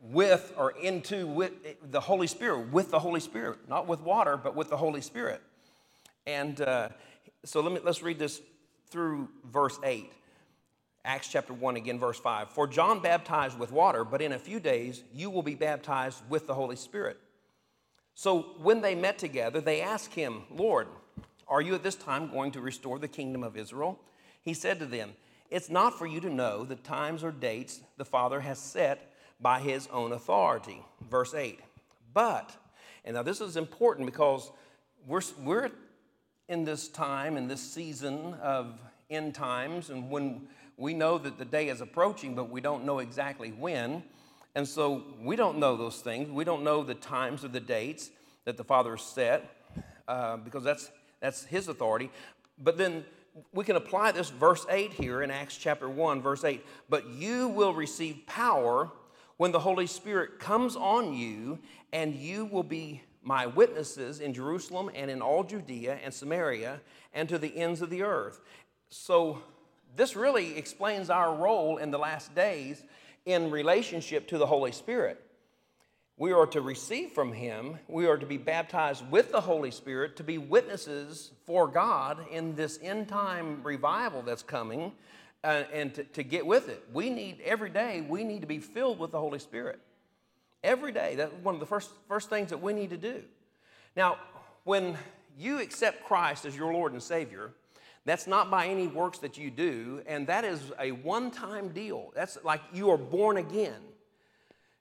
with 0.00 0.52
or 0.56 0.72
into 0.72 1.26
with 1.26 1.52
the 1.90 2.00
Holy 2.00 2.26
Spirit, 2.26 2.72
with 2.72 2.90
the 2.90 2.98
Holy 2.98 3.20
Spirit, 3.20 3.68
not 3.68 3.86
with 3.86 4.00
water, 4.00 4.36
but 4.36 4.54
with 4.54 4.68
the 4.68 4.76
Holy 4.76 5.00
Spirit. 5.00 5.42
And 6.26 6.60
uh, 6.60 6.90
so 7.44 7.60
let 7.60 7.72
me, 7.72 7.80
let's 7.82 8.02
read 8.02 8.18
this 8.18 8.40
through 8.90 9.28
verse 9.44 9.78
8. 9.82 10.12
Acts 11.04 11.28
chapter 11.28 11.52
1, 11.52 11.76
again, 11.76 11.98
verse 11.98 12.18
5. 12.18 12.50
For 12.50 12.66
John 12.66 13.00
baptized 13.00 13.58
with 13.58 13.72
water, 13.72 14.04
but 14.04 14.20
in 14.20 14.32
a 14.32 14.38
few 14.38 14.60
days 14.60 15.02
you 15.12 15.30
will 15.30 15.42
be 15.42 15.54
baptized 15.54 16.22
with 16.28 16.46
the 16.46 16.54
Holy 16.54 16.76
Spirit. 16.76 17.18
So 18.14 18.56
when 18.58 18.80
they 18.80 18.94
met 18.94 19.18
together, 19.18 19.60
they 19.60 19.80
asked 19.80 20.14
him, 20.14 20.42
Lord, 20.50 20.88
are 21.46 21.62
you 21.62 21.74
at 21.74 21.82
this 21.82 21.94
time 21.94 22.30
going 22.30 22.52
to 22.52 22.60
restore 22.60 22.98
the 22.98 23.08
kingdom 23.08 23.42
of 23.42 23.56
Israel? 23.56 23.98
He 24.42 24.54
said 24.54 24.78
to 24.80 24.86
them, 24.86 25.12
It's 25.50 25.70
not 25.70 25.98
for 25.98 26.06
you 26.06 26.20
to 26.20 26.28
know 26.28 26.64
the 26.64 26.76
times 26.76 27.22
or 27.24 27.30
dates 27.30 27.80
the 27.96 28.04
Father 28.04 28.40
has 28.40 28.58
set 28.58 29.12
by 29.40 29.60
his 29.60 29.86
own 29.88 30.12
authority. 30.12 30.82
Verse 31.08 31.32
8. 31.32 31.60
But, 32.12 32.56
and 33.04 33.14
now 33.14 33.22
this 33.22 33.40
is 33.40 33.56
important 33.56 34.06
because 34.06 34.50
we're, 35.06 35.22
we're 35.42 35.70
in 36.48 36.64
this 36.64 36.88
time, 36.88 37.36
in 37.36 37.46
this 37.46 37.60
season 37.60 38.34
of 38.42 38.78
end 39.10 39.34
times, 39.34 39.90
and 39.90 40.10
when 40.10 40.48
we 40.78 40.94
know 40.94 41.18
that 41.18 41.36
the 41.36 41.44
day 41.44 41.68
is 41.68 41.80
approaching, 41.80 42.34
but 42.34 42.48
we 42.48 42.60
don't 42.60 42.84
know 42.84 43.00
exactly 43.00 43.50
when. 43.50 44.04
And 44.54 44.66
so 44.66 45.02
we 45.20 45.36
don't 45.36 45.58
know 45.58 45.76
those 45.76 46.00
things. 46.00 46.30
We 46.30 46.44
don't 46.44 46.62
know 46.62 46.82
the 46.84 46.94
times 46.94 47.44
or 47.44 47.48
the 47.48 47.60
dates 47.60 48.10
that 48.44 48.56
the 48.56 48.64
Father 48.64 48.96
set 48.96 49.44
uh, 50.06 50.36
because 50.38 50.62
that's, 50.62 50.90
that's 51.20 51.44
His 51.44 51.68
authority. 51.68 52.10
But 52.56 52.78
then 52.78 53.04
we 53.52 53.64
can 53.64 53.76
apply 53.76 54.12
this 54.12 54.30
verse 54.30 54.64
8 54.70 54.92
here 54.92 55.22
in 55.22 55.30
Acts 55.32 55.56
chapter 55.56 55.88
1, 55.88 56.22
verse 56.22 56.44
8. 56.44 56.64
But 56.88 57.08
you 57.08 57.48
will 57.48 57.74
receive 57.74 58.24
power 58.26 58.90
when 59.36 59.50
the 59.52 59.60
Holy 59.60 59.86
Spirit 59.86 60.38
comes 60.38 60.76
on 60.76 61.12
you, 61.12 61.58
and 61.92 62.14
you 62.14 62.46
will 62.46 62.62
be 62.62 63.02
my 63.22 63.46
witnesses 63.46 64.20
in 64.20 64.32
Jerusalem 64.32 64.90
and 64.94 65.10
in 65.10 65.22
all 65.22 65.42
Judea 65.42 65.98
and 66.04 66.14
Samaria 66.14 66.80
and 67.12 67.28
to 67.28 67.36
the 67.36 67.56
ends 67.56 67.82
of 67.82 67.90
the 67.90 68.02
earth. 68.02 68.40
So 68.90 69.42
this 69.98 70.14
really 70.14 70.56
explains 70.56 71.10
our 71.10 71.34
role 71.34 71.78
in 71.78 71.90
the 71.90 71.98
last 71.98 72.32
days 72.32 72.84
in 73.26 73.50
relationship 73.50 74.28
to 74.28 74.38
the 74.38 74.46
Holy 74.46 74.70
Spirit. 74.70 75.20
We 76.16 76.30
are 76.30 76.46
to 76.46 76.60
receive 76.60 77.10
from 77.10 77.32
Him, 77.32 77.80
we 77.88 78.06
are 78.06 78.16
to 78.16 78.24
be 78.24 78.36
baptized 78.36 79.08
with 79.10 79.32
the 79.32 79.40
Holy 79.40 79.72
Spirit 79.72 80.14
to 80.16 80.22
be 80.22 80.38
witnesses 80.38 81.32
for 81.46 81.66
God 81.66 82.24
in 82.30 82.54
this 82.54 82.78
end 82.80 83.08
time 83.08 83.60
revival 83.64 84.22
that's 84.22 84.44
coming 84.44 84.92
uh, 85.42 85.64
and 85.72 85.92
to, 85.94 86.04
to 86.04 86.22
get 86.22 86.46
with 86.46 86.68
it. 86.68 86.84
We 86.92 87.10
need, 87.10 87.40
every 87.44 87.70
day, 87.70 88.00
we 88.08 88.22
need 88.22 88.42
to 88.42 88.46
be 88.46 88.60
filled 88.60 89.00
with 89.00 89.10
the 89.10 89.18
Holy 89.18 89.40
Spirit. 89.40 89.80
Every 90.62 90.92
day. 90.92 91.16
That's 91.16 91.32
one 91.42 91.54
of 91.54 91.60
the 91.60 91.66
first, 91.66 91.90
first 92.06 92.30
things 92.30 92.50
that 92.50 92.62
we 92.62 92.72
need 92.72 92.90
to 92.90 92.96
do. 92.96 93.24
Now, 93.96 94.18
when 94.62 94.96
you 95.36 95.60
accept 95.60 96.04
Christ 96.04 96.44
as 96.44 96.56
your 96.56 96.72
Lord 96.72 96.92
and 96.92 97.02
Savior, 97.02 97.50
that's 98.08 98.26
not 98.26 98.50
by 98.50 98.66
any 98.66 98.86
works 98.86 99.18
that 99.18 99.36
you 99.36 99.50
do, 99.50 100.02
and 100.06 100.26
that 100.28 100.44
is 100.44 100.60
a 100.78 100.92
one 100.92 101.30
time 101.30 101.68
deal. 101.70 102.12
That's 102.14 102.38
like 102.44 102.60
you 102.72 102.90
are 102.90 102.96
born 102.96 103.36
again. 103.36 103.80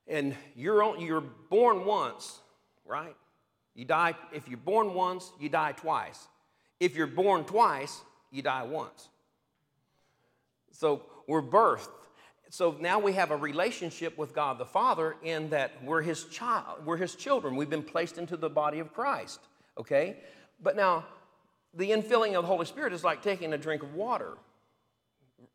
And 0.07 0.35
you're, 0.55 0.97
you're 0.97 1.21
born 1.49 1.85
once, 1.85 2.39
right? 2.85 3.15
You 3.75 3.85
die, 3.85 4.15
if 4.33 4.47
you're 4.47 4.57
born 4.57 4.93
once, 4.93 5.31
you 5.39 5.49
die 5.49 5.73
twice. 5.73 6.27
If 6.79 6.95
you're 6.95 7.07
born 7.07 7.43
twice, 7.43 8.01
you 8.31 8.41
die 8.41 8.63
once. 8.63 9.09
So 10.71 11.03
we're 11.27 11.41
birthed. 11.41 11.89
So 12.49 12.77
now 12.79 12.99
we 12.99 13.13
have 13.13 13.31
a 13.31 13.35
relationship 13.35 14.17
with 14.17 14.33
God 14.33 14.57
the 14.57 14.65
Father 14.65 15.15
in 15.21 15.49
that 15.49 15.83
we're 15.83 16.01
his 16.01 16.25
child, 16.25 16.85
we're 16.85 16.97
his 16.97 17.15
children. 17.15 17.55
We've 17.55 17.69
been 17.69 17.83
placed 17.83 18.17
into 18.17 18.37
the 18.37 18.49
body 18.49 18.79
of 18.79 18.93
Christ. 18.93 19.39
Okay? 19.77 20.17
But 20.61 20.77
now 20.77 21.05
the 21.77 21.91
infilling 21.91 22.35
of 22.35 22.43
the 22.43 22.47
Holy 22.47 22.65
Spirit 22.65 22.91
is 22.91 23.03
like 23.03 23.21
taking 23.21 23.53
a 23.53 23.57
drink 23.57 23.83
of 23.83 23.93
water. 23.93 24.33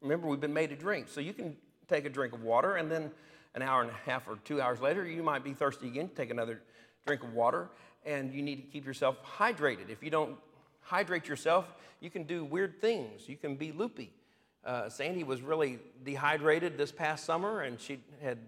Remember, 0.00 0.28
we've 0.28 0.40
been 0.40 0.54
made 0.54 0.70
to 0.70 0.76
drink. 0.76 1.08
So 1.08 1.20
you 1.20 1.34
can 1.34 1.56
take 1.88 2.04
a 2.06 2.10
drink 2.10 2.32
of 2.32 2.42
water, 2.42 2.76
and 2.76 2.90
then 2.90 3.10
an 3.54 3.62
hour 3.62 3.82
and 3.82 3.90
a 3.90 4.10
half 4.10 4.26
or 4.28 4.36
two 4.44 4.62
hours 4.62 4.80
later, 4.80 5.04
you 5.04 5.22
might 5.22 5.44
be 5.44 5.52
thirsty 5.52 5.88
again, 5.88 6.10
take 6.16 6.30
another 6.30 6.62
drink 7.06 7.22
of 7.22 7.34
water, 7.34 7.68
and 8.06 8.32
you 8.32 8.40
need 8.40 8.56
to 8.56 8.62
keep 8.62 8.86
yourself 8.86 9.16
hydrated. 9.38 9.90
If 9.90 10.02
you 10.02 10.10
don't 10.10 10.36
hydrate 10.80 11.28
yourself, 11.28 11.66
you 12.00 12.08
can 12.08 12.22
do 12.22 12.44
weird 12.44 12.80
things. 12.80 13.28
You 13.28 13.36
can 13.36 13.56
be 13.56 13.72
loopy. 13.72 14.12
uh, 14.64 14.88
Sandy 14.88 15.24
was 15.24 15.42
really 15.42 15.78
dehydrated 16.04 16.78
this 16.78 16.92
past 16.92 17.24
summer, 17.24 17.62
and 17.62 17.80
she 17.80 18.00
had 18.22 18.38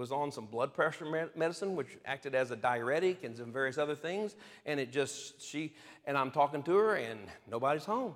was 0.00 0.10
on 0.10 0.32
some 0.32 0.46
blood 0.46 0.72
pressure 0.72 1.28
medicine, 1.36 1.76
which 1.76 1.98
acted 2.06 2.34
as 2.34 2.50
a 2.50 2.56
diuretic 2.56 3.22
and 3.22 3.36
some 3.36 3.52
various 3.52 3.76
other 3.76 3.94
things. 3.94 4.34
And 4.64 4.80
it 4.80 4.90
just 4.90 5.40
she 5.40 5.74
and 6.06 6.16
I'm 6.16 6.30
talking 6.30 6.62
to 6.64 6.76
her, 6.76 6.94
and 6.96 7.20
nobody's 7.48 7.84
home. 7.84 8.14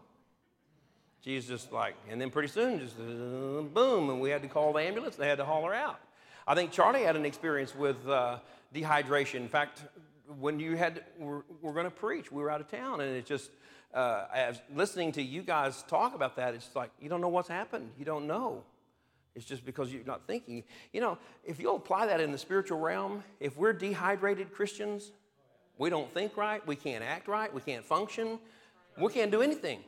She's 1.22 1.46
just 1.46 1.72
like, 1.72 1.94
and 2.10 2.20
then 2.20 2.30
pretty 2.30 2.48
soon, 2.48 2.80
just 2.80 2.96
boom, 2.98 4.10
and 4.10 4.20
we 4.20 4.30
had 4.30 4.42
to 4.42 4.48
call 4.48 4.72
the 4.72 4.80
ambulance. 4.80 5.16
They 5.16 5.28
had 5.28 5.38
to 5.38 5.44
haul 5.44 5.64
her 5.64 5.74
out. 5.74 6.00
I 6.46 6.54
think 6.54 6.72
Charlie 6.72 7.02
had 7.02 7.16
an 7.16 7.24
experience 7.24 7.74
with 7.74 8.08
uh, 8.08 8.38
dehydration. 8.74 9.36
In 9.36 9.48
fact, 9.48 9.84
when 10.38 10.58
you 10.58 10.76
had, 10.76 11.04
we're, 11.18 11.42
we're 11.62 11.72
going 11.72 11.86
to 11.86 11.90
preach, 11.90 12.32
we 12.32 12.42
were 12.42 12.50
out 12.50 12.60
of 12.60 12.70
town, 12.70 13.00
and 13.00 13.16
it 13.16 13.24
just, 13.24 13.50
uh, 13.94 14.26
as 14.34 14.60
listening 14.74 15.12
to 15.12 15.22
you 15.22 15.42
guys 15.42 15.82
talk 15.88 16.14
about 16.14 16.36
that, 16.36 16.54
it's 16.54 16.74
like 16.74 16.90
you 17.00 17.08
don't 17.08 17.20
know 17.20 17.28
what's 17.28 17.48
happened. 17.48 17.90
You 17.98 18.04
don't 18.04 18.26
know. 18.26 18.64
It's 19.34 19.44
just 19.44 19.64
because 19.64 19.92
you're 19.92 20.04
not 20.04 20.26
thinking. 20.26 20.62
You 20.92 21.00
know, 21.00 21.18
if 21.44 21.58
you'll 21.58 21.76
apply 21.76 22.06
that 22.06 22.20
in 22.20 22.30
the 22.30 22.38
spiritual 22.38 22.78
realm, 22.78 23.24
if 23.40 23.56
we're 23.56 23.72
dehydrated 23.72 24.52
Christians, 24.52 25.10
we 25.76 25.90
don't 25.90 26.12
think 26.14 26.36
right, 26.36 26.64
we 26.66 26.76
can't 26.76 27.02
act 27.02 27.26
right, 27.26 27.52
we 27.52 27.60
can't 27.60 27.84
function, 27.84 28.38
we 28.98 29.12
can't 29.12 29.30
do 29.30 29.42
anything. 29.42 29.80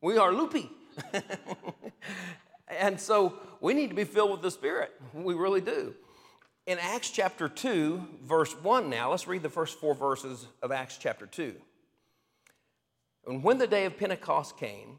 We 0.00 0.16
are 0.16 0.32
loopy. 0.32 0.70
and 2.68 2.98
so 2.98 3.38
we 3.60 3.74
need 3.74 3.90
to 3.90 3.96
be 3.96 4.04
filled 4.04 4.30
with 4.30 4.42
the 4.42 4.50
Spirit. 4.50 4.92
We 5.12 5.34
really 5.34 5.60
do. 5.60 5.94
In 6.66 6.78
Acts 6.78 7.10
chapter 7.10 7.46
2, 7.46 8.06
verse 8.22 8.54
1 8.62 8.88
now, 8.88 9.10
let's 9.10 9.26
read 9.26 9.42
the 9.42 9.50
first 9.50 9.78
four 9.78 9.94
verses 9.94 10.46
of 10.62 10.72
Acts 10.72 10.96
chapter 10.96 11.26
2. 11.26 11.54
And 13.26 13.42
when 13.42 13.58
the 13.58 13.66
day 13.66 13.84
of 13.84 13.98
Pentecost 13.98 14.56
came, 14.56 14.98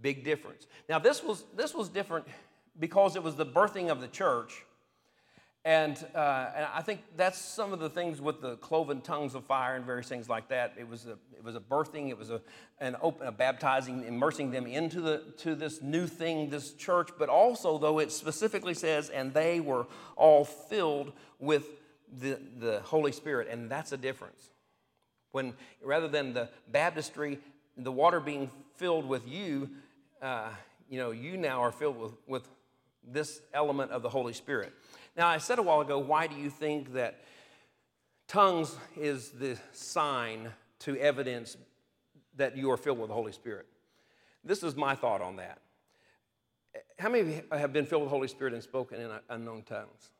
Big 0.00 0.24
difference. 0.24 0.66
Now, 0.88 0.98
this 0.98 1.22
was, 1.22 1.44
this 1.56 1.74
was 1.74 1.88
different 1.88 2.26
because 2.78 3.16
it 3.16 3.22
was 3.22 3.34
the 3.34 3.46
birthing 3.46 3.90
of 3.90 4.00
the 4.00 4.08
church 4.08 4.64
and, 5.68 5.98
uh, 6.14 6.46
and 6.56 6.66
I 6.72 6.80
think 6.80 7.02
that's 7.14 7.38
some 7.38 7.74
of 7.74 7.78
the 7.78 7.90
things 7.90 8.22
with 8.22 8.40
the 8.40 8.56
cloven 8.56 9.02
tongues 9.02 9.34
of 9.34 9.44
fire 9.44 9.76
and 9.76 9.84
various 9.84 10.08
things 10.08 10.26
like 10.26 10.48
that. 10.48 10.72
It 10.78 10.88
was 10.88 11.06
a, 11.06 11.18
it 11.36 11.44
was 11.44 11.56
a 11.56 11.60
birthing, 11.60 12.08
it 12.08 12.16
was 12.16 12.30
a, 12.30 12.40
an 12.80 12.96
open, 13.02 13.26
a 13.26 13.32
baptizing, 13.32 14.04
immersing 14.04 14.50
them 14.50 14.66
into 14.66 15.02
the, 15.02 15.24
to 15.38 15.54
this 15.54 15.82
new 15.82 16.06
thing, 16.06 16.48
this 16.48 16.72
church. 16.72 17.10
But 17.18 17.28
also, 17.28 17.76
though, 17.76 17.98
it 17.98 18.12
specifically 18.12 18.72
says, 18.72 19.10
and 19.10 19.34
they 19.34 19.60
were 19.60 19.86
all 20.16 20.44
filled 20.44 21.12
with 21.38 21.66
the, 22.18 22.40
the 22.58 22.80
Holy 22.84 23.12
Spirit. 23.12 23.48
And 23.50 23.70
that's 23.70 23.92
a 23.92 23.98
difference. 23.98 24.50
When 25.32 25.52
rather 25.82 26.08
than 26.08 26.32
the 26.32 26.48
baptistry, 26.72 27.40
the 27.76 27.92
water 27.92 28.20
being 28.20 28.50
filled 28.76 29.06
with 29.06 29.28
you, 29.28 29.68
uh, 30.22 30.50
you 30.88 30.98
know, 30.98 31.10
you 31.10 31.36
now 31.36 31.60
are 31.62 31.72
filled 31.72 31.98
with, 31.98 32.12
with 32.26 32.48
this 33.06 33.40
element 33.52 33.90
of 33.90 34.02
the 34.02 34.08
Holy 34.08 34.32
Spirit. 34.32 34.72
Now, 35.16 35.28
I 35.28 35.38
said 35.38 35.58
a 35.58 35.62
while 35.62 35.80
ago, 35.80 35.98
why 35.98 36.26
do 36.26 36.36
you 36.36 36.50
think 36.50 36.94
that 36.94 37.20
tongues 38.26 38.76
is 38.96 39.30
the 39.30 39.58
sign 39.72 40.50
to 40.80 40.96
evidence 40.96 41.56
that 42.36 42.56
you 42.56 42.70
are 42.70 42.76
filled 42.76 42.98
with 42.98 43.08
the 43.08 43.14
Holy 43.14 43.32
Spirit? 43.32 43.66
This 44.44 44.62
is 44.62 44.76
my 44.76 44.94
thought 44.94 45.20
on 45.20 45.36
that. 45.36 45.60
How 46.98 47.08
many 47.08 47.20
of 47.20 47.28
you 47.28 47.42
have 47.50 47.72
been 47.72 47.86
filled 47.86 48.02
with 48.02 48.10
the 48.10 48.14
Holy 48.14 48.28
Spirit 48.28 48.54
and 48.54 48.62
spoken 48.62 49.00
in 49.00 49.10
unknown 49.28 49.62
tongues? 49.62 50.10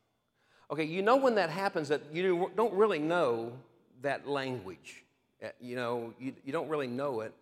Okay, 0.71 0.83
you 0.83 1.01
know 1.01 1.15
when 1.15 1.35
that 1.35 1.49
happens 1.49 1.87
that 1.87 2.01
you 2.13 2.51
don't 2.55 2.73
really 2.73 2.99
know 2.99 3.53
that 4.01 4.27
language. 4.27 5.03
Uh, 5.43 5.47
you 5.59 5.75
know, 5.75 6.13
you, 6.19 6.33
you 6.43 6.51
don't 6.51 6.67
really 6.67 6.87
know 6.87 7.21
it. 7.21 7.33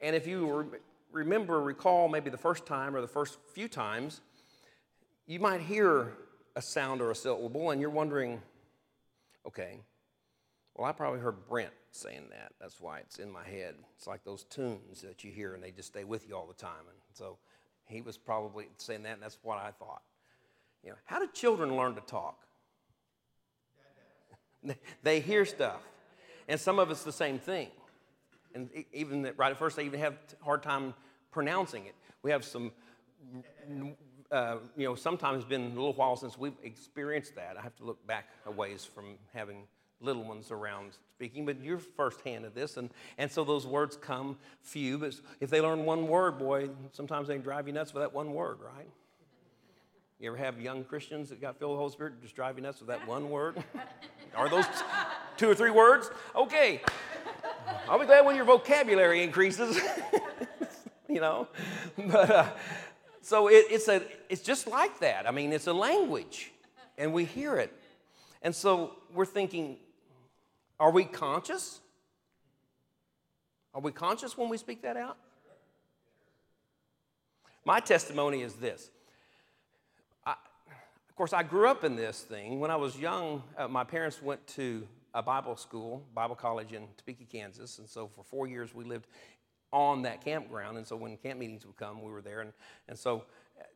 And 0.00 0.16
if 0.16 0.26
you 0.26 0.50
re- 0.50 0.78
remember, 1.12 1.60
recall 1.60 2.08
maybe 2.08 2.30
the 2.30 2.38
first 2.38 2.66
time 2.66 2.96
or 2.96 3.00
the 3.00 3.08
first 3.08 3.38
few 3.54 3.68
times, 3.68 4.20
you 5.26 5.38
might 5.38 5.60
hear 5.60 6.12
a 6.56 6.62
sound 6.62 7.00
or 7.00 7.10
a 7.10 7.14
syllable, 7.14 7.70
and 7.70 7.80
you're 7.80 7.90
wondering, 7.90 8.42
okay, 9.46 9.78
well, 10.74 10.88
I 10.88 10.92
probably 10.92 11.20
heard 11.20 11.46
Brent 11.48 11.72
saying 11.90 12.28
that. 12.30 12.52
That's 12.60 12.80
why 12.80 12.98
it's 12.98 13.18
in 13.18 13.30
my 13.30 13.44
head. 13.44 13.74
It's 13.96 14.06
like 14.06 14.24
those 14.24 14.44
tunes 14.44 15.02
that 15.02 15.22
you 15.22 15.30
hear 15.30 15.54
and 15.54 15.62
they 15.62 15.70
just 15.70 15.88
stay 15.88 16.04
with 16.04 16.28
you 16.28 16.34
all 16.36 16.46
the 16.46 16.54
time. 16.54 16.84
And 16.88 16.98
so 17.12 17.38
he 17.86 18.00
was 18.00 18.16
probably 18.16 18.66
saying 18.78 19.02
that, 19.02 19.14
and 19.14 19.22
that's 19.22 19.38
what 19.42 19.58
I 19.58 19.70
thought. 19.70 20.02
You 20.82 20.90
know, 20.90 20.96
how 21.04 21.18
do 21.18 21.28
children 21.32 21.76
learn 21.76 21.94
to 21.94 22.00
talk? 22.00 22.38
they 25.02 25.20
hear 25.20 25.44
stuff, 25.44 25.80
and 26.48 26.58
some 26.58 26.78
of 26.78 26.90
it's 26.90 27.04
the 27.04 27.12
same 27.12 27.38
thing. 27.38 27.68
And 28.54 28.70
even 28.92 29.30
right 29.36 29.50
at 29.50 29.58
first, 29.58 29.76
they 29.76 29.84
even 29.84 30.00
have 30.00 30.14
a 30.40 30.44
hard 30.44 30.62
time 30.62 30.94
pronouncing 31.30 31.86
it. 31.86 31.94
We 32.22 32.30
have 32.30 32.44
some 32.44 32.72
uh, 34.32 34.56
you 34.76 34.86
know, 34.86 34.94
sometimes 34.94 35.40
it's 35.40 35.48
been 35.48 35.66
a 35.66 35.68
little 35.68 35.92
while 35.92 36.16
since 36.16 36.38
we've 36.38 36.56
experienced 36.62 37.34
that. 37.36 37.56
I 37.58 37.62
have 37.62 37.76
to 37.76 37.84
look 37.84 38.04
back 38.06 38.30
a 38.46 38.50
ways 38.50 38.84
from 38.84 39.16
having 39.34 39.64
little 40.00 40.24
ones 40.24 40.50
around 40.50 40.92
speaking, 41.14 41.44
but 41.44 41.62
you're 41.62 41.78
firsthand 41.78 42.44
of 42.44 42.54
this. 42.54 42.76
And, 42.78 42.90
and 43.18 43.30
so 43.30 43.44
those 43.44 43.66
words 43.66 43.96
come 43.96 44.38
few, 44.62 44.98
but 44.98 45.14
if 45.40 45.50
they 45.50 45.60
learn 45.60 45.84
one 45.84 46.08
word, 46.08 46.38
boy, 46.38 46.70
sometimes 46.92 47.28
they 47.28 47.38
drive 47.38 47.66
you 47.66 47.74
nuts 47.74 47.92
with 47.92 48.02
that 48.02 48.12
one 48.12 48.32
word, 48.32 48.58
right? 48.60 48.88
You 50.18 50.28
ever 50.28 50.36
have 50.36 50.60
young 50.60 50.84
Christians 50.84 51.28
that 51.28 51.40
got 51.40 51.58
filled 51.58 51.72
with 51.72 51.76
the 51.76 51.80
Holy 51.80 51.92
Spirit 51.92 52.22
just 52.22 52.34
driving 52.34 52.62
nuts 52.62 52.80
with 52.80 52.88
that 52.88 53.06
one 53.06 53.28
word? 53.28 53.62
Are 54.36 54.48
those 54.48 54.66
two 55.36 55.50
or 55.50 55.54
three 55.54 55.70
words? 55.70 56.10
Okay. 56.34 56.80
I'll 57.88 57.98
be 57.98 58.06
glad 58.06 58.24
when 58.24 58.36
your 58.36 58.44
vocabulary 58.44 59.22
increases, 59.22 59.80
you 61.08 61.20
know. 61.20 61.48
But, 61.96 62.30
uh, 62.30 62.48
so 63.20 63.48
it, 63.48 63.66
it's, 63.70 63.88
a, 63.88 64.02
it's 64.28 64.42
just 64.42 64.66
like 64.66 64.98
that. 65.00 65.28
I 65.28 65.30
mean, 65.30 65.52
it's 65.52 65.66
a 65.66 65.72
language, 65.72 66.52
and 66.98 67.12
we 67.12 67.24
hear 67.24 67.56
it. 67.56 67.72
And 68.42 68.54
so 68.54 68.96
we're 69.14 69.26
thinking, 69.26 69.76
are 70.80 70.90
we 70.90 71.04
conscious? 71.04 71.80
Are 73.74 73.80
we 73.80 73.92
conscious 73.92 74.36
when 74.36 74.48
we 74.48 74.58
speak 74.58 74.82
that 74.82 74.96
out? 74.96 75.16
My 77.64 77.78
testimony 77.78 78.42
is 78.42 78.54
this. 78.54 78.90
I, 80.26 80.32
of 81.08 81.16
course, 81.16 81.32
I 81.32 81.42
grew 81.44 81.68
up 81.68 81.84
in 81.84 81.94
this 81.94 82.20
thing. 82.22 82.58
When 82.58 82.70
I 82.70 82.76
was 82.76 82.98
young, 82.98 83.44
uh, 83.56 83.68
my 83.68 83.84
parents 83.84 84.20
went 84.20 84.44
to 84.48 84.86
a 85.14 85.22
Bible 85.22 85.56
school, 85.56 86.02
Bible 86.14 86.34
college 86.34 86.72
in 86.72 86.84
Topeka, 86.96 87.24
Kansas. 87.24 87.78
And 87.78 87.88
so 87.88 88.08
for 88.08 88.24
four 88.24 88.46
years, 88.46 88.74
we 88.74 88.84
lived 88.84 89.06
on 89.72 90.02
that 90.02 90.24
campground. 90.24 90.76
And 90.76 90.86
so 90.86 90.96
when 90.96 91.16
camp 91.16 91.38
meetings 91.38 91.66
would 91.66 91.76
come, 91.76 92.02
we 92.02 92.10
were 92.10 92.22
there. 92.22 92.40
And, 92.40 92.52
and 92.88 92.98
so, 92.98 93.24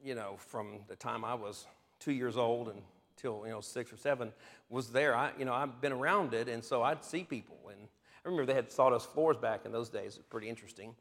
you 0.04 0.14
know, 0.14 0.36
from 0.38 0.80
the 0.88 0.96
time 0.96 1.24
I 1.24 1.34
was 1.34 1.66
two 1.98 2.12
years 2.12 2.36
old 2.36 2.72
until, 3.16 3.42
you 3.44 3.50
know, 3.50 3.60
six 3.60 3.92
or 3.92 3.96
seven, 3.96 4.32
was 4.68 4.90
there. 4.90 5.14
I, 5.14 5.30
you 5.38 5.44
know, 5.44 5.54
I've 5.54 5.80
been 5.80 5.92
around 5.92 6.34
it. 6.34 6.48
And 6.48 6.64
so 6.64 6.82
I'd 6.82 7.04
see 7.04 7.24
people. 7.24 7.56
And 7.70 7.88
I 8.24 8.28
remember 8.28 8.46
they 8.46 8.54
had 8.54 8.70
sawdust 8.70 9.12
floors 9.12 9.36
back 9.36 9.64
in 9.64 9.72
those 9.72 9.88
days. 9.88 10.14
It 10.14 10.18
was 10.18 10.26
pretty 10.28 10.48
interesting. 10.48 10.94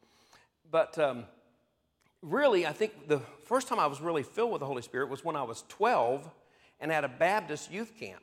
But 0.71 0.97
um, 0.97 1.25
really, 2.21 2.65
I 2.65 2.73
think 2.73 3.07
the 3.07 3.19
first 3.45 3.67
time 3.67 3.79
I 3.79 3.87
was 3.87 4.01
really 4.01 4.23
filled 4.23 4.51
with 4.51 4.59
the 4.59 4.65
Holy 4.65 4.81
Spirit 4.81 5.09
was 5.09 5.23
when 5.23 5.35
I 5.35 5.43
was 5.43 5.63
12 5.69 6.29
and 6.79 6.91
at 6.91 7.03
a 7.03 7.07
Baptist 7.07 7.71
youth 7.71 7.93
camp. 7.97 8.21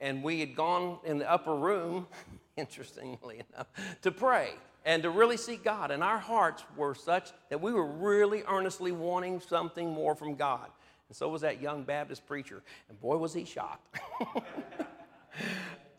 And 0.00 0.22
we 0.22 0.40
had 0.40 0.54
gone 0.54 0.98
in 1.04 1.18
the 1.18 1.30
upper 1.30 1.54
room, 1.54 2.06
interestingly 2.56 3.42
enough, 3.52 3.66
to 4.02 4.10
pray 4.10 4.52
and 4.84 5.02
to 5.02 5.10
really 5.10 5.36
seek 5.36 5.64
God. 5.64 5.90
And 5.90 6.02
our 6.02 6.18
hearts 6.18 6.62
were 6.76 6.94
such 6.94 7.30
that 7.50 7.60
we 7.60 7.72
were 7.72 7.86
really 7.86 8.42
earnestly 8.48 8.92
wanting 8.92 9.40
something 9.40 9.90
more 9.90 10.14
from 10.14 10.34
God. 10.34 10.68
And 11.08 11.16
so 11.16 11.28
was 11.28 11.42
that 11.42 11.60
young 11.60 11.84
Baptist 11.84 12.26
preacher. 12.26 12.62
And 12.88 13.00
boy, 13.00 13.16
was 13.16 13.34
he 13.34 13.44
shocked. 13.44 13.98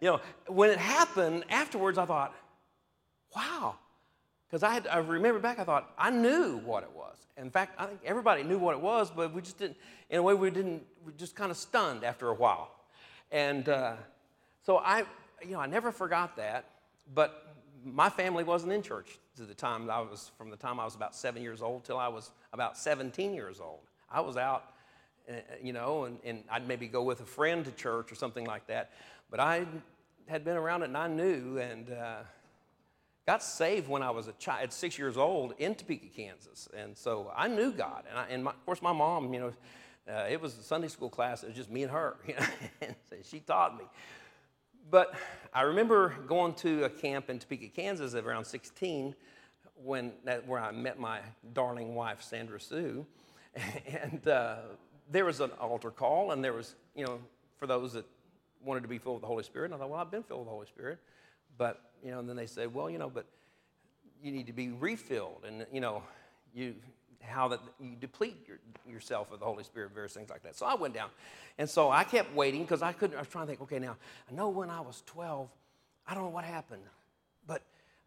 you 0.02 0.08
know, 0.08 0.22
when 0.48 0.70
it 0.70 0.80
happened 0.80 1.46
afterwards, 1.50 1.98
I 1.98 2.06
thought, 2.06 2.34
wow. 3.36 3.76
Because 4.48 4.64
I, 4.64 4.74
had, 4.74 4.88
I 4.88 4.98
remember 4.98 5.40
back, 5.40 5.60
I 5.60 5.64
thought, 5.64 5.92
I 5.98 6.10
knew 6.10 6.58
what 6.58 6.84
it 6.84 6.92
was. 6.96 7.18
In 7.38 7.52
fact, 7.52 7.76
I 7.78 7.86
think 7.86 8.00
everybody 8.04 8.44
knew 8.44 8.58
what 8.58 8.74
it 8.74 8.82
was, 8.82 9.12
but 9.12 9.34
we 9.34 9.42
just 9.42 9.60
didn't, 9.60 9.78
in 10.10 10.18
a 10.18 10.24
way, 10.24 10.34
we 10.34 10.50
didn't, 10.50 10.84
we 11.06 11.14
just 11.14 11.36
kind 11.36 11.52
of 11.52 11.58
stunned 11.58 12.04
after 12.04 12.30
a 12.30 12.34
while. 12.34 12.72
And 13.32 13.70
uh, 13.70 13.94
so 14.62 14.78
I, 14.78 15.04
you 15.44 15.52
know, 15.52 15.60
I 15.60 15.68
never 15.68 15.92
forgot 15.92 16.36
that. 16.38 16.66
But 17.14 17.56
my 17.84 18.10
family 18.10 18.44
wasn't 18.44 18.74
in 18.74 18.82
church 18.82 19.18
to 19.38 19.44
the 19.44 19.54
time 19.54 19.90
I 19.90 20.02
was, 20.02 20.32
from 20.38 20.50
the 20.50 20.58
time 20.58 20.80
I 20.80 20.86
was 20.86 20.96
about 20.96 21.16
seven 21.16 21.42
years 21.42 21.62
old 21.62 21.86
till 21.86 21.98
I 21.98 22.08
was 22.08 22.32
about 22.54 22.78
17 22.78 23.34
years 23.34 23.60
old. 23.60 23.80
I 24.12 24.22
was 24.22 24.38
out 24.38 24.74
uh, 25.30 25.34
you 25.62 25.74
know, 25.74 26.06
and, 26.06 26.18
and 26.24 26.44
I'd 26.50 26.68
maybe 26.68 26.88
go 26.88 27.04
with 27.04 27.22
a 27.22 27.26
friend 27.26 27.64
to 27.66 27.72
church 27.72 28.12
or 28.12 28.16
something 28.16 28.46
like 28.46 28.66
that. 28.68 28.92
But 29.30 29.40
I 29.40 29.68
had 30.28 30.44
been 30.44 30.58
around 30.58 30.82
it 30.82 30.86
and 30.86 30.98
I 30.98 31.08
knew 31.08 31.60
and 31.60 31.92
uh, 31.92 32.16
got 33.28 33.44
saved 33.44 33.88
when 33.88 34.02
I 34.02 34.10
was 34.10 34.28
a 34.28 34.32
child, 34.34 34.72
six 34.72 34.98
years 34.98 35.18
old 35.18 35.54
in 35.60 35.76
Topeka, 35.76 36.08
Kansas. 36.08 36.68
And 36.76 36.98
so 36.98 37.32
I 37.36 37.48
knew 37.48 37.72
God. 37.72 38.06
And, 38.10 38.18
I, 38.18 38.26
and 38.30 38.44
my, 38.44 38.52
of 38.52 38.66
course, 38.66 38.82
my 38.82 38.92
mom, 38.92 39.32
you 39.32 39.40
know, 39.40 39.54
uh, 40.10 40.26
it 40.30 40.42
was 40.42 40.58
a 40.58 40.64
Sunday 40.64 40.88
school 40.88 41.10
class. 41.10 41.44
It 41.44 41.48
was 41.48 41.56
just 41.56 41.70
me 41.70 41.84
and 41.84 41.92
her. 41.92 42.18
You 42.28 42.36
know, 42.36 42.96
she 43.24 43.40
taught 43.40 43.78
me. 43.78 43.86
But 44.90 45.14
I 45.54 45.62
remember 45.62 46.16
going 46.28 46.54
to 46.56 46.86
a 46.86 46.90
camp 46.90 47.30
in 47.30 47.40
Topeka, 47.40 47.68
Kansas 47.68 48.16
at 48.16 48.26
around 48.26 48.46
16 48.46 49.16
when 49.84 50.12
that, 50.26 50.48
where 50.48 50.60
I 50.60 50.72
met 50.72 51.00
my 51.00 51.20
darling 51.54 51.96
wife, 51.96 52.22
Sandra 52.22 52.60
Sue. 52.60 53.06
And 54.02 54.26
uh, 54.28 54.58
there 55.12 55.26
was 55.26 55.40
an 55.42 55.52
altar 55.60 55.90
call, 55.90 56.32
and 56.32 56.44
there 56.44 56.54
was, 56.54 56.76
you 56.96 57.04
know, 57.06 57.20
for 57.58 57.66
those 57.68 57.94
that 57.94 58.06
wanted 58.64 58.82
to 58.82 58.88
be 58.88 58.98
filled 58.98 59.16
with 59.16 59.22
the 59.22 59.28
Holy 59.28 59.44
Spirit. 59.44 59.66
And 59.66 59.74
I 59.74 59.78
thought, 59.78 59.90
well, 59.90 60.00
I've 60.00 60.12
been 60.12 60.24
filled 60.24 60.42
with 60.42 60.48
the 60.48 60.54
Holy 60.54 60.68
Spirit. 60.68 61.00
But, 61.58 61.82
you 62.04 62.12
know, 62.12 62.20
and 62.20 62.30
then 62.30 62.36
they 62.36 62.46
said, 62.46 62.74
well, 62.74 62.90
you 62.90 62.98
know, 62.98 63.10
but 63.10 63.26
you 64.24 64.32
need 64.32 64.48
to 64.48 64.54
be 64.54 64.70
refilled. 64.70 65.44
And, 65.46 65.66
you 65.74 65.82
know, 65.82 66.04
you, 66.54 66.76
how 67.22 67.48
that 67.50 67.60
you 67.80 67.96
deplete 68.00 68.38
your, 68.48 68.60
yourself 68.88 69.32
of 69.32 69.40
the 69.40 69.46
Holy 69.46 69.64
Spirit, 69.64 69.92
various 69.94 70.14
things 70.14 70.30
like 70.30 70.44
that. 70.44 70.56
So 70.56 70.66
I 70.66 70.76
went 70.76 70.94
down. 70.94 71.10
And 71.58 71.70
so 71.70 71.92
I 71.92 72.04
kept 72.04 72.34
waiting 72.36 72.62
because 72.62 72.82
I 72.82 72.94
couldn't, 72.94 73.18
I 73.18 73.20
was 73.20 73.28
trying 73.28 73.46
to 73.46 73.50
think, 73.50 73.62
okay, 73.62 73.80
now, 73.80 73.98
I 74.30 74.34
know 74.34 74.50
when 74.50 74.70
I 74.70 74.82
was 74.82 75.04
12, 75.06 75.50
I 76.08 76.14
don't 76.14 76.24
know 76.24 76.30
what 76.30 76.46
happened, 76.46 76.82
but 77.46 77.62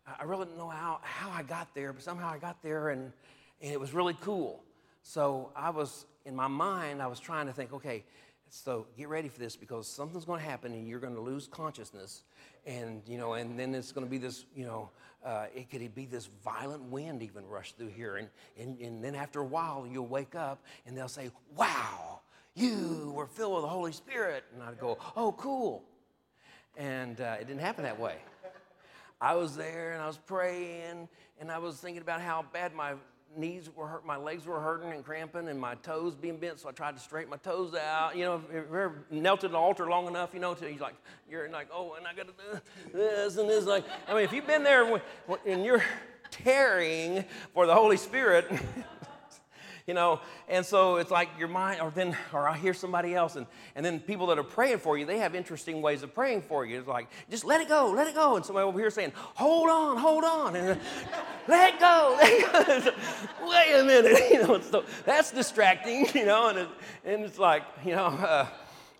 I 0.06 0.24
really 0.24 0.46
didn't 0.46 0.58
know 0.58 0.68
how, 0.68 1.00
how 1.02 1.30
I 1.30 1.42
got 1.42 1.74
there, 1.74 1.92
but 1.92 2.02
somehow 2.02 2.30
I 2.30 2.38
got 2.38 2.62
there 2.62 2.90
and, 2.90 3.12
and 3.60 3.72
it 3.72 3.78
was 3.78 3.92
really 3.92 4.16
cool. 4.20 4.62
So 5.02 5.50
I 5.54 5.70
was, 5.70 6.06
in 6.24 6.34
my 6.34 6.48
mind, 6.48 7.02
I 7.02 7.06
was 7.06 7.20
trying 7.20 7.46
to 7.46 7.52
think, 7.52 7.72
okay, 7.72 8.04
so 8.54 8.86
get 8.98 9.08
ready 9.08 9.28
for 9.28 9.38
this 9.38 9.56
because 9.56 9.86
something's 9.86 10.26
going 10.26 10.38
to 10.38 10.44
happen 10.44 10.74
and 10.74 10.86
you're 10.86 11.00
going 11.00 11.14
to 11.14 11.22
lose 11.22 11.48
consciousness. 11.50 12.24
And, 12.66 13.00
you 13.06 13.16
know, 13.16 13.32
and 13.32 13.58
then 13.58 13.74
it's 13.74 13.92
going 13.92 14.06
to 14.06 14.10
be 14.10 14.18
this, 14.18 14.44
you 14.54 14.66
know, 14.66 14.90
uh, 15.24 15.46
it 15.54 15.70
could 15.70 15.94
be 15.94 16.04
this 16.04 16.26
violent 16.44 16.82
wind 16.82 17.22
even 17.22 17.46
rush 17.48 17.72
through 17.72 17.88
here. 17.88 18.16
And, 18.16 18.28
and, 18.60 18.78
and 18.78 19.02
then 19.02 19.14
after 19.14 19.40
a 19.40 19.44
while, 19.44 19.88
you'll 19.90 20.06
wake 20.06 20.34
up 20.34 20.62
and 20.84 20.94
they'll 20.94 21.08
say, 21.08 21.30
wow, 21.56 22.20
you 22.54 23.10
were 23.16 23.26
filled 23.26 23.54
with 23.54 23.62
the 23.62 23.68
Holy 23.68 23.92
Spirit. 23.92 24.44
And 24.52 24.62
I'd 24.62 24.78
go, 24.78 24.98
oh, 25.16 25.32
cool. 25.32 25.82
And 26.76 27.22
uh, 27.22 27.36
it 27.40 27.46
didn't 27.46 27.62
happen 27.62 27.84
that 27.84 27.98
way. 27.98 28.16
I 29.18 29.34
was 29.34 29.56
there 29.56 29.94
and 29.94 30.02
I 30.02 30.06
was 30.06 30.18
praying 30.18 31.08
and 31.40 31.50
I 31.50 31.56
was 31.56 31.78
thinking 31.78 32.02
about 32.02 32.20
how 32.20 32.44
bad 32.52 32.74
my 32.74 32.96
knees 33.36 33.70
were 33.74 33.86
hurt, 33.86 34.06
my 34.06 34.16
legs 34.16 34.46
were 34.46 34.60
hurting 34.60 34.92
and 34.92 35.04
cramping, 35.04 35.48
and 35.48 35.58
my 35.58 35.74
toes 35.76 36.14
being 36.14 36.36
bent. 36.36 36.60
So 36.60 36.68
I 36.68 36.72
tried 36.72 36.96
to 36.96 37.02
straighten 37.02 37.30
my 37.30 37.36
toes 37.38 37.74
out. 37.74 38.16
You 38.16 38.24
know, 38.24 38.42
if 38.48 38.52
you 38.52 38.58
ever 38.58 39.04
knelt 39.10 39.44
at 39.44 39.50
an 39.50 39.56
altar 39.56 39.88
long 39.88 40.06
enough, 40.06 40.34
you 40.34 40.40
know, 40.40 40.54
to 40.54 40.70
you're 40.70 40.80
like 40.80 40.96
you're 41.28 41.48
like, 41.50 41.68
oh, 41.72 41.94
and 41.94 42.06
I 42.06 42.14
got 42.14 42.26
to 42.28 42.32
do 42.32 42.60
this 42.92 43.36
and 43.36 43.48
this. 43.48 43.64
Like, 43.64 43.84
I 44.08 44.14
mean, 44.14 44.24
if 44.24 44.32
you've 44.32 44.46
been 44.46 44.62
there 44.62 45.00
and 45.46 45.64
you're 45.64 45.84
tearing 46.30 47.24
for 47.54 47.66
the 47.66 47.74
Holy 47.74 47.96
Spirit. 47.96 48.50
you 49.86 49.94
know? 49.94 50.20
And 50.48 50.64
so 50.64 50.96
it's 50.96 51.10
like 51.10 51.28
your 51.38 51.48
mind 51.48 51.80
or 51.80 51.90
then 51.90 52.16
or 52.32 52.48
i 52.48 52.56
hear 52.56 52.74
somebody 52.74 53.14
else 53.14 53.36
and, 53.36 53.46
and 53.74 53.84
then 53.84 54.00
people 54.00 54.26
that 54.28 54.38
are 54.38 54.44
praying 54.44 54.78
for 54.78 54.96
you 54.98 55.04
they 55.04 55.18
have 55.18 55.34
interesting 55.34 55.82
ways 55.82 56.02
of 56.02 56.14
praying 56.14 56.42
for 56.42 56.64
you. 56.64 56.78
It's 56.78 56.88
like 56.88 57.08
just 57.30 57.44
let 57.44 57.60
it 57.60 57.68
go 57.68 57.90
let 57.90 58.06
it 58.06 58.14
go. 58.14 58.36
And 58.36 58.44
somebody 58.44 58.66
over 58.66 58.78
here 58.78 58.90
saying 58.90 59.12
hold 59.14 59.70
on 59.70 59.96
hold 59.96 60.24
on 60.24 60.56
and 60.56 60.80
let 61.48 61.80
go 61.80 62.16
let 62.20 62.52
go. 62.52 62.90
Wait 63.48 63.74
a 63.74 63.84
minute 63.84 64.20
you 64.30 64.42
know 64.42 64.60
so 64.60 64.84
that's 65.04 65.30
distracting 65.30 66.06
you 66.14 66.26
know 66.26 66.48
and, 66.48 66.58
it, 66.58 66.68
and 67.04 67.24
it's 67.24 67.38
like 67.38 67.62
you 67.84 67.92
know 67.92 68.06
uh, 68.06 68.46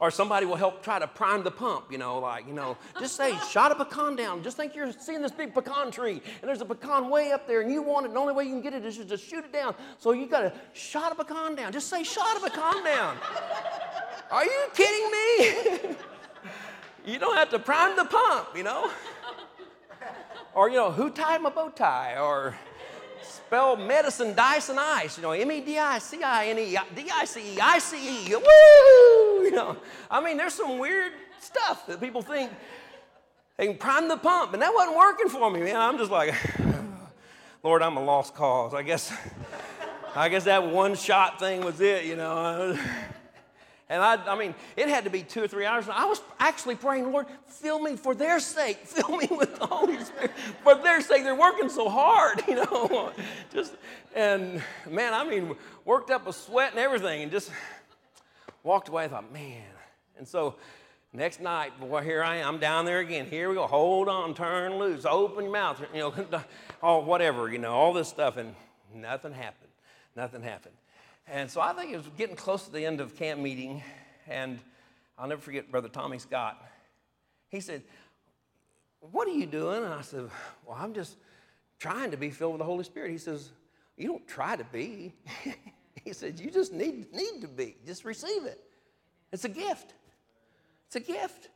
or 0.03 0.11
somebody 0.11 0.45
will 0.45 0.57
help 0.57 0.83
try 0.83 0.99
to 0.99 1.07
prime 1.07 1.45
the 1.45 1.51
pump, 1.51 1.85
you 1.89 1.97
know, 1.97 2.19
like, 2.19 2.45
you 2.49 2.53
know, 2.53 2.77
just 2.99 3.15
say, 3.15 3.37
shot 3.49 3.71
a 3.71 3.75
pecan 3.77 4.17
down. 4.17 4.43
Just 4.43 4.57
think 4.57 4.75
you're 4.75 4.91
seeing 4.91 5.23
this 5.23 5.31
big 5.31 5.55
pecan 5.55 5.93
tree, 5.93 6.21
and 6.41 6.49
there's 6.49 6.61
a 6.61 6.65
pecan 6.65 7.09
way 7.09 7.31
up 7.31 7.47
there, 7.47 7.61
and 7.61 7.71
you 7.71 7.83
want 7.83 8.05
it, 8.05 8.09
and 8.09 8.17
the 8.17 8.21
only 8.21 8.35
way 8.35 8.43
you 8.43 8.51
can 8.51 8.63
get 8.63 8.75
it 8.75 8.85
is 8.85 8.97
just 8.97 9.11
to 9.11 9.17
shoot 9.17 9.45
it 9.45 9.53
down. 9.53 9.77
So 9.99 10.11
you 10.11 10.27
got 10.27 10.41
to 10.41 10.53
shot 10.73 11.13
a 11.13 11.15
pecan 11.15 11.55
down. 11.55 11.71
Just 11.73 11.87
say, 11.87 12.03
shot 12.03 12.37
a 12.37 12.41
pecan 12.41 12.83
down. 12.83 13.17
Are 14.33 14.45
you 14.45 14.61
kidding 14.75 15.87
me? 15.87 15.97
you 17.13 17.21
don't 17.21 17.37
have 17.37 17.51
to 17.51 17.61
prime 17.61 17.95
the 17.95 18.05
pump, 18.05 18.49
you 18.57 18.65
know? 18.65 18.91
Or, 20.53 20.69
you 20.69 20.79
know, 20.79 20.91
who 20.91 21.11
tied 21.11 21.43
my 21.43 21.51
bow 21.51 21.69
tie? 21.69 22.19
Or, 22.19 22.57
spell 23.53 23.77
medicine, 23.77 24.35
dice, 24.35 24.71
and 24.71 24.81
ice. 24.81 25.19
You 25.19 25.23
know, 25.25 25.33
M 25.33 25.53
E 25.53 25.61
D 25.61 25.79
I 25.79 25.99
C 25.99 26.23
I 26.23 26.47
N 26.47 26.59
E 26.59 26.79
D 26.95 27.05
I 27.13 27.27
C 27.27 27.55
E 27.55 27.61
I 27.61 27.79
C 27.79 27.97
E. 27.99 28.35
Woo! 28.35 29.45
You 29.45 29.51
know, 29.51 29.77
I 30.11 30.23
mean, 30.25 30.39
there's 30.39 30.55
some 30.55 30.79
weird 30.79 31.13
stuff 31.39 31.87
that 31.87 32.01
people 32.01 32.23
think 32.23 32.51
they 33.59 33.67
can 33.67 33.77
prime 33.77 34.09
the 34.09 34.17
pump, 34.17 34.55
and 34.55 34.63
that 34.63 34.73
wasn't 34.73 34.97
working 34.97 35.29
for 35.29 35.51
me, 35.51 35.61
man. 35.61 35.77
I'm 35.77 35.99
just 35.99 36.11
like, 36.11 36.35
Lord, 37.63 37.83
I'm 37.83 37.99
a 37.99 38.03
lost 38.03 38.35
cause. 38.35 38.73
I 38.73 38.81
guess, 38.81 39.13
I 40.17 40.31
guess 40.31 40.45
that 40.45 40.67
one 40.67 40.95
shot 40.95 41.39
thing 41.39 41.63
was 41.63 41.79
it, 41.83 42.07
you 42.07 42.17
know. 42.17 42.79
And 43.93 44.03
I, 44.03 44.15
I 44.33 44.39
mean, 44.39 44.55
it 44.75 44.89
had 44.89 45.05
to 45.05 45.11
be 45.11 45.23
two 45.23 45.43
or 45.43 45.47
three 45.47 45.67
hours. 45.67 45.87
I 45.87 46.07
was 46.07 46.23
actually 46.39 46.77
praying, 46.77 47.13
Lord, 47.13 47.27
fill 47.47 47.79
me 47.79 47.95
for 47.97 48.15
their 48.15 48.41
sake. 48.41 48.79
Fill 48.87 49.19
me 49.19 49.29
with 49.31 49.59
the 49.59 49.67
Holy 49.67 50.03
Spirit 50.03 50.31
for 50.63 50.75
their 50.77 51.03
sake. 51.03 51.25
They're 51.25 51.35
working 51.35 51.69
so 51.69 51.91
hard, 51.91 52.43
you 52.49 52.55
know. 52.55 53.13
Just 53.53 53.75
and 54.15 54.63
man, 54.89 55.13
I 55.13 55.25
mean, 55.25 55.55
worked 55.85 56.11
up 56.11 56.27
a 56.27 56.33
sweat 56.33 56.71
and 56.71 56.81
everything, 56.81 57.23
and 57.23 57.31
just 57.31 57.51
walked 58.63 58.89
away. 58.89 59.05
I 59.05 59.09
thought, 59.09 59.31
man. 59.31 59.63
And 60.17 60.27
so 60.27 60.55
next 61.13 61.43
night, 61.43 61.79
boy, 61.79 62.01
here 62.01 62.23
I 62.23 62.37
am. 62.37 62.55
I'm 62.55 62.61
down 62.61 62.87
there 62.87 63.01
again. 63.01 63.27
Here 63.27 63.51
we 63.51 63.57
go. 63.57 63.67
Hold 63.67 64.09
on, 64.09 64.33
turn 64.33 64.79
loose, 64.79 65.05
open 65.05 65.45
your 65.45 65.53
mouth, 65.53 65.83
you 65.93 66.01
know, 66.01 66.15
oh, 66.83 67.01
whatever, 67.01 67.53
you 67.53 67.59
know, 67.59 67.73
all 67.73 67.93
this 67.93 68.09
stuff, 68.09 68.39
and 68.39 68.55
nothing 68.95 69.33
happened. 69.33 69.71
Nothing 70.17 70.43
happened. 70.43 70.77
And 71.27 71.51
so 71.51 71.61
I 71.61 71.73
think 71.73 71.93
it 71.93 71.97
was 71.97 72.09
getting 72.17 72.37
close 72.37 72.65
to 72.65 72.73
the 72.73 72.85
end 72.85 73.01
of 73.01 73.17
camp 73.17 73.41
meeting, 73.41 73.83
and 74.29 74.59
I'll 75.19 75.29
never 75.29 75.41
forget 75.41 75.71
Brother 75.71 75.89
Tommy 75.89 76.19
Scott. 76.19 76.63
He 77.49 77.61
said, 77.61 77.83
What 79.01 79.29
are 79.29 79.33
you 79.33 79.47
doing? 79.47 79.85
And 79.85 79.93
I 79.93 80.03
said, 80.03 80.29
Well, 80.67 80.77
I'm 80.79 80.95
just 80.95 81.17
trying 81.79 82.11
to 82.11 82.17
be 82.17 82.31
filled 82.31 82.53
with 82.53 82.59
the 82.59 82.65
Holy 82.65 82.85
Spirit. 82.85 83.11
He 83.11 83.19
says, 83.19 83.51
You 83.97 84.09
don't 84.09 84.27
try 84.27 84.57
to 84.57 84.65
be. 84.65 85.13
he 86.05 86.13
said, 86.13 86.41
You 86.41 86.51
just 86.51 86.73
need, 86.73 87.13
need 87.13 87.41
to 87.43 87.49
be. 87.49 87.77
Just 87.87 88.05
receive 88.05 88.45
it. 88.45 88.63
It's 89.33 89.45
a 89.45 89.49
gift. 89.49 89.95
It's 90.87 90.97
a 90.97 91.01
gift. 91.01 91.49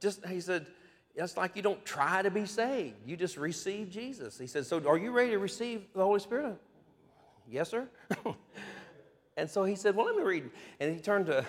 Just, 0.00 0.24
he 0.26 0.40
said, 0.40 0.66
it's 1.14 1.36
like 1.36 1.56
you 1.56 1.62
don't 1.62 1.84
try 1.84 2.22
to 2.22 2.30
be 2.30 2.46
saved. 2.46 2.96
You 3.06 3.16
just 3.16 3.36
receive 3.36 3.90
Jesus. 3.90 4.38
He 4.38 4.46
said, 4.46 4.66
So 4.66 4.82
are 4.86 4.96
you 4.96 5.10
ready 5.10 5.30
to 5.30 5.38
receive 5.38 5.82
the 5.94 6.02
Holy 6.02 6.20
Spirit? 6.20 6.56
Yes, 7.50 7.68
sir. 7.68 7.88
And 9.40 9.48
so 9.48 9.64
he 9.64 9.74
said, 9.74 9.96
Well, 9.96 10.04
let 10.04 10.16
me 10.16 10.22
read. 10.22 10.50
And 10.80 10.94
he 10.94 11.00
turned 11.00 11.26
to 11.26 11.46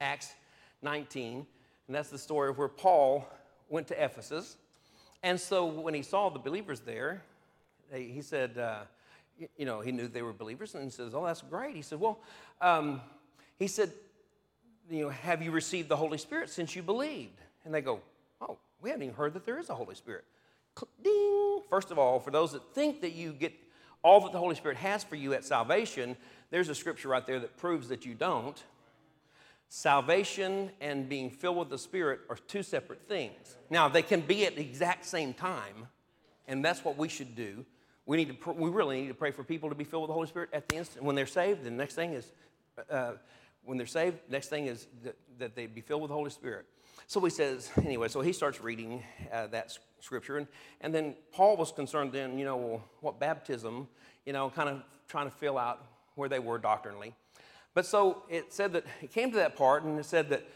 Acts 0.00 0.32
19, 0.80 1.46
and 1.86 1.94
that's 1.94 2.08
the 2.08 2.18
story 2.18 2.48
of 2.48 2.56
where 2.56 2.68
Paul 2.68 3.28
went 3.68 3.86
to 3.88 4.02
Ephesus. 4.02 4.56
And 5.22 5.38
so 5.38 5.66
when 5.66 5.92
he 5.92 6.00
saw 6.00 6.30
the 6.30 6.38
believers 6.38 6.80
there, 6.80 7.22
he 7.94 8.22
said, 8.22 8.56
uh, 8.56 8.80
you 9.58 9.66
know, 9.66 9.80
he 9.80 9.92
knew 9.92 10.08
they 10.08 10.22
were 10.22 10.32
believers, 10.32 10.74
and 10.74 10.84
he 10.84 10.90
says, 10.90 11.14
Oh, 11.14 11.26
that's 11.26 11.42
great. 11.42 11.76
He 11.76 11.82
said, 11.82 12.00
Well, 12.00 12.18
um, 12.62 13.02
he 13.58 13.66
said, 13.66 13.92
you 14.90 15.02
know, 15.02 15.10
have 15.10 15.42
you 15.42 15.50
received 15.50 15.90
the 15.90 15.96
Holy 15.96 16.18
Spirit 16.18 16.48
since 16.48 16.74
you 16.74 16.82
believed? 16.82 17.38
And 17.66 17.74
they 17.74 17.82
go, 17.82 18.00
Oh, 18.40 18.56
we 18.80 18.88
haven't 18.88 19.02
even 19.02 19.14
heard 19.14 19.34
that 19.34 19.44
there 19.44 19.58
is 19.58 19.68
a 19.68 19.74
Holy 19.74 19.94
Spirit. 19.94 20.24
Ding! 21.04 21.60
First 21.68 21.90
of 21.90 21.98
all, 21.98 22.18
for 22.20 22.30
those 22.30 22.52
that 22.52 22.74
think 22.74 23.02
that 23.02 23.12
you 23.12 23.34
get 23.34 23.52
all 24.02 24.20
that 24.22 24.32
the 24.32 24.38
Holy 24.38 24.54
Spirit 24.54 24.78
has 24.78 25.04
for 25.04 25.16
you 25.16 25.34
at 25.34 25.44
salvation, 25.44 26.16
there's 26.52 26.68
a 26.68 26.74
scripture 26.74 27.08
right 27.08 27.26
there 27.26 27.40
that 27.40 27.56
proves 27.56 27.88
that 27.88 28.04
you 28.04 28.14
don't. 28.14 28.62
Salvation 29.68 30.70
and 30.82 31.08
being 31.08 31.30
filled 31.30 31.56
with 31.56 31.70
the 31.70 31.78
Spirit 31.78 32.20
are 32.28 32.36
two 32.36 32.62
separate 32.62 33.08
things. 33.08 33.56
Now, 33.70 33.88
they 33.88 34.02
can 34.02 34.20
be 34.20 34.44
at 34.44 34.54
the 34.54 34.60
exact 34.60 35.06
same 35.06 35.32
time, 35.32 35.88
and 36.46 36.62
that's 36.62 36.84
what 36.84 36.98
we 36.98 37.08
should 37.08 37.34
do. 37.34 37.64
We, 38.04 38.18
need 38.18 38.42
to, 38.42 38.52
we 38.52 38.68
really 38.68 39.00
need 39.00 39.08
to 39.08 39.14
pray 39.14 39.30
for 39.30 39.42
people 39.42 39.70
to 39.70 39.74
be 39.74 39.84
filled 39.84 40.02
with 40.02 40.08
the 40.08 40.14
Holy 40.14 40.26
Spirit 40.26 40.50
at 40.52 40.68
the 40.68 40.76
instant. 40.76 41.06
When 41.06 41.16
they're 41.16 41.24
saved, 41.24 41.64
the 41.64 41.70
next 41.70 41.94
thing 41.94 42.12
is, 42.12 42.30
uh, 42.90 43.12
when 43.64 43.78
they're 43.78 43.86
saved, 43.86 44.18
next 44.28 44.48
thing 44.48 44.66
is 44.66 44.86
that, 45.04 45.16
that 45.38 45.56
they 45.56 45.64
be 45.64 45.80
filled 45.80 46.02
with 46.02 46.10
the 46.10 46.14
Holy 46.14 46.30
Spirit. 46.30 46.66
So 47.06 47.20
he 47.20 47.30
says, 47.30 47.70
anyway, 47.78 48.08
so 48.08 48.20
he 48.20 48.34
starts 48.34 48.60
reading 48.60 49.02
uh, 49.32 49.46
that 49.46 49.78
scripture. 50.00 50.36
And, 50.36 50.46
and 50.82 50.94
then 50.94 51.14
Paul 51.32 51.56
was 51.56 51.72
concerned 51.72 52.12
then, 52.12 52.38
you 52.38 52.44
know, 52.44 52.56
well, 52.56 52.84
what 53.00 53.18
baptism, 53.18 53.88
you 54.26 54.34
know, 54.34 54.50
kind 54.50 54.68
of 54.68 54.82
trying 55.08 55.30
to 55.30 55.34
fill 55.34 55.56
out 55.56 55.86
where 56.14 56.28
they 56.28 56.38
were 56.38 56.58
doctrinally. 56.58 57.14
But 57.74 57.86
so 57.86 58.22
it 58.28 58.52
said 58.52 58.72
that 58.74 58.84
it 59.00 59.12
came 59.12 59.30
to 59.30 59.36
that 59.38 59.56
part, 59.56 59.84
and 59.84 59.98
it 59.98 60.04
said 60.04 60.28
that 60.30 60.48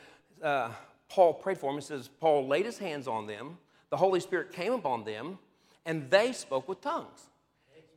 uh, 0.42 0.70
Paul 1.08 1.34
prayed 1.34 1.58
for 1.58 1.70
them. 1.70 1.78
It 1.78 1.84
says, 1.84 2.08
Paul 2.08 2.46
laid 2.46 2.66
his 2.66 2.78
hands 2.78 3.08
on 3.08 3.26
them, 3.26 3.58
the 3.90 3.96
Holy 3.96 4.20
Spirit 4.20 4.52
came 4.52 4.72
upon 4.72 5.04
them, 5.04 5.38
and 5.84 6.10
they 6.10 6.32
spoke 6.32 6.68
with 6.68 6.80
tongues. 6.80 7.28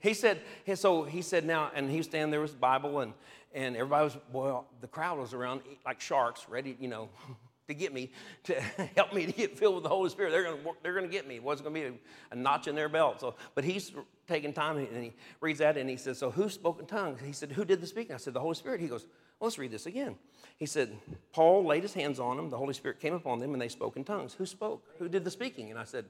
He 0.02 0.14
said, 0.14 0.40
so 0.76 1.04
he 1.04 1.22
said, 1.22 1.46
now, 1.46 1.72
and 1.76 1.90
he 1.90 1.98
was 1.98 2.06
standing 2.06 2.32
there 2.32 2.40
with 2.40 2.52
his 2.52 2.60
Bible, 2.60 3.02
and, 3.02 3.14
and 3.54 3.76
everybody 3.76 4.06
was, 4.06 4.18
well, 4.32 4.66
the 4.80 4.88
crowd 4.88 5.20
was 5.20 5.34
around 5.34 5.62
like 5.86 6.00
sharks, 6.00 6.48
ready, 6.48 6.78
you 6.80 6.88
know, 6.88 7.10
to 7.70 7.74
get 7.74 7.94
me, 7.94 8.12
to 8.44 8.60
help 8.96 9.14
me 9.14 9.26
to 9.26 9.32
get 9.32 9.58
filled 9.58 9.76
with 9.76 9.84
the 9.84 9.90
Holy 9.90 10.10
Spirit. 10.10 10.32
They're 10.32 10.44
going 10.44 10.58
to 10.58 10.72
they're 10.84 10.94
going 10.94 11.06
to 11.06 11.12
get 11.12 11.28
me. 11.28 11.36
It 11.36 11.44
wasn't 11.44 11.70
going 11.70 11.84
to 11.84 11.92
be 11.92 11.96
a, 11.96 12.34
a, 12.34 12.36
notch 12.36 12.68
in 12.68 12.76
their 12.76 12.90
belt. 12.90 13.22
So, 13.22 13.36
but 13.56 13.64
he's 13.64 13.92
taking 14.28 14.54
time 14.54 14.78
and 14.78 15.04
he 15.04 15.14
reads 15.42 15.60
that 15.60 15.78
and 15.78 15.90
he 15.90 15.98
says, 15.98 16.18
so 16.18 16.30
who 16.30 16.50
spoke 16.50 16.80
in 16.80 16.86
tongues? 16.86 17.22
He 17.22 17.32
said, 17.32 17.52
who 17.52 17.66
did 17.66 17.82
the 17.82 17.88
speaking? 17.88 18.14
I 18.14 18.18
said, 18.18 18.34
the 18.34 18.40
Holy 18.40 18.56
Spirit. 18.56 18.82
He 18.82 18.88
goes, 18.88 19.06
well, 19.40 19.48
let's 19.48 19.58
read 19.58 19.72
this 19.72 19.86
again. 19.86 20.16
He 20.58 20.66
said, 20.66 20.98
Paul 21.32 21.66
laid 21.66 21.84
his 21.84 21.94
hands 21.94 22.20
on 22.20 22.36
them. 22.36 22.50
The 22.50 22.58
Holy 22.58 22.74
Spirit 22.74 23.00
came 23.00 23.14
upon 23.14 23.40
them 23.40 23.54
and 23.54 23.62
they 23.62 23.70
spoke 23.70 23.96
in 23.96 24.04
tongues. 24.04 24.34
Who 24.34 24.46
spoke? 24.46 24.86
Who 25.00 25.08
did 25.08 25.24
the 25.24 25.32
speaking? 25.32 25.70
And 25.70 25.80
I 25.80 25.86
said, 25.86 26.06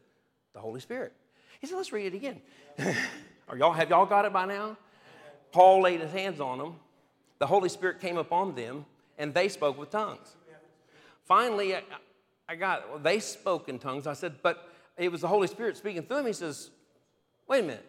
the 0.53 0.59
Holy 0.59 0.79
Spirit. 0.79 1.13
He 1.59 1.67
said, 1.67 1.75
let's 1.75 1.93
read 1.93 2.07
it 2.07 2.15
again. 2.15 2.41
Are 3.47 3.57
y'all, 3.57 3.73
have 3.73 3.89
y'all 3.89 4.05
got 4.05 4.25
it 4.25 4.33
by 4.33 4.45
now? 4.45 4.77
Paul 5.51 5.81
laid 5.83 6.01
his 6.01 6.11
hands 6.11 6.39
on 6.39 6.57
them. 6.57 6.75
The 7.39 7.47
Holy 7.47 7.69
Spirit 7.69 7.99
came 7.99 8.17
upon 8.17 8.55
them 8.55 8.85
and 9.17 9.33
they 9.33 9.49
spoke 9.49 9.77
with 9.77 9.89
tongues. 9.89 10.35
Finally, 11.29 11.75
I, 11.75 11.83
I 12.49 12.55
got, 12.55 12.89
well, 12.89 12.99
they 12.99 13.19
spoke 13.19 13.69
in 13.69 13.77
tongues. 13.77 14.07
I 14.07 14.13
said, 14.13 14.37
but 14.41 14.67
it 14.97 15.11
was 15.11 15.21
the 15.21 15.27
Holy 15.27 15.47
Spirit 15.47 15.77
speaking 15.77 16.01
through 16.01 16.17
him. 16.17 16.25
He 16.25 16.33
says, 16.33 16.71
wait 17.47 17.59
a 17.59 17.67
minute. 17.67 17.85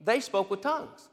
They 0.00 0.20
spoke 0.20 0.50
with 0.50 0.62
tongues. 0.62 1.08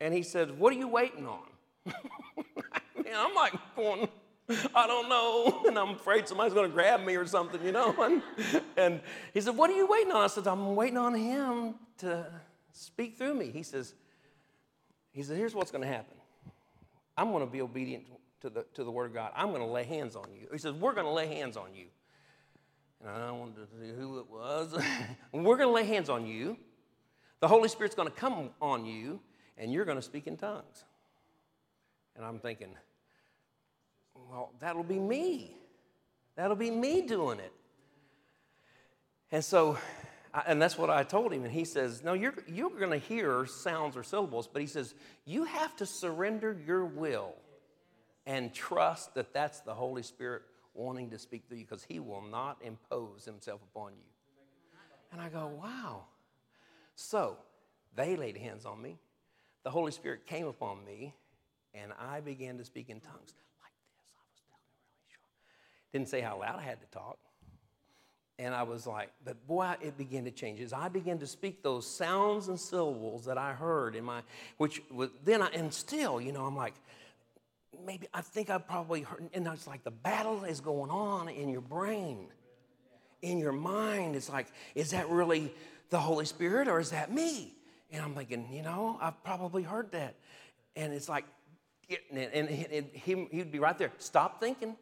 And 0.00 0.12
he 0.12 0.22
said, 0.22 0.58
what 0.58 0.72
are 0.72 0.76
you 0.76 0.88
waiting 0.88 1.28
on? 1.28 1.44
Man, 1.86 3.14
I'm 3.14 3.34
like 3.34 3.54
going, 3.76 4.08
I 4.74 4.86
don't 4.88 5.08
know. 5.08 5.62
And 5.68 5.78
I'm 5.78 5.90
afraid 5.90 6.26
somebody's 6.26 6.52
going 6.52 6.68
to 6.68 6.74
grab 6.74 7.04
me 7.04 7.14
or 7.14 7.24
something, 7.24 7.64
you 7.64 7.72
know? 7.72 7.94
And, 8.02 8.22
and 8.76 9.00
he 9.32 9.40
said, 9.40 9.56
What 9.56 9.70
are 9.70 9.76
you 9.76 9.86
waiting 9.86 10.12
on? 10.12 10.22
I 10.22 10.26
said, 10.26 10.46
I'm 10.46 10.74
waiting 10.74 10.98
on 10.98 11.14
him 11.14 11.76
to 11.98 12.26
speak 12.72 13.16
through 13.16 13.34
me. 13.34 13.50
He 13.52 13.62
says, 13.62 13.94
he 15.12 15.22
said, 15.22 15.36
Here's 15.36 15.54
what's 15.54 15.70
going 15.70 15.82
to 15.82 15.88
happen. 15.88 16.16
I'm 17.16 17.30
going 17.30 17.46
to 17.46 17.50
be 17.50 17.62
obedient 17.62 18.06
to 18.42 18.50
the, 18.50 18.66
to 18.74 18.84
the 18.84 18.90
Word 18.90 19.06
of 19.06 19.14
God. 19.14 19.32
I'm 19.34 19.48
going 19.48 19.60
to 19.60 19.66
lay 19.66 19.84
hands 19.84 20.14
on 20.16 20.26
you. 20.32 20.48
He 20.52 20.58
says, 20.58 20.74
We're 20.74 20.92
going 20.92 21.06
to 21.06 21.12
lay 21.12 21.26
hands 21.26 21.56
on 21.56 21.74
you. 21.74 21.86
And 23.00 23.10
I 23.10 23.30
wanted 23.30 23.56
to 23.56 23.66
see 23.80 23.92
who 23.98 24.18
it 24.18 24.30
was. 24.30 24.76
We're 25.32 25.56
going 25.56 25.68
to 25.68 25.74
lay 25.74 25.84
hands 25.84 26.08
on 26.08 26.26
you. 26.26 26.56
The 27.40 27.48
Holy 27.48 27.68
Spirit's 27.68 27.94
going 27.94 28.08
to 28.08 28.14
come 28.14 28.50
on 28.60 28.84
you, 28.84 29.20
and 29.58 29.72
you're 29.72 29.84
going 29.84 29.98
to 29.98 30.02
speak 30.02 30.26
in 30.26 30.36
tongues. 30.36 30.84
And 32.14 32.24
I'm 32.24 32.38
thinking, 32.38 32.74
well, 34.14 34.52
that'll 34.60 34.84
be 34.84 34.98
me. 34.98 35.56
That'll 36.36 36.56
be 36.56 36.70
me 36.70 37.02
doing 37.02 37.40
it. 37.40 37.52
And 39.32 39.44
so, 39.44 39.78
and 40.46 40.60
that's 40.60 40.76
what 40.76 40.90
I 40.90 41.02
told 41.04 41.32
him. 41.32 41.44
And 41.44 41.52
he 41.52 41.64
says, 41.64 42.04
No, 42.04 42.12
you're, 42.12 42.34
you're 42.46 42.70
going 42.70 42.90
to 42.90 42.98
hear 42.98 43.46
sounds 43.46 43.96
or 43.96 44.02
syllables, 44.02 44.48
but 44.52 44.62
he 44.62 44.68
says, 44.68 44.94
You 45.24 45.44
have 45.44 45.74
to 45.76 45.86
surrender 45.86 46.56
your 46.66 46.84
will 46.84 47.34
and 48.26 48.52
trust 48.52 49.14
that 49.14 49.32
that's 49.32 49.60
the 49.60 49.74
Holy 49.74 50.02
Spirit 50.02 50.42
wanting 50.74 51.10
to 51.10 51.18
speak 51.18 51.44
through 51.48 51.58
you 51.58 51.64
because 51.64 51.84
He 51.84 52.00
will 52.00 52.22
not 52.22 52.58
impose 52.62 53.24
Himself 53.24 53.60
upon 53.62 53.92
you. 53.92 54.04
And 55.12 55.20
I 55.20 55.28
go, 55.28 55.50
wow. 55.60 56.04
So 56.94 57.36
they 57.94 58.16
laid 58.16 58.36
hands 58.36 58.64
on 58.64 58.80
me. 58.80 58.98
The 59.64 59.70
Holy 59.70 59.92
Spirit 59.92 60.26
came 60.26 60.46
upon 60.46 60.84
me, 60.84 61.14
and 61.74 61.92
I 62.00 62.20
began 62.20 62.58
to 62.58 62.64
speak 62.64 62.88
in 62.88 63.00
tongues 63.00 63.34
like 63.62 63.72
this. 63.86 64.08
I 64.16 64.24
was 64.30 64.40
talking 64.50 64.72
really 64.80 65.06
short. 65.08 65.92
Didn't 65.92 66.08
say 66.08 66.20
how 66.20 66.40
loud 66.40 66.58
I 66.58 66.62
had 66.62 66.80
to 66.80 66.86
talk. 66.86 67.18
And 68.38 68.54
I 68.54 68.62
was 68.64 68.86
like, 68.86 69.10
but 69.24 69.46
boy, 69.46 69.74
it 69.80 69.96
began 69.96 70.24
to 70.24 70.30
change. 70.30 70.60
As 70.60 70.72
I 70.72 70.88
began 70.88 71.18
to 71.18 71.26
speak 71.26 71.62
those 71.62 71.86
sounds 71.86 72.48
and 72.48 72.58
syllables 72.58 73.26
that 73.26 73.38
I 73.38 73.52
heard 73.52 73.94
in 73.94 74.04
my, 74.04 74.22
which 74.56 74.82
was, 74.90 75.10
then 75.24 75.42
I, 75.42 75.48
and 75.48 75.72
still, 75.72 76.20
you 76.20 76.32
know, 76.32 76.44
I'm 76.44 76.56
like, 76.56 76.74
maybe 77.84 78.06
I 78.12 78.20
think 78.20 78.50
I 78.50 78.58
probably 78.58 79.02
heard, 79.02 79.28
and 79.34 79.46
it's 79.46 79.66
like 79.66 79.84
the 79.84 79.90
battle 79.90 80.44
is 80.44 80.60
going 80.60 80.90
on 80.90 81.28
in 81.28 81.48
your 81.48 81.60
brain, 81.60 82.26
in 83.20 83.38
your 83.38 83.52
mind. 83.52 84.16
It's 84.16 84.28
like, 84.28 84.48
is 84.74 84.90
that 84.90 85.08
really 85.08 85.52
the 85.90 85.98
Holy 85.98 86.24
Spirit 86.24 86.68
or 86.68 86.80
is 86.80 86.90
that 86.90 87.12
me? 87.12 87.54
And 87.90 88.02
I'm 88.02 88.14
thinking, 88.14 88.48
you 88.52 88.62
know, 88.62 88.98
I've 89.00 89.22
probably 89.22 89.62
heard 89.62 89.92
that. 89.92 90.14
And 90.76 90.92
it's 90.92 91.08
like, 91.08 91.24
and 92.10 92.48
he, 92.48 93.28
he'd 93.30 93.52
be 93.52 93.58
right 93.58 93.76
there. 93.76 93.92
Stop 93.98 94.40
thinking. 94.40 94.76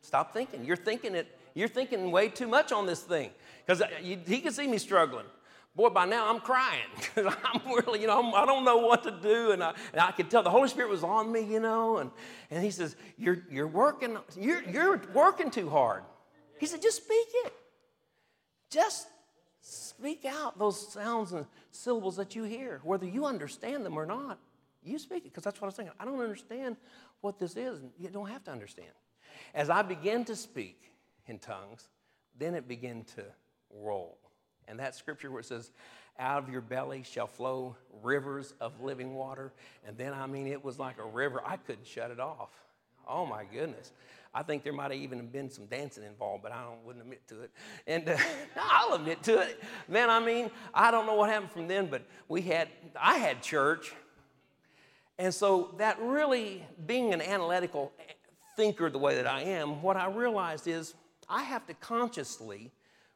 Stop 0.00 0.32
thinking. 0.32 0.64
You're 0.64 0.76
thinking 0.76 1.14
it. 1.14 1.38
You're 1.54 1.68
thinking 1.68 2.10
way 2.10 2.28
too 2.28 2.48
much 2.48 2.72
on 2.72 2.86
this 2.86 3.00
thing 3.00 3.30
because 3.64 3.82
uh, 3.82 3.88
he 4.00 4.40
can 4.40 4.52
see 4.52 4.66
me 4.66 4.78
struggling 4.78 5.26
boy, 5.74 5.88
by 5.88 6.04
now 6.04 6.32
I'm 6.32 6.40
crying 6.40 6.88
because 6.96 7.34
I'm 7.44 7.60
really, 7.72 8.00
you 8.00 8.06
know, 8.06 8.18
I'm, 8.18 8.34
I 8.34 8.44
do 8.44 8.52
not 8.52 8.64
know 8.64 8.78
what 8.78 9.02
to 9.04 9.10
do. 9.10 9.52
And 9.52 9.62
I, 9.62 9.74
and 9.92 10.00
I 10.00 10.12
could 10.12 10.30
tell 10.30 10.42
the 10.42 10.50
Holy 10.50 10.68
Spirit 10.68 10.90
was 10.90 11.02
on 11.02 11.30
me, 11.32 11.42
you 11.42 11.60
know. 11.60 11.98
And, 11.98 12.10
and 12.50 12.62
he 12.62 12.70
says, 12.70 12.96
you're, 13.16 13.42
you're, 13.50 13.68
working, 13.68 14.18
you're, 14.38 14.62
you're 14.64 15.00
working 15.14 15.50
too 15.50 15.68
hard. 15.68 16.02
He 16.58 16.66
said, 16.66 16.82
just 16.82 16.98
speak 16.98 17.28
it. 17.44 17.52
Just 18.70 19.08
speak 19.60 20.24
out 20.24 20.58
those 20.58 20.92
sounds 20.92 21.32
and 21.32 21.46
syllables 21.70 22.16
that 22.16 22.34
you 22.34 22.44
hear, 22.44 22.80
whether 22.84 23.06
you 23.06 23.26
understand 23.26 23.84
them 23.84 23.96
or 23.96 24.06
not. 24.06 24.38
You 24.84 24.98
speak 24.98 25.18
it 25.18 25.32
because 25.32 25.44
that's 25.44 25.60
what 25.60 25.66
I 25.66 25.68
was 25.68 25.76
saying. 25.76 25.90
I 26.00 26.04
don't 26.04 26.20
understand 26.20 26.76
what 27.20 27.38
this 27.38 27.56
is. 27.56 27.80
You 27.98 28.08
don't 28.08 28.28
have 28.28 28.42
to 28.44 28.50
understand. 28.50 28.90
As 29.54 29.70
I 29.70 29.82
began 29.82 30.24
to 30.24 30.34
speak 30.34 30.80
in 31.26 31.38
tongues, 31.38 31.88
then 32.38 32.54
it 32.54 32.66
began 32.66 33.04
to 33.16 33.24
roll. 33.70 34.18
And 34.68 34.78
that 34.78 34.94
scripture 34.94 35.30
where 35.30 35.40
it 35.40 35.46
says, 35.46 35.70
out 36.18 36.42
of 36.42 36.48
your 36.50 36.60
belly 36.60 37.02
shall 37.02 37.26
flow 37.26 37.76
rivers 38.02 38.54
of 38.60 38.80
living 38.80 39.14
water. 39.14 39.52
And 39.86 39.96
then, 39.96 40.12
I 40.12 40.26
mean, 40.26 40.46
it 40.46 40.62
was 40.62 40.78
like 40.78 40.98
a 40.98 41.04
river. 41.04 41.42
I 41.44 41.56
couldn't 41.56 41.86
shut 41.86 42.10
it 42.10 42.20
off. 42.20 42.50
Oh 43.08 43.26
my 43.26 43.44
goodness. 43.44 43.92
I 44.34 44.42
think 44.42 44.62
there 44.62 44.72
might 44.72 44.90
have 44.90 45.00
even 45.00 45.26
been 45.26 45.50
some 45.50 45.66
dancing 45.66 46.04
involved, 46.04 46.42
but 46.42 46.52
I 46.52 46.62
don't, 46.62 46.84
wouldn't 46.86 47.04
admit 47.04 47.26
to 47.28 47.42
it. 47.42 47.50
And 47.86 48.08
uh, 48.08 48.16
I'll 48.56 48.94
admit 48.94 49.22
to 49.24 49.40
it. 49.40 49.62
Man, 49.88 50.08
I 50.08 50.20
mean, 50.20 50.50
I 50.72 50.90
don't 50.90 51.06
know 51.06 51.14
what 51.14 51.28
happened 51.28 51.50
from 51.50 51.68
then, 51.68 51.88
but 51.88 52.02
we 52.28 52.40
had, 52.40 52.68
I 52.98 53.18
had 53.18 53.42
church. 53.42 53.92
And 55.18 55.34
so 55.34 55.74
that 55.78 55.98
really, 56.00 56.64
being 56.86 57.12
an 57.12 57.20
analytical 57.20 57.92
thinker 58.56 58.88
the 58.88 58.98
way 58.98 59.16
that 59.16 59.26
I 59.26 59.42
am, 59.42 59.82
what 59.82 59.96
I 59.96 60.06
realized 60.06 60.66
is 60.66 60.94
I 61.28 61.42
have 61.42 61.66
to 61.66 61.74
consciously 61.74 62.70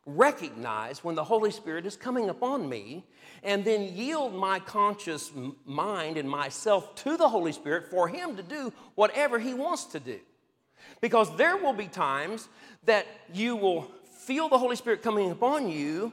recognize 0.07 1.03
when 1.03 1.17
the 1.17 1.25
Holy 1.25 1.51
Spirit 1.51 1.85
is 1.85 1.97
coming 1.97 2.31
upon 2.31 2.69
me 2.69 3.05
and 3.43 3.65
then 3.65 3.95
yield 3.95 4.35
my 4.35 4.61
conscious 4.61 5.33
mind 5.65 6.17
and 6.17 6.31
myself 6.31 6.95
to 6.95 7.17
the 7.17 7.29
Holy 7.29 7.53
Spirit 7.53 7.91
for 7.91 8.09
Him 8.09 8.37
to 8.37 8.43
do 8.43 8.73
whatever 8.95 9.39
He 9.39 9.53
wants 9.53 9.85
to 9.87 10.01
do. 10.01 10.19
Because 11.01 11.37
there 11.37 11.57
will 11.57 11.73
be 11.73 11.89
times 11.89 12.49
that 12.85 13.07
you 13.35 13.57
will 13.57 13.91
feel 14.25 14.49
the 14.49 14.59
Holy 14.59 14.77
Spirit 14.77 15.03
coming 15.03 15.31
upon 15.31 15.69
you 15.69 16.13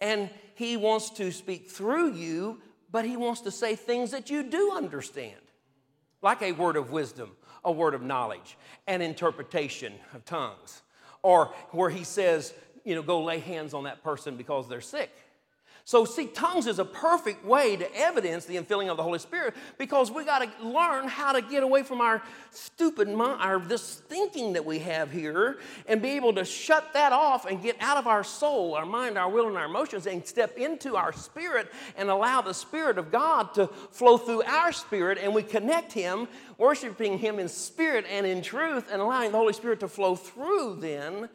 and 0.00 0.30
He 0.54 0.76
wants 0.76 1.10
to 1.10 1.30
speak 1.30 1.70
through 1.70 2.14
you, 2.14 2.60
but 2.90 3.04
He 3.04 3.16
wants 3.16 3.42
to 3.42 3.50
say 3.50 3.76
things 3.76 4.10
that 4.12 4.30
you 4.30 4.42
do 4.42 4.72
understand, 4.74 5.34
like 6.22 6.42
a 6.42 6.52
word 6.52 6.76
of 6.76 6.90
wisdom, 6.90 7.30
a 7.62 7.70
word 7.70 7.94
of 7.94 8.02
knowledge, 8.02 8.56
an 8.86 9.02
interpretation 9.02 9.92
of 10.14 10.24
tongues. 10.24 10.82
Or 11.22 11.46
where 11.70 11.88
he 11.88 12.04
says, 12.04 12.52
you 12.84 12.94
know, 12.94 13.02
go 13.02 13.22
lay 13.22 13.38
hands 13.38 13.74
on 13.74 13.84
that 13.84 14.02
person 14.02 14.36
because 14.36 14.68
they're 14.68 14.80
sick. 14.80 15.10
So, 15.86 16.06
see, 16.06 16.28
tongues 16.28 16.66
is 16.66 16.78
a 16.78 16.84
perfect 16.84 17.44
way 17.44 17.76
to 17.76 17.94
evidence 17.94 18.46
the 18.46 18.56
infilling 18.56 18.90
of 18.90 18.96
the 18.96 19.02
Holy 19.02 19.18
Spirit 19.18 19.54
because 19.76 20.10
we 20.10 20.24
got 20.24 20.38
to 20.38 20.66
learn 20.66 21.08
how 21.08 21.32
to 21.32 21.42
get 21.42 21.62
away 21.62 21.82
from 21.82 22.00
our 22.00 22.22
stupid 22.50 23.06
mind, 23.06 23.42
our 23.42 23.58
this 23.58 23.96
thinking 23.96 24.54
that 24.54 24.64
we 24.64 24.78
have 24.78 25.10
here, 25.10 25.58
and 25.86 26.00
be 26.00 26.12
able 26.12 26.32
to 26.32 26.44
shut 26.44 26.94
that 26.94 27.12
off 27.12 27.44
and 27.44 27.62
get 27.62 27.76
out 27.80 27.98
of 27.98 28.06
our 28.06 28.24
soul, 28.24 28.74
our 28.74 28.86
mind, 28.86 29.18
our 29.18 29.28
will, 29.28 29.46
and 29.46 29.58
our 29.58 29.66
emotions, 29.66 30.06
and 30.06 30.26
step 30.26 30.56
into 30.56 30.96
our 30.96 31.12
spirit 31.12 31.70
and 31.98 32.08
allow 32.08 32.40
the 32.40 32.54
Spirit 32.54 32.96
of 32.96 33.12
God 33.12 33.52
to 33.52 33.66
flow 33.66 34.16
through 34.16 34.42
our 34.44 34.72
spirit, 34.72 35.18
and 35.20 35.34
we 35.34 35.42
connect 35.42 35.92
Him, 35.92 36.28
worshiping 36.56 37.18
Him 37.18 37.38
in 37.38 37.46
spirit 37.46 38.06
and 38.10 38.24
in 38.24 38.40
truth, 38.40 38.88
and 38.90 39.02
allowing 39.02 39.32
the 39.32 39.38
Holy 39.38 39.52
Spirit 39.52 39.80
to 39.80 39.88
flow 39.88 40.16
through 40.16 40.78
then 40.80 41.28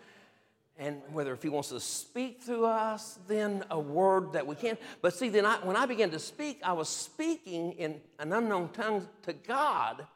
and 0.80 1.02
whether 1.12 1.34
if 1.34 1.44
he 1.44 1.50
wants 1.50 1.70
to 1.70 1.80
speak 1.80 2.42
through 2.42 2.66
us, 2.66 3.20
then 3.28 3.66
a 3.70 3.80
word 3.80 4.32
that 4.34 4.48
we 4.48 4.56
can. 4.56 4.78
But 5.02 5.14
see, 5.14 5.28
then 5.28 5.46
I, 5.46 5.58
when 5.58 5.76
I 5.76 5.86
began 5.86 6.10
to 6.12 6.20
speak, 6.20 6.62
I 6.64 6.72
was 6.72 6.88
speaking 6.88 7.74
in 7.74 8.00
an 8.18 8.32
unknown 8.32 8.70
tongue 8.70 9.08
to 9.24 9.34
God, 9.34 10.08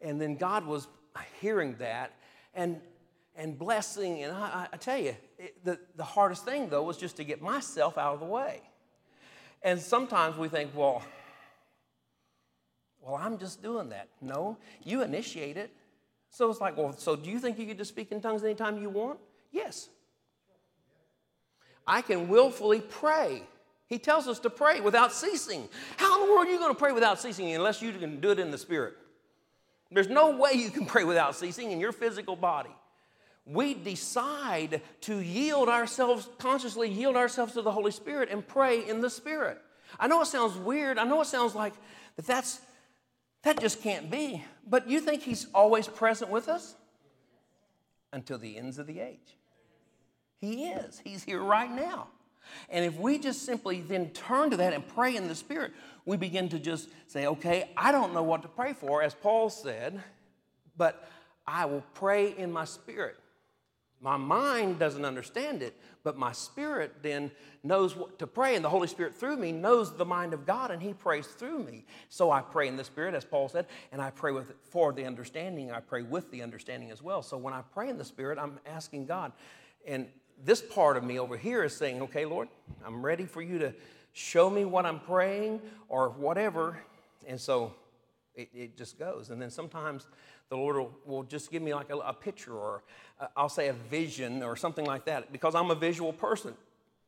and 0.00 0.20
then 0.20 0.36
God 0.36 0.66
was 0.66 0.88
hearing 1.40 1.76
that 1.78 2.12
and 2.54 2.80
and 3.34 3.58
blessing. 3.58 4.24
And 4.24 4.32
I, 4.32 4.68
I 4.72 4.76
tell 4.76 4.98
you, 4.98 5.14
it, 5.38 5.64
the, 5.64 5.78
the 5.96 6.04
hardest 6.04 6.44
thing 6.44 6.68
though 6.68 6.82
was 6.82 6.96
just 6.96 7.16
to 7.16 7.24
get 7.24 7.40
myself 7.40 7.96
out 7.96 8.14
of 8.14 8.20
the 8.20 8.26
way. 8.26 8.60
And 9.62 9.80
sometimes 9.80 10.36
we 10.36 10.48
think, 10.48 10.72
well, 10.74 11.02
well, 13.00 13.14
I'm 13.14 13.38
just 13.38 13.62
doing 13.62 13.88
that. 13.90 14.08
No, 14.20 14.58
you 14.84 15.02
initiate 15.02 15.56
it. 15.56 15.70
So 16.30 16.50
it's 16.50 16.60
like, 16.60 16.76
well, 16.76 16.92
so 16.96 17.14
do 17.14 17.30
you 17.30 17.38
think 17.38 17.58
you 17.58 17.66
get 17.66 17.78
just 17.78 17.90
speak 17.90 18.10
in 18.10 18.20
tongues 18.20 18.42
anytime 18.42 18.80
you 18.80 18.90
want? 18.90 19.18
Yes. 19.52 19.88
I 21.86 22.02
can 22.02 22.28
willfully 22.28 22.80
pray. 22.80 23.42
He 23.86 23.98
tells 23.98 24.26
us 24.26 24.38
to 24.40 24.50
pray 24.50 24.80
without 24.80 25.12
ceasing. 25.12 25.68
How 25.98 26.14
in 26.20 26.26
the 26.26 26.32
world 26.32 26.46
are 26.46 26.50
you 26.50 26.58
going 26.58 26.74
to 26.74 26.78
pray 26.78 26.92
without 26.92 27.20
ceasing 27.20 27.52
unless 27.52 27.82
you 27.82 27.92
can 27.92 28.20
do 28.20 28.30
it 28.30 28.38
in 28.38 28.50
the 28.50 28.58
Spirit? 28.58 28.94
There's 29.90 30.08
no 30.08 30.36
way 30.36 30.52
you 30.54 30.70
can 30.70 30.86
pray 30.86 31.04
without 31.04 31.36
ceasing 31.36 31.70
in 31.70 31.80
your 31.80 31.92
physical 31.92 32.34
body. 32.34 32.70
We 33.44 33.74
decide 33.74 34.80
to 35.02 35.18
yield 35.18 35.68
ourselves, 35.68 36.28
consciously 36.38 36.88
yield 36.88 37.16
ourselves 37.16 37.54
to 37.54 37.62
the 37.62 37.72
Holy 37.72 37.90
Spirit 37.90 38.30
and 38.30 38.46
pray 38.46 38.88
in 38.88 39.00
the 39.00 39.10
Spirit. 39.10 39.58
I 39.98 40.06
know 40.06 40.22
it 40.22 40.26
sounds 40.26 40.56
weird. 40.56 40.96
I 40.96 41.04
know 41.04 41.20
it 41.20 41.26
sounds 41.26 41.54
like 41.54 41.74
that 42.16 42.26
that's 42.26 42.60
that 43.42 43.60
just 43.60 43.82
can't 43.82 44.10
be. 44.10 44.44
But 44.66 44.88
you 44.88 45.00
think 45.00 45.22
he's 45.22 45.48
always 45.52 45.88
present 45.88 46.30
with 46.30 46.48
us? 46.48 46.76
Until 48.12 48.38
the 48.38 48.56
ends 48.56 48.78
of 48.78 48.86
the 48.86 49.00
age. 49.00 49.36
He 50.42 50.64
is. 50.66 51.00
He's 51.02 51.22
here 51.22 51.40
right 51.40 51.70
now. 51.70 52.08
And 52.68 52.84
if 52.84 52.98
we 52.98 53.16
just 53.16 53.46
simply 53.46 53.80
then 53.80 54.10
turn 54.10 54.50
to 54.50 54.56
that 54.58 54.72
and 54.74 54.86
pray 54.86 55.16
in 55.16 55.28
the 55.28 55.34
Spirit, 55.34 55.72
we 56.04 56.16
begin 56.16 56.48
to 56.48 56.58
just 56.58 56.90
say, 57.06 57.26
okay, 57.26 57.70
I 57.76 57.92
don't 57.92 58.12
know 58.12 58.24
what 58.24 58.42
to 58.42 58.48
pray 58.48 58.72
for, 58.72 59.02
as 59.02 59.14
Paul 59.14 59.48
said, 59.48 60.02
but 60.76 61.08
I 61.46 61.64
will 61.66 61.84
pray 61.94 62.36
in 62.36 62.50
my 62.50 62.64
spirit. 62.64 63.16
My 64.00 64.16
mind 64.16 64.80
doesn't 64.80 65.04
understand 65.04 65.62
it, 65.62 65.76
but 66.02 66.18
my 66.18 66.32
spirit 66.32 66.92
then 67.02 67.30
knows 67.62 67.94
what 67.94 68.18
to 68.18 68.26
pray, 68.26 68.56
and 68.56 68.64
the 68.64 68.68
Holy 68.68 68.88
Spirit 68.88 69.14
through 69.14 69.36
me 69.36 69.52
knows 69.52 69.96
the 69.96 70.04
mind 70.04 70.34
of 70.34 70.44
God, 70.44 70.72
and 70.72 70.82
He 70.82 70.92
prays 70.92 71.28
through 71.28 71.62
me. 71.62 71.84
So 72.08 72.32
I 72.32 72.40
pray 72.40 72.66
in 72.66 72.76
the 72.76 72.82
Spirit, 72.82 73.14
as 73.14 73.24
Paul 73.24 73.48
said, 73.48 73.66
and 73.92 74.02
I 74.02 74.10
pray 74.10 74.32
with 74.32 74.54
for 74.64 74.92
the 74.92 75.04
understanding. 75.04 75.70
I 75.70 75.78
pray 75.78 76.02
with 76.02 76.32
the 76.32 76.42
understanding 76.42 76.90
as 76.90 77.00
well. 77.00 77.22
So 77.22 77.36
when 77.36 77.54
I 77.54 77.62
pray 77.72 77.90
in 77.90 77.96
the 77.96 78.04
Spirit, 78.04 78.38
I'm 78.40 78.58
asking 78.66 79.06
God, 79.06 79.30
and 79.86 80.08
this 80.44 80.60
part 80.60 80.96
of 80.96 81.04
me 81.04 81.18
over 81.18 81.36
here 81.36 81.62
is 81.62 81.74
saying, 81.76 82.02
"Okay, 82.02 82.24
Lord, 82.24 82.48
I'm 82.84 83.04
ready 83.04 83.26
for 83.26 83.42
you 83.42 83.58
to 83.58 83.74
show 84.12 84.50
me 84.50 84.64
what 84.64 84.86
I'm 84.86 85.00
praying 85.00 85.60
or 85.88 86.10
whatever," 86.10 86.78
and 87.26 87.40
so 87.40 87.74
it, 88.34 88.48
it 88.54 88.76
just 88.76 88.98
goes. 88.98 89.30
And 89.30 89.40
then 89.40 89.50
sometimes 89.50 90.06
the 90.48 90.56
Lord 90.56 90.76
will, 90.76 90.92
will 91.04 91.22
just 91.22 91.50
give 91.50 91.62
me 91.62 91.74
like 91.74 91.90
a, 91.90 91.96
a 91.96 92.12
picture 92.12 92.54
or 92.54 92.82
uh, 93.20 93.28
I'll 93.36 93.48
say 93.48 93.68
a 93.68 93.72
vision 93.72 94.42
or 94.42 94.56
something 94.56 94.84
like 94.84 95.04
that 95.06 95.32
because 95.32 95.54
I'm 95.54 95.70
a 95.70 95.74
visual 95.74 96.12
person. 96.12 96.54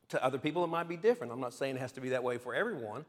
To 0.09 0.23
other 0.23 0.37
people, 0.37 0.63
it 0.63 0.67
might 0.67 0.87
be 0.87 0.97
different. 0.97 1.33
I'm 1.33 1.39
not 1.39 1.53
saying 1.53 1.77
it 1.77 1.79
has 1.79 1.91
to 1.93 2.01
be 2.01 2.09
that 2.09 2.23
way 2.23 2.37
for 2.37 2.53
everyone. 2.53 3.05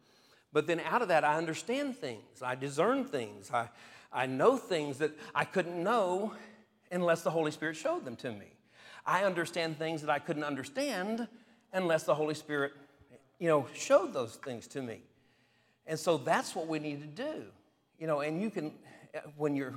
But 0.52 0.66
then 0.66 0.80
out 0.80 1.02
of 1.02 1.08
that, 1.08 1.24
I 1.24 1.36
understand 1.36 1.96
things, 1.96 2.42
I 2.42 2.54
discern 2.54 3.04
things, 3.04 3.50
I, 3.50 3.68
I 4.12 4.24
know 4.24 4.56
things 4.56 4.98
that 4.98 5.10
I 5.34 5.44
couldn't 5.44 5.82
know 5.82 6.32
unless 6.90 7.20
the 7.20 7.30
Holy 7.30 7.50
Spirit 7.50 7.76
showed 7.76 8.06
them 8.06 8.16
to 8.16 8.32
me. 8.32 8.55
I 9.06 9.24
understand 9.24 9.78
things 9.78 10.00
that 10.02 10.10
I 10.10 10.18
couldn't 10.18 10.44
understand 10.44 11.28
unless 11.72 12.02
the 12.02 12.14
Holy 12.14 12.34
Spirit, 12.34 12.72
you 13.38 13.48
know, 13.48 13.66
showed 13.72 14.12
those 14.12 14.36
things 14.36 14.66
to 14.68 14.82
me. 14.82 15.00
And 15.86 15.98
so 15.98 16.18
that's 16.18 16.54
what 16.56 16.66
we 16.66 16.78
need 16.78 17.00
to 17.00 17.24
do. 17.24 17.44
You 17.98 18.06
know, 18.06 18.20
and 18.20 18.42
you 18.42 18.50
can, 18.50 18.72
when 19.36 19.54
you're 19.54 19.74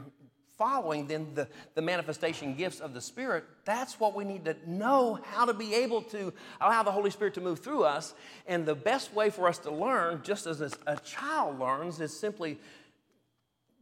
following 0.57 1.07
then 1.07 1.27
the, 1.36 1.47
the 1.75 1.82
manifestation 1.82 2.53
gifts 2.55 2.80
of 2.80 2.93
the 2.93 2.99
Spirit, 2.99 3.45
that's 3.63 3.99
what 3.99 4.13
we 4.13 4.25
need 4.25 4.43
to 4.45 4.55
know 4.67 5.19
how 5.23 5.45
to 5.45 5.53
be 5.53 5.73
able 5.73 6.01
to 6.01 6.34
allow 6.59 6.84
the 6.84 6.91
Holy 6.91 7.11
Spirit 7.11 7.36
to 7.36 7.41
move 7.41 7.59
through 7.59 7.84
us. 7.84 8.13
And 8.47 8.65
the 8.65 8.75
best 8.75 9.13
way 9.13 9.30
for 9.30 9.47
us 9.47 9.59
to 9.59 9.71
learn, 9.71 10.21
just 10.23 10.47
as 10.47 10.61
a 10.61 10.97
child 10.97 11.59
learns, 11.59 12.01
is 12.01 12.19
simply 12.19 12.59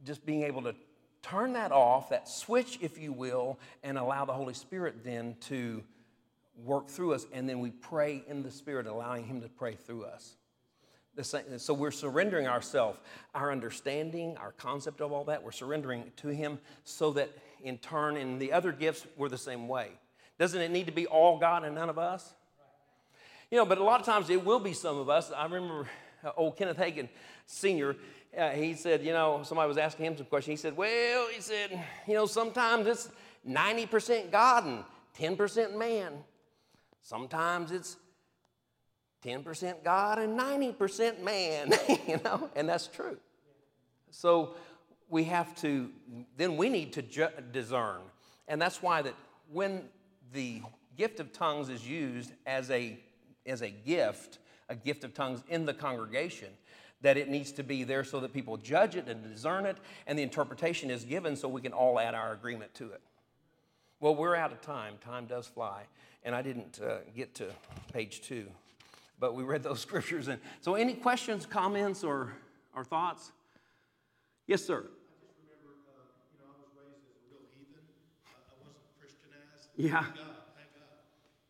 just 0.06 0.26
being 0.26 0.44
able 0.44 0.62
to 0.64 0.76
turn 1.30 1.54
that 1.54 1.72
off, 1.72 2.10
that 2.10 2.28
switch, 2.28 2.80
if 2.82 2.98
you 2.98 3.12
will, 3.12 3.60
and 3.84 3.98
allow 3.98 4.26
the 4.26 4.34
Holy 4.34 4.54
Spirit 4.54 5.04
then 5.04 5.36
to 5.42 5.84
work 6.64 6.88
through 6.88 7.14
us. 7.14 7.26
And 7.34 7.48
then 7.48 7.60
we 7.60 7.72
pray 7.72 8.24
in 8.28 8.44
the 8.44 8.52
Spirit, 8.52 8.88
allowing 8.88 9.26
Him 9.26 9.42
to 9.42 9.50
pray 9.50 9.76
through 9.76 10.06
us. 10.06 10.36
Same, 11.20 11.58
so 11.58 11.74
we're 11.74 11.90
surrendering 11.90 12.48
ourselves, 12.48 13.00
our 13.34 13.52
understanding, 13.52 14.38
our 14.38 14.52
concept 14.52 15.02
of 15.02 15.12
all 15.12 15.24
that, 15.24 15.42
we're 15.42 15.52
surrendering 15.52 16.12
to 16.18 16.28
Him 16.28 16.60
so 16.84 17.12
that 17.14 17.32
in 17.64 17.80
turn, 17.80 18.18
in 18.18 18.38
the 18.38 18.54
other 18.54 18.72
gifts, 18.72 19.08
we're 19.18 19.30
the 19.30 19.38
same 19.38 19.68
way. 19.68 19.90
Doesn't 20.38 20.62
it 20.62 20.70
need 20.70 20.86
to 20.86 20.92
be 20.92 21.08
all 21.08 21.40
God 21.40 21.64
and 21.64 21.74
none 21.74 21.90
of 21.90 21.98
us? 21.98 22.34
You 23.50 23.58
know, 23.58 23.66
but 23.66 23.80
a 23.80 23.84
lot 23.84 24.00
of 24.00 24.06
times 24.06 24.30
it 24.30 24.46
will 24.46 24.60
be 24.60 24.74
some 24.74 24.98
of 24.98 25.10
us. 25.10 25.32
I 25.32 25.46
remember 25.46 25.88
uh, 26.24 26.32
old 26.38 26.56
Kenneth 26.56 26.78
Hagin, 26.78 27.10
senior, 27.48 27.96
uh, 28.38 28.52
he 28.52 28.74
said, 28.74 29.04
you 29.04 29.14
know, 29.14 29.42
somebody 29.44 29.68
was 29.68 29.78
asking 29.78 30.06
him 30.06 30.18
some 30.18 30.28
question. 30.28 30.52
He 30.52 30.58
said, 30.58 30.78
well, 30.78 31.28
he 31.34 31.42
said, 31.42 31.84
you 32.08 32.14
know, 32.14 32.26
sometimes 32.26 32.88
it's 32.88 33.10
90% 33.48 34.32
God 34.32 34.66
and 34.66 34.84
10% 35.20 35.76
man. 35.76 36.14
Sometimes 37.02 37.72
it's 37.72 37.98
10% 39.26 39.84
God 39.84 40.20
and 40.20 40.40
90% 40.40 41.24
man, 41.24 41.74
you 42.08 42.20
know, 42.24 42.50
and 42.56 42.70
that's 42.70 42.88
true. 42.88 43.18
So 44.12 44.56
we 45.10 45.24
have 45.26 45.56
to, 45.62 45.90
then 46.36 46.58
we 46.58 46.70
need 46.70 46.94
to 46.94 47.02
ju- 47.02 47.28
discern. 47.52 48.02
And 48.48 48.62
that's 48.62 48.82
why 48.82 49.02
that 49.02 49.16
when 49.52 49.84
the 50.34 50.62
gift 50.98 51.20
of 51.20 51.34
tongues 51.34 51.70
is 51.70 51.88
used 51.88 52.34
as 52.46 52.70
a, 52.70 53.00
as 53.46 53.62
a 53.62 53.70
gift, 53.70 54.40
a 54.70 54.76
gift 54.76 55.04
of 55.04 55.14
tongues 55.14 55.44
in 55.50 55.66
the 55.66 55.74
congregation, 55.74 56.50
that 57.02 57.18
it 57.18 57.30
needs 57.30 57.52
to 57.54 57.64
be 57.64 57.84
there 57.84 58.04
so 58.04 58.20
that 58.20 58.34
people 58.34 58.58
judge 58.58 58.96
it 58.96 59.08
and 59.08 59.24
discern 59.24 59.66
it, 59.66 59.78
and 60.08 60.18
the 60.18 60.24
interpretation 60.24 60.90
is 60.90 61.04
given 61.04 61.36
so 61.36 61.48
we 61.48 61.62
can 61.62 61.74
all 61.74 62.00
add 62.00 62.16
our 62.16 62.34
agreement 62.34 62.74
to 62.76 62.92
it. 62.92 63.02
Well, 64.00 64.16
we're 64.16 64.36
out 64.36 64.52
of 64.52 64.62
time. 64.62 64.96
Time 65.04 65.26
does 65.26 65.48
fly. 65.48 65.84
And 66.24 66.36
I 66.36 66.42
didn't 66.42 66.80
uh, 66.82 66.98
get 67.16 67.36
to 67.36 67.48
page 67.94 68.22
two 68.22 68.48
but 69.20 69.36
we 69.36 69.44
read 69.44 69.64
those 69.64 69.80
scriptures. 69.88 70.28
And 70.28 70.40
so, 70.62 70.76
any 70.76 70.94
questions, 70.94 71.46
comments, 71.46 72.04
or, 72.04 72.34
or 72.76 72.84
thoughts? 72.84 73.32
Yes, 74.46 74.64
sir. 74.64 74.80
I 74.80 75.26
just 75.26 75.36
remember, 75.44 75.76
uh, 75.90 76.06
you 76.32 76.40
know, 76.40 76.48
I 76.48 76.56
was 76.62 76.72
raised 76.78 77.04
as 77.10 77.18
a 77.18 77.26
real 77.28 77.44
heathen. 77.52 77.84
I, 78.30 78.38
I 78.38 78.56
wasn't 78.64 78.86
Christianized. 78.96 79.74
Yeah. 79.76 80.08
Thank 80.08 80.16
God, 80.16 80.54
thank 80.56 80.72
God. 80.78 81.02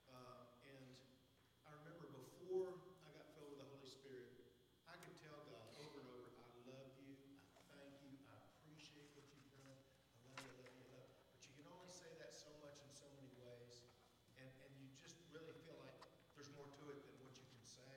Uh, 0.10 0.72
and 0.74 0.88
I 1.68 1.76
remember 1.84 2.10
before 2.10 2.74
I 3.06 3.10
got 3.14 3.28
filled 3.38 3.54
with 3.54 3.62
the 3.62 3.70
Holy 3.70 3.86
Spirit, 3.86 4.34
I 4.90 4.98
could 4.98 5.14
tell 5.22 5.46
God 5.52 5.68
over 5.78 6.02
and 6.02 6.08
over, 6.10 6.32
I 6.42 6.48
love 6.72 6.90
you, 7.04 7.14
I 7.54 7.60
thank 7.70 7.92
you, 8.02 8.18
I 8.32 8.40
appreciate 8.58 9.12
what 9.14 9.28
you've 9.30 9.52
done, 9.54 9.78
I 9.78 10.32
love 10.34 10.42
you, 10.42 10.50
I 10.50 10.58
love 10.58 10.72
you, 10.74 10.82
I 10.82 10.90
love 10.98 11.06
you. 11.06 11.22
But 11.30 11.40
you 11.46 11.54
can 11.54 11.68
only 11.70 11.92
say 11.94 12.10
that 12.18 12.34
so 12.34 12.50
much 12.66 12.82
in 12.82 12.90
so 12.98 13.06
many 13.14 13.30
ways, 13.38 13.86
and, 14.42 14.50
and 14.50 14.72
you 14.82 14.90
just 14.98 15.22
really 15.30 15.54
feel 15.70 15.78
like 15.86 15.94
there's 16.34 16.50
more 16.58 16.66
to 16.66 16.84
it 16.94 17.02
than 17.06 17.14
what 17.22 17.34
you 17.38 17.46
can 17.46 17.62
say. 17.62 17.94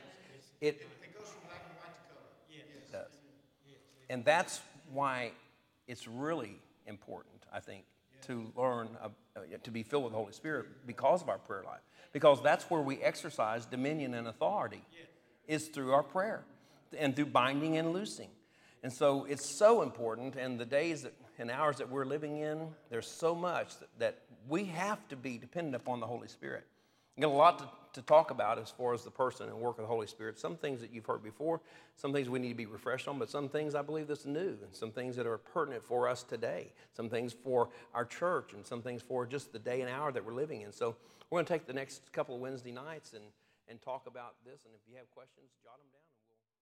it 0.61 0.81
It 0.81 1.13
goes 1.19 1.27
from 1.29 1.43
black 1.45 1.61
and 1.69 1.77
white 1.77 1.93
to 1.93 2.03
color. 2.09 2.31
Yes. 2.49 2.65
does. 2.89 3.13
And 4.09 4.23
that's 4.25 4.61
why 4.91 5.31
it's 5.87 6.07
really 6.07 6.59
important, 6.87 7.43
I 7.51 7.59
think, 7.59 7.85
to 8.27 8.51
learn, 8.55 8.89
uh, 9.01 9.09
to 9.63 9.71
be 9.71 9.83
filled 9.83 10.03
with 10.03 10.13
the 10.13 10.19
Holy 10.19 10.33
Spirit 10.33 10.65
because 10.85 11.21
of 11.21 11.29
our 11.29 11.37
prayer 11.37 11.63
life. 11.65 11.81
Because 12.11 12.41
that's 12.41 12.69
where 12.69 12.81
we 12.81 13.01
exercise 13.01 13.65
dominion 13.65 14.13
and 14.13 14.27
authority, 14.27 14.83
is 15.47 15.67
through 15.67 15.93
our 15.93 16.03
prayer 16.03 16.43
and 16.97 17.15
through 17.15 17.25
binding 17.25 17.77
and 17.77 17.91
loosing. 17.91 18.29
And 18.83 18.93
so 18.93 19.25
it's 19.25 19.57
so 19.57 19.81
important, 19.81 20.35
and 20.35 20.59
the 20.59 20.65
days 20.65 21.03
that, 21.03 21.13
and 21.39 21.49
hours 21.49 21.77
that 21.77 21.89
we're 21.89 22.05
living 22.05 22.37
in, 22.37 22.67
there's 22.89 23.07
so 23.07 23.33
much 23.33 23.79
that, 23.79 23.89
that 23.99 24.19
we 24.47 24.65
have 24.65 25.07
to 25.07 25.15
be 25.15 25.37
dependent 25.37 25.75
upon 25.75 25.99
the 25.99 26.05
Holy 26.07 26.27
Spirit. 26.27 26.65
Got 27.19 27.27
a 27.27 27.29
lot 27.29 27.59
to, 27.59 28.01
to 28.01 28.05
talk 28.07 28.31
about 28.31 28.57
as 28.57 28.71
far 28.71 28.93
as 28.93 29.03
the 29.03 29.11
person 29.11 29.47
and 29.47 29.57
work 29.57 29.77
of 29.77 29.83
the 29.83 29.87
Holy 29.87 30.07
Spirit. 30.07 30.39
Some 30.39 30.55
things 30.55 30.81
that 30.81 30.91
you've 30.91 31.05
heard 31.05 31.23
before, 31.23 31.61
some 31.95 32.11
things 32.11 32.27
we 32.27 32.39
need 32.39 32.49
to 32.49 32.55
be 32.55 32.65
refreshed 32.65 33.07
on, 33.07 33.19
but 33.19 33.29
some 33.29 33.47
things 33.47 33.75
I 33.75 33.83
believe 33.83 34.07
that's 34.07 34.25
new, 34.25 34.57
and 34.63 34.73
some 34.73 34.91
things 34.91 35.15
that 35.17 35.27
are 35.27 35.37
pertinent 35.37 35.83
for 35.83 36.09
us 36.09 36.23
today, 36.23 36.71
some 36.95 37.09
things 37.09 37.31
for 37.31 37.69
our 37.93 38.05
church, 38.05 38.53
and 38.53 38.65
some 38.65 38.81
things 38.81 39.03
for 39.03 39.27
just 39.27 39.53
the 39.53 39.59
day 39.59 39.81
and 39.81 39.89
hour 39.89 40.11
that 40.11 40.25
we're 40.25 40.33
living 40.33 40.61
in. 40.61 40.71
So 40.71 40.95
we're 41.29 41.37
going 41.37 41.45
to 41.45 41.53
take 41.53 41.67
the 41.67 41.73
next 41.73 42.11
couple 42.11 42.33
of 42.33 42.41
Wednesday 42.41 42.71
nights 42.71 43.13
and, 43.13 43.23
and 43.69 43.79
talk 43.79 44.07
about 44.07 44.33
this. 44.43 44.65
And 44.65 44.73
if 44.73 44.81
you 44.89 44.97
have 44.97 45.09
questions, 45.11 45.51
jot 45.63 45.77
them 45.77 45.87
down. 45.93 46.02